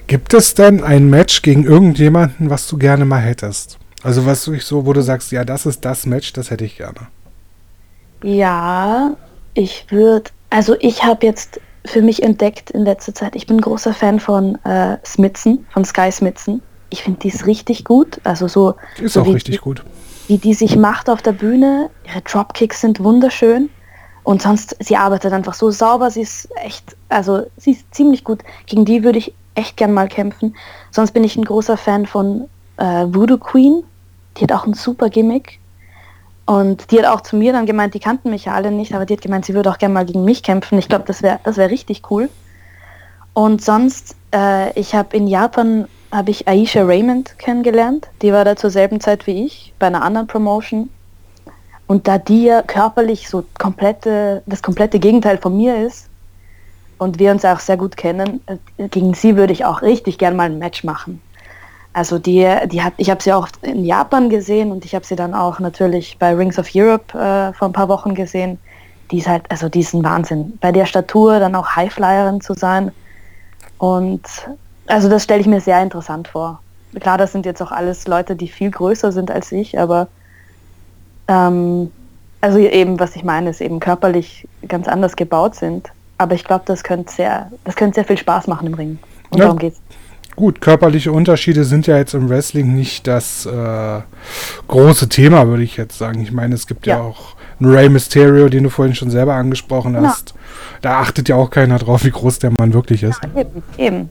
Gibt 0.07 0.35
es 0.35 0.55
denn 0.55 0.85
ein 0.85 1.11
Match 1.11 1.43
gegen 1.43 1.65
irgendjemanden, 1.65 2.51
was 2.51 2.69
du 2.69 2.79
gerne 2.79 3.05
mal 3.05 3.21
hättest? 3.21 3.79
Also 4.03 4.27
was 4.27 4.45
du 4.45 4.59
so, 4.61 4.87
wo 4.87 4.93
du 4.93 5.03
sagst, 5.03 5.33
ja, 5.33 5.45
das 5.45 5.67
ist 5.67 5.85
das 5.85 6.07
Match, 6.07 6.33
das 6.33 6.51
hätte 6.51 6.65
ich 6.65 6.77
gerne. 6.77 7.09
Ja, 8.23 9.17
ich 9.55 9.87
würde, 9.91 10.31
also 10.51 10.77
ich 10.79 11.03
habe 11.03 11.27
jetzt 11.27 11.61
für 11.85 12.03
mich 12.03 12.23
entdeckt 12.23 12.71
in 12.71 12.85
letzter 12.85 13.15
Zeit, 13.15 13.35
ich 13.35 13.47
bin 13.47 13.61
großer 13.61 13.95
Fan 13.95 14.21
von 14.21 14.57
äh, 14.65 14.99
Smitzen, 15.05 15.67
von 15.71 15.85
Sky 15.85 16.13
Smitzen. 16.13 16.63
Ich 16.91 17.03
finde 17.03 17.21
die 17.21 17.29
ist 17.29 17.47
richtig 17.47 17.85
gut. 17.85 18.21
Also 18.25 18.49
so. 18.49 18.75
Ist 19.01 19.15
so 19.15 19.23
auch 19.23 19.27
richtig 19.27 19.57
die, 19.57 19.61
gut. 19.61 19.85
Wie 20.27 20.39
die 20.39 20.55
sich 20.55 20.77
macht 20.77 21.11
auf 21.11 21.23
der 21.23 21.33
Bühne. 21.33 21.91
Ihre 22.07 22.23
Dropkicks 22.23 22.81
sind 22.81 23.03
wunderschön. 23.03 23.71
Und 24.25 24.43
sonst, 24.43 24.77
sie 24.81 24.97
arbeitet 24.97 25.33
einfach 25.33 25.55
so 25.55 25.71
sauber. 25.71 26.11
Sie 26.11 26.21
ist 26.21 26.49
echt, 26.57 26.97
also 27.09 27.47
sie 27.57 27.73
ist 27.73 27.95
ziemlich 27.95 28.25
gut. 28.25 28.43
Gegen 28.67 28.85
die 28.85 29.03
würde 29.03 29.19
ich 29.19 29.33
echt 29.55 29.77
gern 29.77 29.93
mal 29.93 30.09
kämpfen. 30.09 30.55
Sonst 30.91 31.13
bin 31.13 31.25
ich 31.25 31.37
ein 31.37 31.45
großer 31.45 31.77
Fan 31.77 32.07
von 32.07 32.49
äh, 32.77 33.07
Voodoo 33.07 33.39
Queen. 33.39 33.83
Die 34.37 34.45
hat 34.45 34.53
auch 34.53 34.67
ein 34.67 34.75
super 34.75 35.09
Gimmick. 35.09 35.59
Und 36.49 36.91
die 36.91 36.99
hat 36.99 37.07
auch 37.07 37.21
zu 37.21 37.37
mir 37.37 37.53
dann 37.53 37.67
gemeint, 37.67 37.93
die 37.93 38.01
kannten 38.01 38.31
mich 38.31 38.47
ja 38.47 38.55
alle 38.55 38.71
nicht, 38.71 38.95
aber 38.95 39.05
die 39.05 39.15
hat 39.15 39.21
gemeint, 39.21 39.45
sie 39.45 39.53
würde 39.53 39.71
auch 39.71 39.77
gerne 39.77 39.93
mal 39.93 40.07
gegen 40.07 40.25
mich 40.25 40.43
kämpfen. 40.43 40.79
Ich 40.79 40.89
glaube, 40.89 41.05
das 41.07 41.23
wäre 41.23 41.41
das 41.45 41.59
wär 41.59 41.71
richtig 41.71 42.11
cool. 42.11 42.31
Und 43.35 43.63
sonst, 43.63 44.17
äh, 44.35 44.73
ich 44.79 44.95
habe 44.95 45.15
in 45.15 45.27
Japan 45.27 45.89
habe 46.11 46.31
ich 46.31 46.49
Aisha 46.49 46.83
Raymond 46.83 47.39
kennengelernt. 47.39 48.09
Die 48.23 48.33
war 48.33 48.45
da 48.45 48.57
zur 48.57 48.71
selben 48.71 49.01
Zeit 49.01 49.27
wie 49.27 49.45
ich, 49.45 49.75
bei 49.79 49.87
einer 49.87 50.03
anderen 50.03 50.27
Promotion. 50.27 50.91
Und 51.87 52.07
da 52.07 52.19
die 52.19 52.45
ja 52.45 52.63
körperlich 52.63 53.29
so 53.29 53.45
komplette, 53.59 54.43
das 54.47 54.63
komplette 54.63 54.99
Gegenteil 54.99 55.39
von 55.39 55.57
mir 55.57 55.87
ist 55.87 56.09
und 56.99 57.19
wir 57.19 57.31
uns 57.31 57.45
auch 57.45 57.61
sehr 57.61 57.77
gut 57.77 57.97
kennen, 57.97 58.41
äh, 58.47 58.89
gegen 58.89 59.15
sie 59.15 59.37
würde 59.37 59.53
ich 59.53 59.65
auch 59.65 59.83
richtig 59.83 60.19
gern 60.19 60.37
mal 60.37 60.45
ein 60.45 60.59
Match 60.59 60.85
machen. 60.85 61.23
Also 61.95 62.19
die, 62.19 62.47
die 62.67 62.83
hat, 62.83 62.93
ich 62.99 63.11
habe 63.11 63.23
sie 63.23 63.33
auch 63.33 63.49
in 63.63 63.85
Japan 63.85 64.29
gesehen 64.29 64.71
und 64.71 64.85
ich 64.85 64.95
habe 64.95 65.05
sie 65.05 65.17
dann 65.17 65.35
auch 65.35 65.59
natürlich 65.59 66.19
bei 66.19 66.35
Rings 66.35 66.59
of 66.59 66.69
Europe 66.75 67.17
äh, 67.19 67.53
vor 67.55 67.69
ein 67.69 67.73
paar 67.73 67.89
Wochen 67.89 68.15
gesehen. 68.15 68.59
Die 69.11 69.19
ist 69.19 69.27
halt, 69.27 69.45
also 69.49 69.69
die 69.71 69.81
ist 69.81 69.95
ein 69.95 70.05
Wahnsinn. 70.05 70.59
Bei 70.61 70.71
der 70.71 70.85
Statur 70.85 71.39
dann 71.39 71.55
auch 71.55 71.75
Highflyerin 71.75 72.43
zu 72.43 72.53
sein. 72.53 72.93
Und 73.79 74.23
also 74.89 75.09
das 75.09 75.25
stelle 75.25 75.41
ich 75.41 75.47
mir 75.47 75.61
sehr 75.61 75.83
interessant 75.83 76.29
vor. 76.29 76.61
Klar, 76.99 77.19
das 77.19 77.33
sind 77.33 77.47
jetzt 77.47 77.63
auch 77.63 77.71
alles 77.71 78.07
Leute, 78.09 78.35
die 78.35 78.49
viel 78.49 78.71
größer 78.71 79.13
sind 79.13 79.31
als 79.31 79.53
ich, 79.53 79.79
aber 79.79 80.09
ähm, 81.29 81.91
also 82.41 82.59
eben, 82.59 82.99
was 82.99 83.15
ich 83.17 83.25
meine, 83.25 83.51
ist 83.51 83.61
eben 83.61 83.81
körperlich 83.81 84.49
ganz 84.67 84.89
anders 84.89 85.17
gebaut 85.17 85.55
sind. 85.55 85.91
Aber 86.17 86.35
ich 86.35 86.45
glaube, 86.45 86.65
das 86.67 86.83
könnte 86.83 87.13
sehr, 87.13 87.51
das 87.65 87.77
könnte 87.77 87.97
sehr 87.97 88.05
viel 88.05 88.19
Spaß 88.19 88.47
machen 88.47 88.67
im 88.67 88.75
Ring. 88.75 88.99
Und 89.31 89.39
ja. 89.39 89.45
darum 89.45 89.59
geht's. 89.59 89.81
Gut, 90.35 90.61
körperliche 90.61 91.11
Unterschiede 91.11 91.65
sind 91.65 91.89
ja 91.89 91.97
jetzt 91.97 92.15
im 92.15 92.29
Wrestling 92.29 92.75
nicht 92.75 93.09
das 93.09 93.45
äh, 93.45 94.01
große 94.69 95.09
Thema, 95.09 95.49
würde 95.49 95.65
ich 95.65 95.77
jetzt 95.77 95.99
sagen. 95.99 96.21
Ich 96.21 96.31
meine, 96.31 96.55
es 96.55 96.69
gibt 96.69 96.87
ja, 96.87 96.99
ja 96.99 97.03
auch 97.03 97.35
einen 97.59 97.73
Rey 97.73 97.89
Mysterio, 97.89 98.49
den 98.49 98.65
du 98.65 98.71
vorhin 98.71 98.95
schon 98.95 99.11
selber 99.11 99.35
angesprochen 99.35 99.97
hast. 99.97 100.31
Ja. 100.31 100.37
Da 100.83 101.01
achtet 101.01 101.29
ja 101.29 101.35
auch 101.35 101.51
keiner 101.51 101.79
drauf, 101.79 102.05
wie 102.05 102.13
groß 102.13 102.39
der 102.39 102.53
Mann 102.57 102.73
wirklich 102.73 103.03
ist. 103.03 103.21
Eben, 103.35 103.63
eben. 103.77 104.11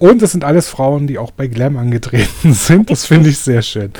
Und 0.00 0.22
es 0.22 0.32
sind 0.32 0.44
alles 0.44 0.66
Frauen, 0.66 1.06
die 1.06 1.18
auch 1.18 1.30
bei 1.30 1.46
Glam 1.46 1.76
angetreten 1.76 2.52
sind. 2.54 2.90
Das 2.90 3.04
finde 3.04 3.28
ich 3.28 3.38
sehr 3.38 3.60
schön. 3.60 3.92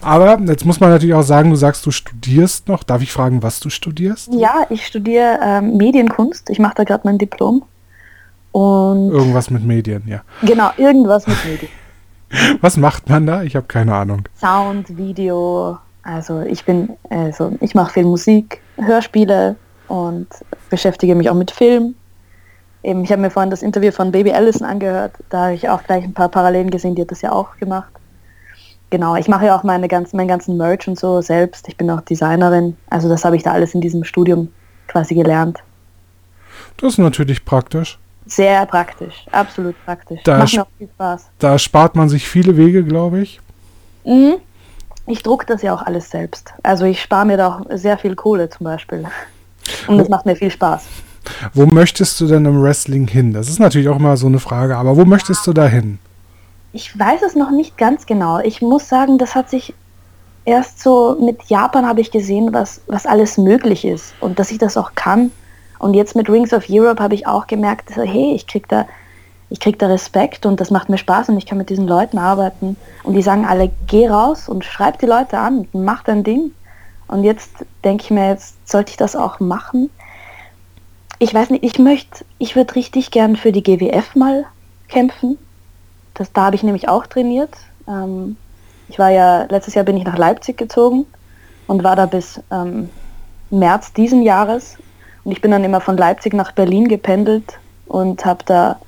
Aber 0.00 0.38
jetzt 0.46 0.64
muss 0.64 0.78
man 0.78 0.90
natürlich 0.90 1.14
auch 1.14 1.22
sagen, 1.22 1.50
du 1.50 1.56
sagst, 1.56 1.84
du 1.84 1.90
studierst 1.90 2.68
noch. 2.68 2.84
Darf 2.84 3.02
ich 3.02 3.10
fragen, 3.10 3.42
was 3.42 3.58
du 3.58 3.68
studierst? 3.68 4.32
Ja, 4.32 4.64
ich 4.70 4.86
studiere 4.86 5.40
ähm, 5.42 5.76
Medienkunst. 5.76 6.50
Ich 6.50 6.60
mache 6.60 6.74
da 6.76 6.84
gerade 6.84 7.02
mein 7.04 7.18
Diplom. 7.18 7.64
Und 8.52 9.10
irgendwas 9.10 9.50
mit 9.50 9.64
Medien, 9.64 10.04
ja. 10.06 10.22
Genau, 10.42 10.70
irgendwas 10.76 11.26
mit 11.26 11.36
Medien. 11.44 11.72
Was 12.60 12.76
macht 12.76 13.08
man 13.08 13.26
da? 13.26 13.42
Ich 13.42 13.56
habe 13.56 13.66
keine 13.66 13.92
Ahnung. 13.94 14.22
Sound, 14.38 14.96
Video. 14.96 15.78
Also 16.04 16.42
ich 16.42 16.64
bin, 16.64 16.90
also 17.10 17.56
ich 17.60 17.74
mache 17.74 17.94
viel 17.94 18.04
Musik, 18.04 18.60
Hörspiele 18.76 19.56
und 19.88 20.28
beschäftige 20.70 21.16
mich 21.16 21.28
auch 21.28 21.34
mit 21.34 21.50
Film 21.50 21.96
eben, 22.82 23.04
ich 23.04 23.12
habe 23.12 23.22
mir 23.22 23.30
vorhin 23.30 23.50
das 23.50 23.62
Interview 23.62 23.92
von 23.92 24.12
Baby 24.12 24.32
Allison 24.32 24.66
angehört, 24.66 25.12
da 25.30 25.44
habe 25.44 25.54
ich 25.54 25.68
auch 25.68 25.82
gleich 25.82 26.04
ein 26.04 26.14
paar 26.14 26.28
Parallelen 26.28 26.70
gesehen, 26.70 26.94
die 26.94 27.02
hat 27.02 27.10
das 27.10 27.22
ja 27.22 27.32
auch 27.32 27.56
gemacht. 27.56 27.90
Genau, 28.90 29.16
ich 29.16 29.28
mache 29.28 29.46
ja 29.46 29.56
auch 29.56 29.64
meine 29.64 29.86
ganzen, 29.86 30.16
meinen 30.16 30.28
ganzen 30.28 30.56
Merch 30.56 30.88
und 30.88 30.98
so 30.98 31.20
selbst. 31.20 31.68
Ich 31.68 31.76
bin 31.76 31.90
auch 31.90 32.00
Designerin. 32.00 32.76
Also 32.88 33.08
das 33.08 33.22
habe 33.24 33.36
ich 33.36 33.42
da 33.42 33.52
alles 33.52 33.74
in 33.74 33.82
diesem 33.82 34.02
Studium 34.02 34.48
quasi 34.86 35.14
gelernt. 35.14 35.58
Das 36.78 36.94
ist 36.94 36.98
natürlich 36.98 37.44
praktisch. 37.44 37.98
Sehr 38.24 38.64
praktisch, 38.66 39.26
absolut 39.30 39.74
praktisch. 39.84 40.20
Da 40.22 40.38
Macht 40.38 40.54
mir 40.54 40.62
auch 40.62 40.68
viel 40.78 40.88
Spaß. 40.88 41.28
Da 41.38 41.58
spart 41.58 41.96
man 41.96 42.08
sich 42.08 42.28
viele 42.28 42.56
Wege, 42.56 42.84
glaube 42.84 43.20
ich. 43.20 43.40
Mhm. 44.04 44.36
Ich 45.06 45.22
druck 45.22 45.46
das 45.46 45.62
ja 45.62 45.74
auch 45.74 45.82
alles 45.82 46.10
selbst. 46.10 46.52
Also 46.62 46.84
ich 46.84 47.00
spare 47.00 47.24
mir 47.24 47.36
da 47.36 47.48
auch 47.48 47.66
sehr 47.70 47.96
viel 47.96 48.14
Kohle 48.14 48.48
zum 48.50 48.64
Beispiel. 48.64 49.04
Und 49.86 49.98
das 49.98 50.08
macht 50.08 50.26
mir 50.26 50.36
viel 50.36 50.50
Spaß. 50.50 50.86
Wo 51.54 51.66
möchtest 51.66 52.20
du 52.20 52.26
denn 52.26 52.44
im 52.44 52.62
Wrestling 52.62 53.06
hin? 53.06 53.32
Das 53.32 53.48
ist 53.48 53.58
natürlich 53.58 53.88
auch 53.88 53.96
immer 53.96 54.16
so 54.16 54.26
eine 54.26 54.38
Frage, 54.38 54.76
aber 54.76 54.96
wo 54.96 55.04
möchtest 55.04 55.46
du 55.46 55.52
da 55.52 55.66
hin? 55.66 55.98
Ich 56.72 56.98
weiß 56.98 57.22
es 57.22 57.34
noch 57.34 57.50
nicht 57.50 57.78
ganz 57.78 58.06
genau. 58.06 58.38
Ich 58.40 58.60
muss 58.60 58.88
sagen, 58.88 59.18
das 59.18 59.34
hat 59.34 59.50
sich 59.50 59.74
erst 60.44 60.80
so 60.80 61.16
mit 61.20 61.44
Japan 61.44 61.86
habe 61.86 62.00
ich 62.00 62.10
gesehen, 62.10 62.52
was, 62.52 62.80
was 62.86 63.06
alles 63.06 63.36
möglich 63.36 63.84
ist 63.84 64.14
und 64.20 64.38
dass 64.38 64.50
ich 64.50 64.58
das 64.58 64.76
auch 64.76 64.94
kann. 64.94 65.30
Und 65.78 65.94
jetzt 65.94 66.16
mit 66.16 66.28
Rings 66.28 66.52
of 66.52 66.64
Europe 66.68 67.02
habe 67.02 67.14
ich 67.14 67.26
auch 67.26 67.46
gemerkt, 67.46 67.90
hey, 67.94 68.32
ich 68.34 68.46
krieg 68.46 68.66
da, 68.68 68.86
ich 69.50 69.60
krieg 69.60 69.78
da 69.78 69.86
Respekt 69.86 70.46
und 70.46 70.58
das 70.60 70.70
macht 70.70 70.88
mir 70.88 70.98
Spaß 70.98 71.28
und 71.28 71.38
ich 71.38 71.46
kann 71.46 71.58
mit 71.58 71.70
diesen 71.70 71.86
Leuten 71.86 72.18
arbeiten. 72.18 72.76
Und 73.04 73.14
die 73.14 73.22
sagen 73.22 73.44
alle, 73.44 73.70
geh 73.86 74.08
raus 74.08 74.48
und 74.48 74.64
schreib 74.64 74.98
die 74.98 75.06
Leute 75.06 75.38
an, 75.38 75.68
mach 75.72 76.02
dein 76.02 76.24
Ding. 76.24 76.50
Und 77.06 77.24
jetzt 77.24 77.50
denke 77.84 78.04
ich 78.04 78.10
mir, 78.10 78.28
jetzt 78.28 78.56
sollte 78.68 78.90
ich 78.90 78.96
das 78.96 79.16
auch 79.16 79.40
machen. 79.40 79.90
Ich 81.20 81.34
weiß 81.34 81.50
nicht, 81.50 81.64
ich 81.64 81.78
möchte, 81.78 82.24
ich 82.38 82.54
würde 82.54 82.76
richtig 82.76 83.10
gern 83.10 83.36
für 83.36 83.50
die 83.50 83.62
GWF 83.62 84.14
mal 84.14 84.46
kämpfen. 84.88 85.36
Das, 86.14 86.32
da 86.32 86.46
habe 86.46 86.56
ich 86.56 86.62
nämlich 86.62 86.88
auch 86.88 87.06
trainiert. 87.06 87.50
Ähm, 87.88 88.36
ich 88.88 88.98
war 88.98 89.10
ja, 89.10 89.42
letztes 89.50 89.74
Jahr 89.74 89.84
bin 89.84 89.96
ich 89.96 90.04
nach 90.04 90.16
Leipzig 90.16 90.56
gezogen 90.56 91.06
und 91.66 91.82
war 91.82 91.96
da 91.96 92.06
bis 92.06 92.40
ähm, 92.50 92.88
März 93.50 93.92
diesen 93.92 94.22
Jahres 94.22 94.76
und 95.24 95.32
ich 95.32 95.40
bin 95.40 95.50
dann 95.50 95.64
immer 95.64 95.80
von 95.80 95.96
Leipzig 95.96 96.32
nach 96.34 96.52
Berlin 96.52 96.88
gependelt 96.88 97.58
und 97.86 98.24
habe 98.24 98.44
da 98.46 98.78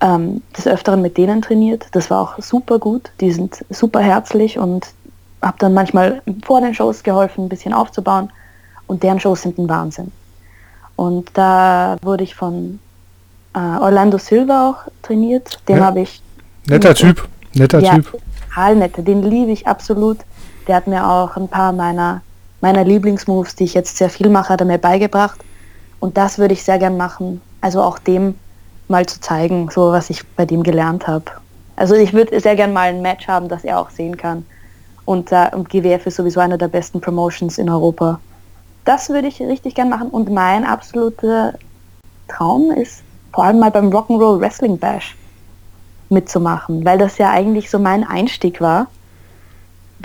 ähm, 0.00 0.42
des 0.56 0.66
Öfteren 0.66 1.02
mit 1.02 1.16
denen 1.16 1.42
trainiert. 1.42 1.86
Das 1.92 2.10
war 2.10 2.20
auch 2.22 2.42
super 2.42 2.78
gut. 2.78 3.12
Die 3.20 3.30
sind 3.30 3.64
super 3.70 4.00
herzlich 4.00 4.58
und 4.58 4.86
habe 5.42 5.56
dann 5.58 5.74
manchmal 5.74 6.22
vor 6.44 6.60
den 6.60 6.74
Shows 6.74 7.02
geholfen, 7.02 7.44
ein 7.44 7.48
bisschen 7.48 7.74
aufzubauen. 7.74 8.30
Und 8.86 9.02
deren 9.02 9.20
Shows 9.20 9.42
sind 9.42 9.58
ein 9.58 9.68
Wahnsinn. 9.68 10.10
Und 10.96 11.30
da 11.34 11.96
wurde 12.02 12.24
ich 12.24 12.34
von 12.34 12.78
äh, 13.54 13.58
Orlando 13.58 14.18
Silva 14.18 14.70
auch 14.70 14.92
trainiert. 15.02 15.58
Den 15.68 15.78
ja. 15.78 15.84
habe 15.84 16.00
ich. 16.00 16.22
Netter 16.66 16.94
Typ. 16.94 17.28
Netter 17.54 17.80
ja, 17.80 17.96
Typ. 17.96 18.12
Total 18.48 18.76
nett. 18.76 18.92
Den 18.96 19.22
liebe 19.22 19.50
ich 19.50 19.66
absolut. 19.66 20.18
Der 20.66 20.76
hat 20.76 20.86
mir 20.86 21.06
auch 21.06 21.36
ein 21.36 21.48
paar 21.48 21.72
meiner 21.72 22.22
meiner 22.64 22.82
Lieblingsmoves, 22.82 23.56
die 23.56 23.64
ich 23.64 23.74
jetzt 23.74 23.98
sehr 23.98 24.08
viel 24.08 24.30
mache, 24.30 24.48
hat 24.48 24.60
er 24.60 24.66
mir 24.66 24.78
beigebracht. 24.78 25.38
Und 26.00 26.16
das 26.16 26.38
würde 26.38 26.54
ich 26.54 26.62
sehr 26.62 26.78
gern 26.78 26.96
machen. 26.96 27.42
Also 27.60 27.82
auch 27.82 27.98
dem 27.98 28.36
mal 28.88 29.04
zu 29.04 29.20
zeigen, 29.20 29.68
so 29.70 29.92
was 29.92 30.08
ich 30.08 30.26
bei 30.28 30.46
dem 30.46 30.62
gelernt 30.62 31.06
habe. 31.06 31.26
Also 31.76 31.94
ich 31.94 32.14
würde 32.14 32.40
sehr 32.40 32.56
gern 32.56 32.72
mal 32.72 32.88
ein 32.88 33.02
Match 33.02 33.28
haben, 33.28 33.48
das 33.48 33.64
er 33.64 33.78
auch 33.78 33.90
sehen 33.90 34.16
kann. 34.16 34.46
Und, 35.04 35.30
äh, 35.30 35.50
und 35.52 35.68
GWF 35.68 36.06
ist 36.06 36.16
sowieso 36.16 36.40
eine 36.40 36.56
der 36.56 36.68
besten 36.68 37.02
Promotions 37.02 37.58
in 37.58 37.68
Europa. 37.68 38.18
Das 38.84 39.08
würde 39.08 39.28
ich 39.28 39.40
richtig 39.40 39.74
gern 39.74 39.88
machen. 39.88 40.08
Und 40.08 40.30
mein 40.30 40.64
absoluter 40.64 41.54
Traum 42.28 42.70
ist 42.70 43.02
vor 43.32 43.44
allem 43.44 43.58
mal 43.58 43.70
beim 43.70 43.90
Rock'n'Roll 43.90 44.40
Wrestling 44.40 44.78
Bash 44.78 45.16
mitzumachen, 46.10 46.84
weil 46.84 46.98
das 46.98 47.18
ja 47.18 47.30
eigentlich 47.30 47.70
so 47.70 47.78
mein 47.78 48.04
Einstieg 48.04 48.60
war 48.60 48.86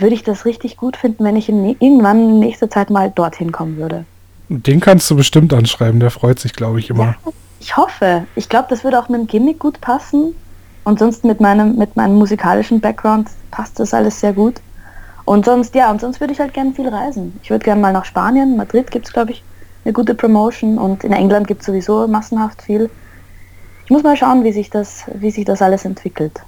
würde 0.01 0.15
ich 0.15 0.23
das 0.23 0.45
richtig 0.45 0.77
gut 0.77 0.97
finden, 0.97 1.23
wenn 1.23 1.35
ich 1.35 1.49
in, 1.49 1.65
irgendwann 1.79 2.19
in 2.19 2.39
nächster 2.39 2.69
Zeit 2.69 2.89
mal 2.89 3.11
dorthin 3.11 3.51
kommen 3.51 3.77
würde. 3.77 4.05
Den 4.49 4.79
kannst 4.79 5.09
du 5.11 5.15
bestimmt 5.15 5.53
anschreiben, 5.53 5.99
der 5.99 6.11
freut 6.11 6.39
sich, 6.39 6.53
glaube 6.53 6.79
ich, 6.79 6.89
immer. 6.89 7.15
Ja, 7.25 7.31
ich 7.59 7.77
hoffe. 7.77 8.25
Ich 8.35 8.49
glaube, 8.49 8.67
das 8.69 8.83
würde 8.83 8.99
auch 8.99 9.09
mit 9.09 9.19
dem 9.19 9.27
Gimmick 9.27 9.59
gut 9.59 9.79
passen. 9.81 10.35
Und 10.85 10.97
sonst 10.97 11.23
mit 11.23 11.39
meinem, 11.39 11.75
mit 11.75 11.95
meinem 11.95 12.15
musikalischen 12.15 12.79
Background 12.79 13.29
passt 13.51 13.79
das 13.79 13.93
alles 13.93 14.19
sehr 14.19 14.33
gut. 14.33 14.55
Und 15.29 15.45
sonst, 15.45 15.75
ja, 15.75 15.91
und 15.91 16.01
sonst 16.01 16.19
würde 16.19 16.33
ich 16.33 16.39
halt 16.39 16.55
gerne 16.55 16.73
viel 16.73 16.89
reisen. 16.89 17.39
Ich 17.43 17.51
würde 17.51 17.63
gerne 17.63 17.79
mal 17.79 17.93
nach 17.93 18.03
Spanien. 18.03 18.57
Madrid 18.57 18.89
gibt 18.89 19.05
es, 19.05 19.13
glaube 19.13 19.29
ich, 19.29 19.43
eine 19.85 19.93
gute 19.93 20.15
Promotion 20.15 20.79
und 20.79 21.03
in 21.03 21.11
England 21.11 21.47
gibt 21.47 21.61
es 21.61 21.67
sowieso 21.67 22.07
massenhaft 22.07 22.63
viel. 22.63 22.89
Ich 23.85 23.91
muss 23.91 24.01
mal 24.01 24.17
schauen, 24.17 24.43
wie 24.43 24.51
sich 24.51 24.71
das, 24.71 25.03
wie 25.13 25.29
sich 25.29 25.45
das 25.45 25.61
alles 25.61 25.85
entwickelt. 25.85 26.41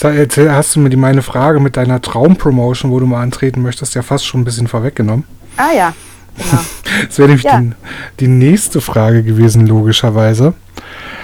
Erzähl, 0.00 0.50
hast 0.50 0.74
du 0.74 0.80
mir 0.80 0.88
die 0.88 0.96
meine 0.96 1.20
Frage 1.20 1.60
mit 1.60 1.76
deiner 1.76 2.00
Traumpromotion, 2.00 2.90
wo 2.90 2.98
du 2.98 3.04
mal 3.04 3.20
antreten 3.20 3.60
möchtest, 3.60 3.94
ja 3.94 4.00
fast 4.00 4.24
schon 4.24 4.40
ein 4.40 4.44
bisschen 4.44 4.68
vorweggenommen. 4.68 5.24
Ah 5.58 5.74
ja, 5.76 5.92
genau. 6.34 6.62
das 7.06 7.18
wäre 7.18 7.28
nämlich 7.28 7.44
ja. 7.44 7.60
die, 7.60 7.72
die, 8.20 8.28
nächste 8.28 8.80
Frage 8.80 9.22
gewesen, 9.22 9.66
logischerweise. 9.66 10.54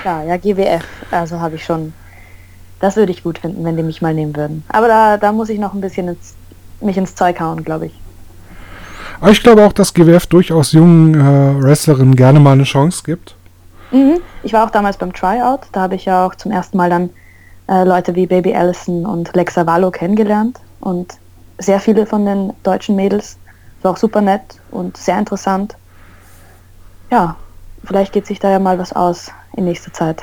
Ja, 0.05 0.23
ja, 0.23 0.37
GWF, 0.37 0.85
also 1.11 1.41
habe 1.41 1.55
ich 1.55 1.65
schon. 1.65 1.95
Das 2.79 2.97
würde 2.97 3.13
ich 3.13 3.23
gut 3.23 3.39
finden, 3.39 3.65
wenn 3.65 3.79
die 3.79 3.83
mich 3.83 4.03
mal 4.03 4.13
nehmen 4.13 4.37
würden. 4.37 4.65
Aber 4.69 4.89
da, 4.89 5.17
da 5.17 5.33
muss 5.33 5.49
ich 5.49 5.59
noch 5.59 5.73
ein 5.73 5.81
bisschen 5.81 6.09
ins, 6.09 6.35
mich 6.81 6.97
ins 6.97 7.15
Zeug 7.15 7.41
hauen, 7.41 7.65
glaube 7.65 7.87
ich. 7.87 7.93
Aber 9.21 9.31
ich 9.31 9.43
glaube 9.43 9.65
auch, 9.65 9.73
dass 9.73 9.93
GWF 9.93 10.27
durchaus 10.27 10.73
jungen 10.73 11.15
äh, 11.15 11.63
Wrestlerinnen 11.63 12.17
gerne 12.17 12.41
mal 12.41 12.53
eine 12.53 12.65
Chance 12.65 13.03
gibt. 13.05 13.35
Mhm. 13.91 14.21
Ich 14.43 14.53
war 14.53 14.65
auch 14.65 14.71
damals 14.71 14.97
beim 14.97 15.13
Tryout, 15.13 15.61
da 15.73 15.83
habe 15.83 15.97
ich 15.97 16.07
ja 16.07 16.27
auch 16.27 16.35
zum 16.35 16.53
ersten 16.53 16.77
Mal 16.77 16.91
dann 16.91 17.11
äh, 17.69 17.85
Leute 17.85 18.15
wie 18.15 18.27
Baby 18.27 18.55
Allison 18.55 19.05
und 19.05 19.35
Lexa 19.35 19.67
Wallo 19.67 19.91
kennengelernt 19.91 20.59
und 20.81 21.15
sehr 21.59 21.81
viele 21.81 22.07
von 22.07 22.25
den 22.25 22.53
deutschen 22.63 22.97
Mädels. 22.97 23.37
War 23.83 23.93
auch 23.93 23.97
super 23.97 24.21
nett 24.21 24.43
und 24.71 24.97
sehr 24.97 25.19
interessant. 25.19 25.77
Ja, 27.11 27.37
vielleicht 27.85 28.13
geht 28.13 28.27
sich 28.27 28.39
da 28.39 28.51
ja 28.51 28.59
mal 28.59 28.79
was 28.79 28.93
aus 28.93 29.31
in 29.57 29.65
nächster 29.65 29.93
Zeit. 29.93 30.23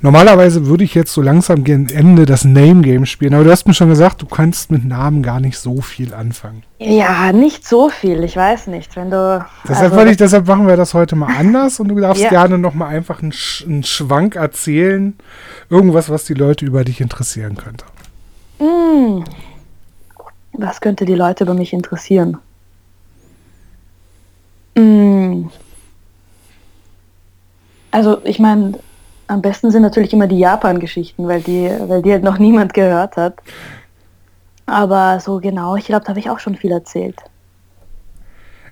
Normalerweise 0.00 0.66
würde 0.66 0.84
ich 0.84 0.94
jetzt 0.94 1.12
so 1.12 1.22
langsam 1.22 1.64
gegen 1.64 1.88
Ende 1.88 2.26
das 2.26 2.44
Name 2.44 2.82
Game 2.82 3.06
spielen, 3.06 3.34
aber 3.34 3.44
du 3.44 3.50
hast 3.50 3.66
mir 3.66 3.74
schon 3.74 3.88
gesagt, 3.88 4.22
du 4.22 4.26
kannst 4.26 4.70
mit 4.70 4.84
Namen 4.84 5.22
gar 5.22 5.40
nicht 5.40 5.58
so 5.58 5.80
viel 5.80 6.14
anfangen. 6.14 6.62
Ja, 6.78 7.32
nicht 7.32 7.66
so 7.66 7.88
viel, 7.88 8.22
ich 8.24 8.36
weiß 8.36 8.66
nicht. 8.66 8.94
Wenn 8.96 9.10
du. 9.10 9.44
Deshalb, 9.66 9.92
also, 9.92 10.10
ich, 10.10 10.16
deshalb 10.16 10.46
machen 10.46 10.66
wir 10.66 10.76
das 10.76 10.92
heute 10.92 11.16
mal 11.16 11.34
anders 11.34 11.80
und 11.80 11.88
du 11.88 11.98
darfst 11.98 12.22
ja. 12.22 12.28
gerne 12.28 12.58
noch 12.58 12.74
mal 12.74 12.88
einfach 12.88 13.22
einen, 13.22 13.32
Sch 13.32 13.64
einen, 13.64 13.82
Schwank 13.82 14.36
erzählen. 14.36 15.16
Irgendwas, 15.70 16.10
was 16.10 16.24
die 16.24 16.34
Leute 16.34 16.66
über 16.66 16.84
dich 16.84 17.00
interessieren 17.00 17.56
könnte. 17.56 17.84
Mm. 18.58 19.24
Was 20.52 20.80
könnte 20.80 21.04
die 21.04 21.14
Leute 21.14 21.44
über 21.44 21.54
mich 21.54 21.72
interessieren? 21.72 22.36
Mm. 24.76 25.46
Also, 27.90 28.18
ich 28.24 28.38
meine, 28.38 28.78
am 29.26 29.42
besten 29.42 29.70
sind 29.70 29.82
natürlich 29.82 30.12
immer 30.12 30.26
die 30.26 30.38
Japan-Geschichten, 30.38 31.26
weil 31.26 31.40
die, 31.40 31.70
weil 31.86 32.02
die 32.02 32.12
halt 32.12 32.24
noch 32.24 32.38
niemand 32.38 32.74
gehört 32.74 33.16
hat. 33.16 33.34
Aber 34.66 35.20
so 35.20 35.40
genau, 35.40 35.76
ich 35.76 35.86
glaube, 35.86 36.04
da 36.04 36.10
habe 36.10 36.20
ich 36.20 36.30
auch 36.30 36.38
schon 36.38 36.56
viel 36.56 36.72
erzählt. 36.72 37.16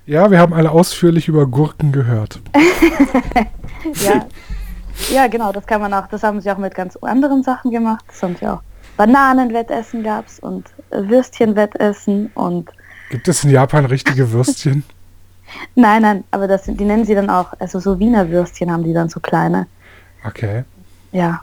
Ja, 0.06 0.30
wir 0.30 0.38
haben 0.38 0.52
alle 0.52 0.70
ausführlich 0.70 1.28
über 1.28 1.46
Gurken 1.46 1.92
gehört. 1.92 2.40
ja. 4.04 4.26
ja, 5.12 5.26
genau, 5.28 5.52
das 5.52 5.66
kann 5.66 5.80
man 5.80 5.94
auch, 5.94 6.08
das 6.08 6.22
haben 6.22 6.40
sie 6.40 6.50
auch 6.50 6.58
mit 6.58 6.74
ganz 6.74 6.96
anderen 6.96 7.42
Sachen 7.42 7.70
gemacht. 7.70 8.04
Das 8.08 8.22
haben 8.22 8.36
sie 8.36 8.48
auch. 8.48 8.62
Bananenwettessen 8.96 10.02
gab 10.02 10.26
es 10.26 10.38
und 10.40 10.66
Würstchenwettessen 10.90 12.30
und. 12.34 12.70
Gibt 13.10 13.28
es 13.28 13.44
in 13.44 13.50
Japan 13.50 13.84
richtige 13.84 14.32
Würstchen? 14.32 14.84
nein, 15.74 16.02
nein, 16.02 16.24
aber 16.30 16.48
das, 16.48 16.64
die 16.64 16.84
nennen 16.84 17.04
sie 17.04 17.14
dann 17.14 17.30
auch, 17.30 17.52
also 17.58 17.78
so 17.78 17.98
Wiener 17.98 18.28
Würstchen 18.30 18.72
haben 18.72 18.84
die 18.84 18.92
dann 18.92 19.08
so 19.08 19.20
kleine. 19.20 19.66
Okay. 20.24 20.64
Ja, 21.12 21.42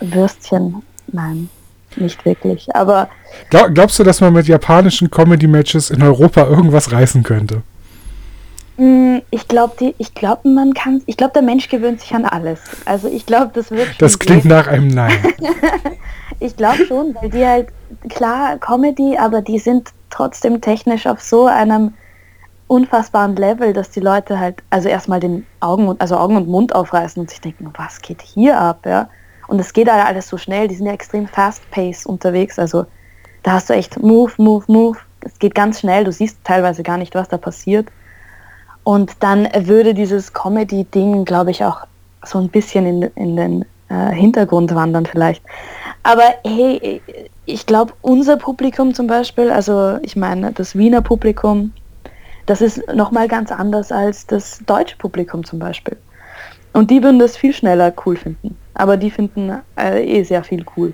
Würstchen, 0.00 0.82
nein, 1.08 1.48
nicht 1.96 2.24
wirklich. 2.24 2.74
Aber. 2.74 3.08
Glaub, 3.50 3.74
glaubst 3.74 3.98
du, 3.98 4.04
dass 4.04 4.20
man 4.20 4.32
mit 4.32 4.46
japanischen 4.46 5.10
Comedy-Matches 5.10 5.90
in 5.90 6.02
Europa 6.02 6.46
irgendwas 6.46 6.92
reißen 6.92 7.22
könnte? 7.22 7.62
Mm, 8.80 9.18
ich 9.30 9.46
glaube, 9.46 9.94
ich 9.98 10.14
glaube, 10.14 10.48
man 10.48 10.72
kann, 10.72 11.02
ich 11.04 11.18
glaube, 11.18 11.34
der 11.34 11.42
Mensch 11.42 11.68
gewöhnt 11.68 12.00
sich 12.00 12.14
an 12.14 12.24
alles. 12.24 12.60
Also 12.86 13.08
ich 13.08 13.26
glaube, 13.26 13.50
das 13.52 13.70
wird. 13.70 13.88
Das 13.98 14.18
klingt 14.18 14.42
gehen. 14.42 14.50
nach 14.50 14.68
einem 14.68 14.88
Nein. 14.88 15.18
ich 16.40 16.56
glaube 16.56 16.86
schon, 16.86 17.14
weil 17.20 17.28
die 17.28 17.44
halt 17.44 17.68
klar 18.08 18.56
Comedy, 18.58 19.18
aber 19.18 19.42
die 19.42 19.58
sind 19.58 19.90
trotzdem 20.08 20.62
technisch 20.62 21.06
auf 21.06 21.20
so 21.20 21.46
einem 21.46 21.92
unfassbaren 22.70 23.34
Level, 23.34 23.72
dass 23.72 23.90
die 23.90 24.00
Leute 24.00 24.38
halt 24.38 24.62
also 24.70 24.88
erstmal 24.88 25.18
den 25.18 25.44
Augen 25.58 25.88
und 25.88 26.00
also 26.00 26.16
Augen 26.16 26.36
und 26.36 26.46
Mund 26.46 26.72
aufreißen 26.72 27.20
und 27.20 27.28
sich 27.28 27.40
denken, 27.40 27.72
was 27.76 28.00
geht 28.00 28.22
hier 28.22 28.58
ab, 28.58 28.86
ja? 28.86 29.08
Und 29.48 29.58
es 29.58 29.72
geht 29.72 29.90
halt 29.90 30.06
alles 30.06 30.28
so 30.28 30.38
schnell, 30.38 30.68
die 30.68 30.76
sind 30.76 30.86
ja 30.86 30.92
extrem 30.92 31.26
fast 31.26 31.68
pace 31.72 32.06
unterwegs, 32.06 32.60
also 32.60 32.86
da 33.42 33.52
hast 33.52 33.70
du 33.70 33.74
echt 33.74 34.00
Move, 34.00 34.32
Move, 34.36 34.64
Move. 34.68 34.98
Es 35.22 35.38
geht 35.40 35.54
ganz 35.56 35.80
schnell, 35.80 36.04
du 36.04 36.12
siehst 36.12 36.38
teilweise 36.44 36.84
gar 36.84 36.96
nicht, 36.96 37.14
was 37.16 37.28
da 37.28 37.38
passiert. 37.38 37.88
Und 38.84 39.14
dann 39.20 39.48
würde 39.52 39.92
dieses 39.92 40.32
Comedy-Ding, 40.32 41.24
glaube 41.24 41.50
ich, 41.50 41.64
auch 41.64 41.86
so 42.24 42.38
ein 42.38 42.48
bisschen 42.48 42.86
in, 42.86 43.02
in 43.16 43.36
den 43.36 43.64
äh, 43.88 44.12
Hintergrund 44.12 44.74
wandern 44.74 45.06
vielleicht. 45.06 45.42
Aber 46.04 46.34
hey, 46.46 47.02
ich 47.46 47.66
glaube, 47.66 47.94
unser 48.00 48.36
Publikum 48.36 48.94
zum 48.94 49.08
Beispiel, 49.08 49.50
also 49.50 49.98
ich 50.02 50.14
meine, 50.14 50.52
das 50.52 50.76
Wiener 50.76 51.02
Publikum, 51.02 51.72
das 52.50 52.60
ist 52.60 52.82
nochmal 52.92 53.28
ganz 53.28 53.52
anders 53.52 53.92
als 53.92 54.26
das 54.26 54.58
deutsche 54.66 54.96
Publikum 54.96 55.44
zum 55.44 55.60
Beispiel. 55.60 55.96
Und 56.72 56.90
die 56.90 57.00
würden 57.00 57.20
das 57.20 57.36
viel 57.36 57.52
schneller 57.52 57.92
cool 58.04 58.16
finden. 58.16 58.56
Aber 58.74 58.96
die 58.96 59.12
finden 59.12 59.52
äh, 59.78 60.02
eh 60.04 60.24
sehr 60.24 60.42
viel 60.42 60.64
cool. 60.76 60.92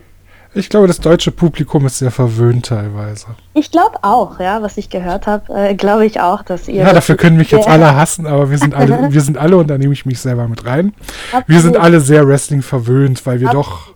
Ich 0.52 0.68
glaube, 0.68 0.86
das 0.86 1.00
deutsche 1.00 1.30
Publikum 1.30 1.86
ist 1.86 1.98
sehr 1.98 2.10
verwöhnt 2.10 2.66
teilweise. 2.66 3.28
Ich 3.54 3.70
glaube 3.70 3.96
auch, 4.02 4.38
ja, 4.38 4.60
was 4.60 4.76
ich 4.76 4.90
gehört 4.90 5.26
habe, 5.26 5.50
äh, 5.54 5.74
glaube 5.74 6.04
ich 6.04 6.20
auch, 6.20 6.42
dass 6.42 6.68
ihr. 6.68 6.82
Ja, 6.82 6.92
dafür 6.92 7.16
können 7.16 7.38
mich 7.38 7.50
jetzt 7.50 7.68
alle 7.68 7.96
hassen, 7.96 8.26
aber 8.26 8.50
wir 8.50 8.58
sind 8.58 8.74
alle, 8.74 9.10
wir 9.10 9.20
sind 9.22 9.38
alle, 9.38 9.56
und 9.56 9.68
da 9.68 9.78
nehme 9.78 9.94
ich 9.94 10.04
mich 10.04 10.20
selber 10.20 10.48
mit 10.48 10.66
rein. 10.66 10.92
Absolut. 11.28 11.48
Wir 11.48 11.60
sind 11.60 11.76
alle 11.78 12.00
sehr 12.00 12.28
Wrestling 12.28 12.60
verwöhnt, 12.60 13.24
weil 13.24 13.40
wir 13.40 13.48
Absolut. 13.48 13.66
doch 13.66 13.94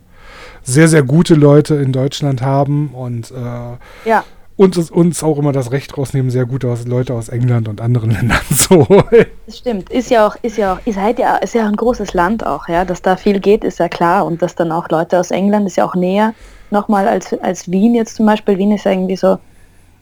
sehr, 0.62 0.88
sehr 0.88 1.02
gute 1.02 1.34
Leute 1.34 1.74
in 1.74 1.92
Deutschland 1.92 2.40
haben 2.40 2.88
und 2.94 3.30
äh, 3.30 4.08
ja 4.08 4.24
und 4.60 4.76
uns 4.90 5.22
auch 5.24 5.38
immer 5.38 5.52
das 5.52 5.72
Recht 5.72 5.96
rausnehmen, 5.96 6.30
sehr 6.30 6.44
gute 6.44 6.68
aus, 6.68 6.86
Leute 6.86 7.14
aus 7.14 7.30
England 7.30 7.66
und 7.66 7.80
anderen 7.80 8.10
Ländern 8.10 8.42
zu 8.54 8.86
holen. 8.86 9.24
Das 9.46 9.56
stimmt. 9.56 9.88
Ist 9.88 10.10
ja 10.10 10.26
auch, 10.26 10.36
ist 10.42 10.58
ja 10.58 10.74
auch, 10.74 10.80
ihr 10.84 10.92
seid 10.92 11.18
ja, 11.18 11.36
ist 11.36 11.54
ja 11.54 11.66
ein 11.66 11.76
großes 11.76 12.12
Land 12.12 12.44
auch, 12.44 12.68
ja. 12.68 12.84
Dass 12.84 13.00
da 13.00 13.16
viel 13.16 13.40
geht, 13.40 13.64
ist 13.64 13.78
ja 13.78 13.88
klar. 13.88 14.26
Und 14.26 14.42
dass 14.42 14.54
dann 14.56 14.70
auch 14.70 14.90
Leute 14.90 15.18
aus 15.18 15.30
England 15.30 15.66
ist 15.66 15.78
ja 15.78 15.86
auch 15.86 15.94
näher 15.94 16.34
nochmal 16.70 17.08
als, 17.08 17.32
als 17.40 17.70
Wien 17.70 17.94
jetzt 17.94 18.16
zum 18.16 18.26
Beispiel. 18.26 18.58
Wien 18.58 18.72
ist 18.72 18.84
ja 18.84 18.90
irgendwie 18.90 19.16
so 19.16 19.38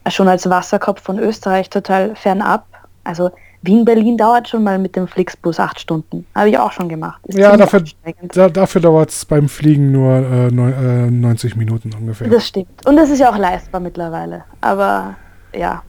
schon 0.08 0.26
als 0.26 0.50
Wasserkopf 0.50 1.02
von 1.02 1.20
Österreich 1.20 1.70
total 1.70 2.16
fernab. 2.16 2.66
Also 3.04 3.30
Wien-Berlin 3.62 4.16
dauert 4.16 4.48
schon 4.48 4.62
mal 4.62 4.78
mit 4.78 4.94
dem 4.94 5.08
Flixbus 5.08 5.58
acht 5.58 5.80
Stunden. 5.80 6.26
Habe 6.34 6.50
ich 6.50 6.58
auch 6.58 6.72
schon 6.72 6.88
gemacht. 6.88 7.20
Ist 7.26 7.38
ja, 7.38 7.56
dafür, 7.56 7.82
da, 8.32 8.48
dafür 8.48 8.80
dauert 8.80 9.10
es 9.10 9.24
beim 9.24 9.48
Fliegen 9.48 9.90
nur 9.90 10.14
äh, 10.14 10.50
neun, 10.50 10.72
äh, 10.72 11.10
90 11.10 11.56
Minuten 11.56 11.90
ungefähr. 11.98 12.28
Das 12.28 12.46
stimmt. 12.46 12.86
Und 12.86 12.96
das 12.96 13.10
ist 13.10 13.18
ja 13.18 13.30
auch 13.30 13.38
leistbar 13.38 13.80
mittlerweile. 13.80 14.44
Aber 14.60 15.16
ja, 15.54 15.82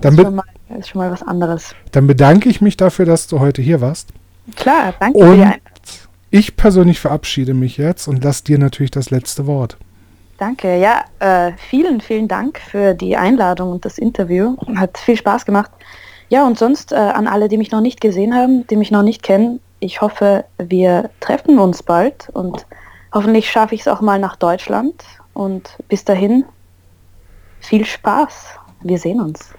dann 0.00 0.14
ist, 0.14 0.22
schon 0.22 0.34
mal, 0.34 0.44
ist 0.78 0.88
schon 0.90 1.00
mal 1.00 1.10
was 1.10 1.22
anderes. 1.22 1.74
Dann 1.92 2.06
bedanke 2.06 2.48
ich 2.48 2.60
mich 2.60 2.76
dafür, 2.76 3.06
dass 3.06 3.26
du 3.26 3.40
heute 3.40 3.62
hier 3.62 3.80
warst. 3.80 4.10
Klar, 4.56 4.94
danke 5.00 5.18
und 5.18 5.42
für 5.42 5.54
Ich 6.30 6.56
persönlich 6.56 7.00
verabschiede 7.00 7.54
mich 7.54 7.76
jetzt 7.76 8.06
und 8.06 8.22
lasse 8.22 8.44
dir 8.44 8.58
natürlich 8.58 8.90
das 8.90 9.10
letzte 9.10 9.46
Wort. 9.46 9.76
Danke, 10.38 10.78
ja, 10.78 11.04
äh, 11.18 11.52
vielen, 11.56 12.00
vielen 12.00 12.28
Dank 12.28 12.60
für 12.60 12.94
die 12.94 13.16
Einladung 13.16 13.72
und 13.72 13.84
das 13.84 13.98
Interview. 13.98 14.56
Hat 14.76 14.96
viel 14.96 15.16
Spaß 15.16 15.44
gemacht. 15.44 15.70
Ja, 16.28 16.46
und 16.46 16.58
sonst 16.58 16.92
äh, 16.92 16.96
an 16.96 17.26
alle, 17.26 17.48
die 17.48 17.56
mich 17.56 17.70
noch 17.70 17.80
nicht 17.80 18.00
gesehen 18.00 18.34
haben, 18.34 18.66
die 18.66 18.76
mich 18.76 18.90
noch 18.90 19.02
nicht 19.02 19.22
kennen, 19.22 19.60
ich 19.80 20.00
hoffe, 20.00 20.44
wir 20.58 21.10
treffen 21.20 21.58
uns 21.58 21.82
bald 21.82 22.28
und 22.32 22.66
hoffentlich 23.14 23.50
schaffe 23.50 23.74
ich 23.74 23.82
es 23.82 23.88
auch 23.88 24.00
mal 24.00 24.18
nach 24.18 24.36
Deutschland. 24.36 25.04
Und 25.34 25.78
bis 25.88 26.04
dahin, 26.04 26.44
viel 27.60 27.84
Spaß. 27.84 28.58
Wir 28.82 28.98
sehen 28.98 29.20
uns. 29.20 29.54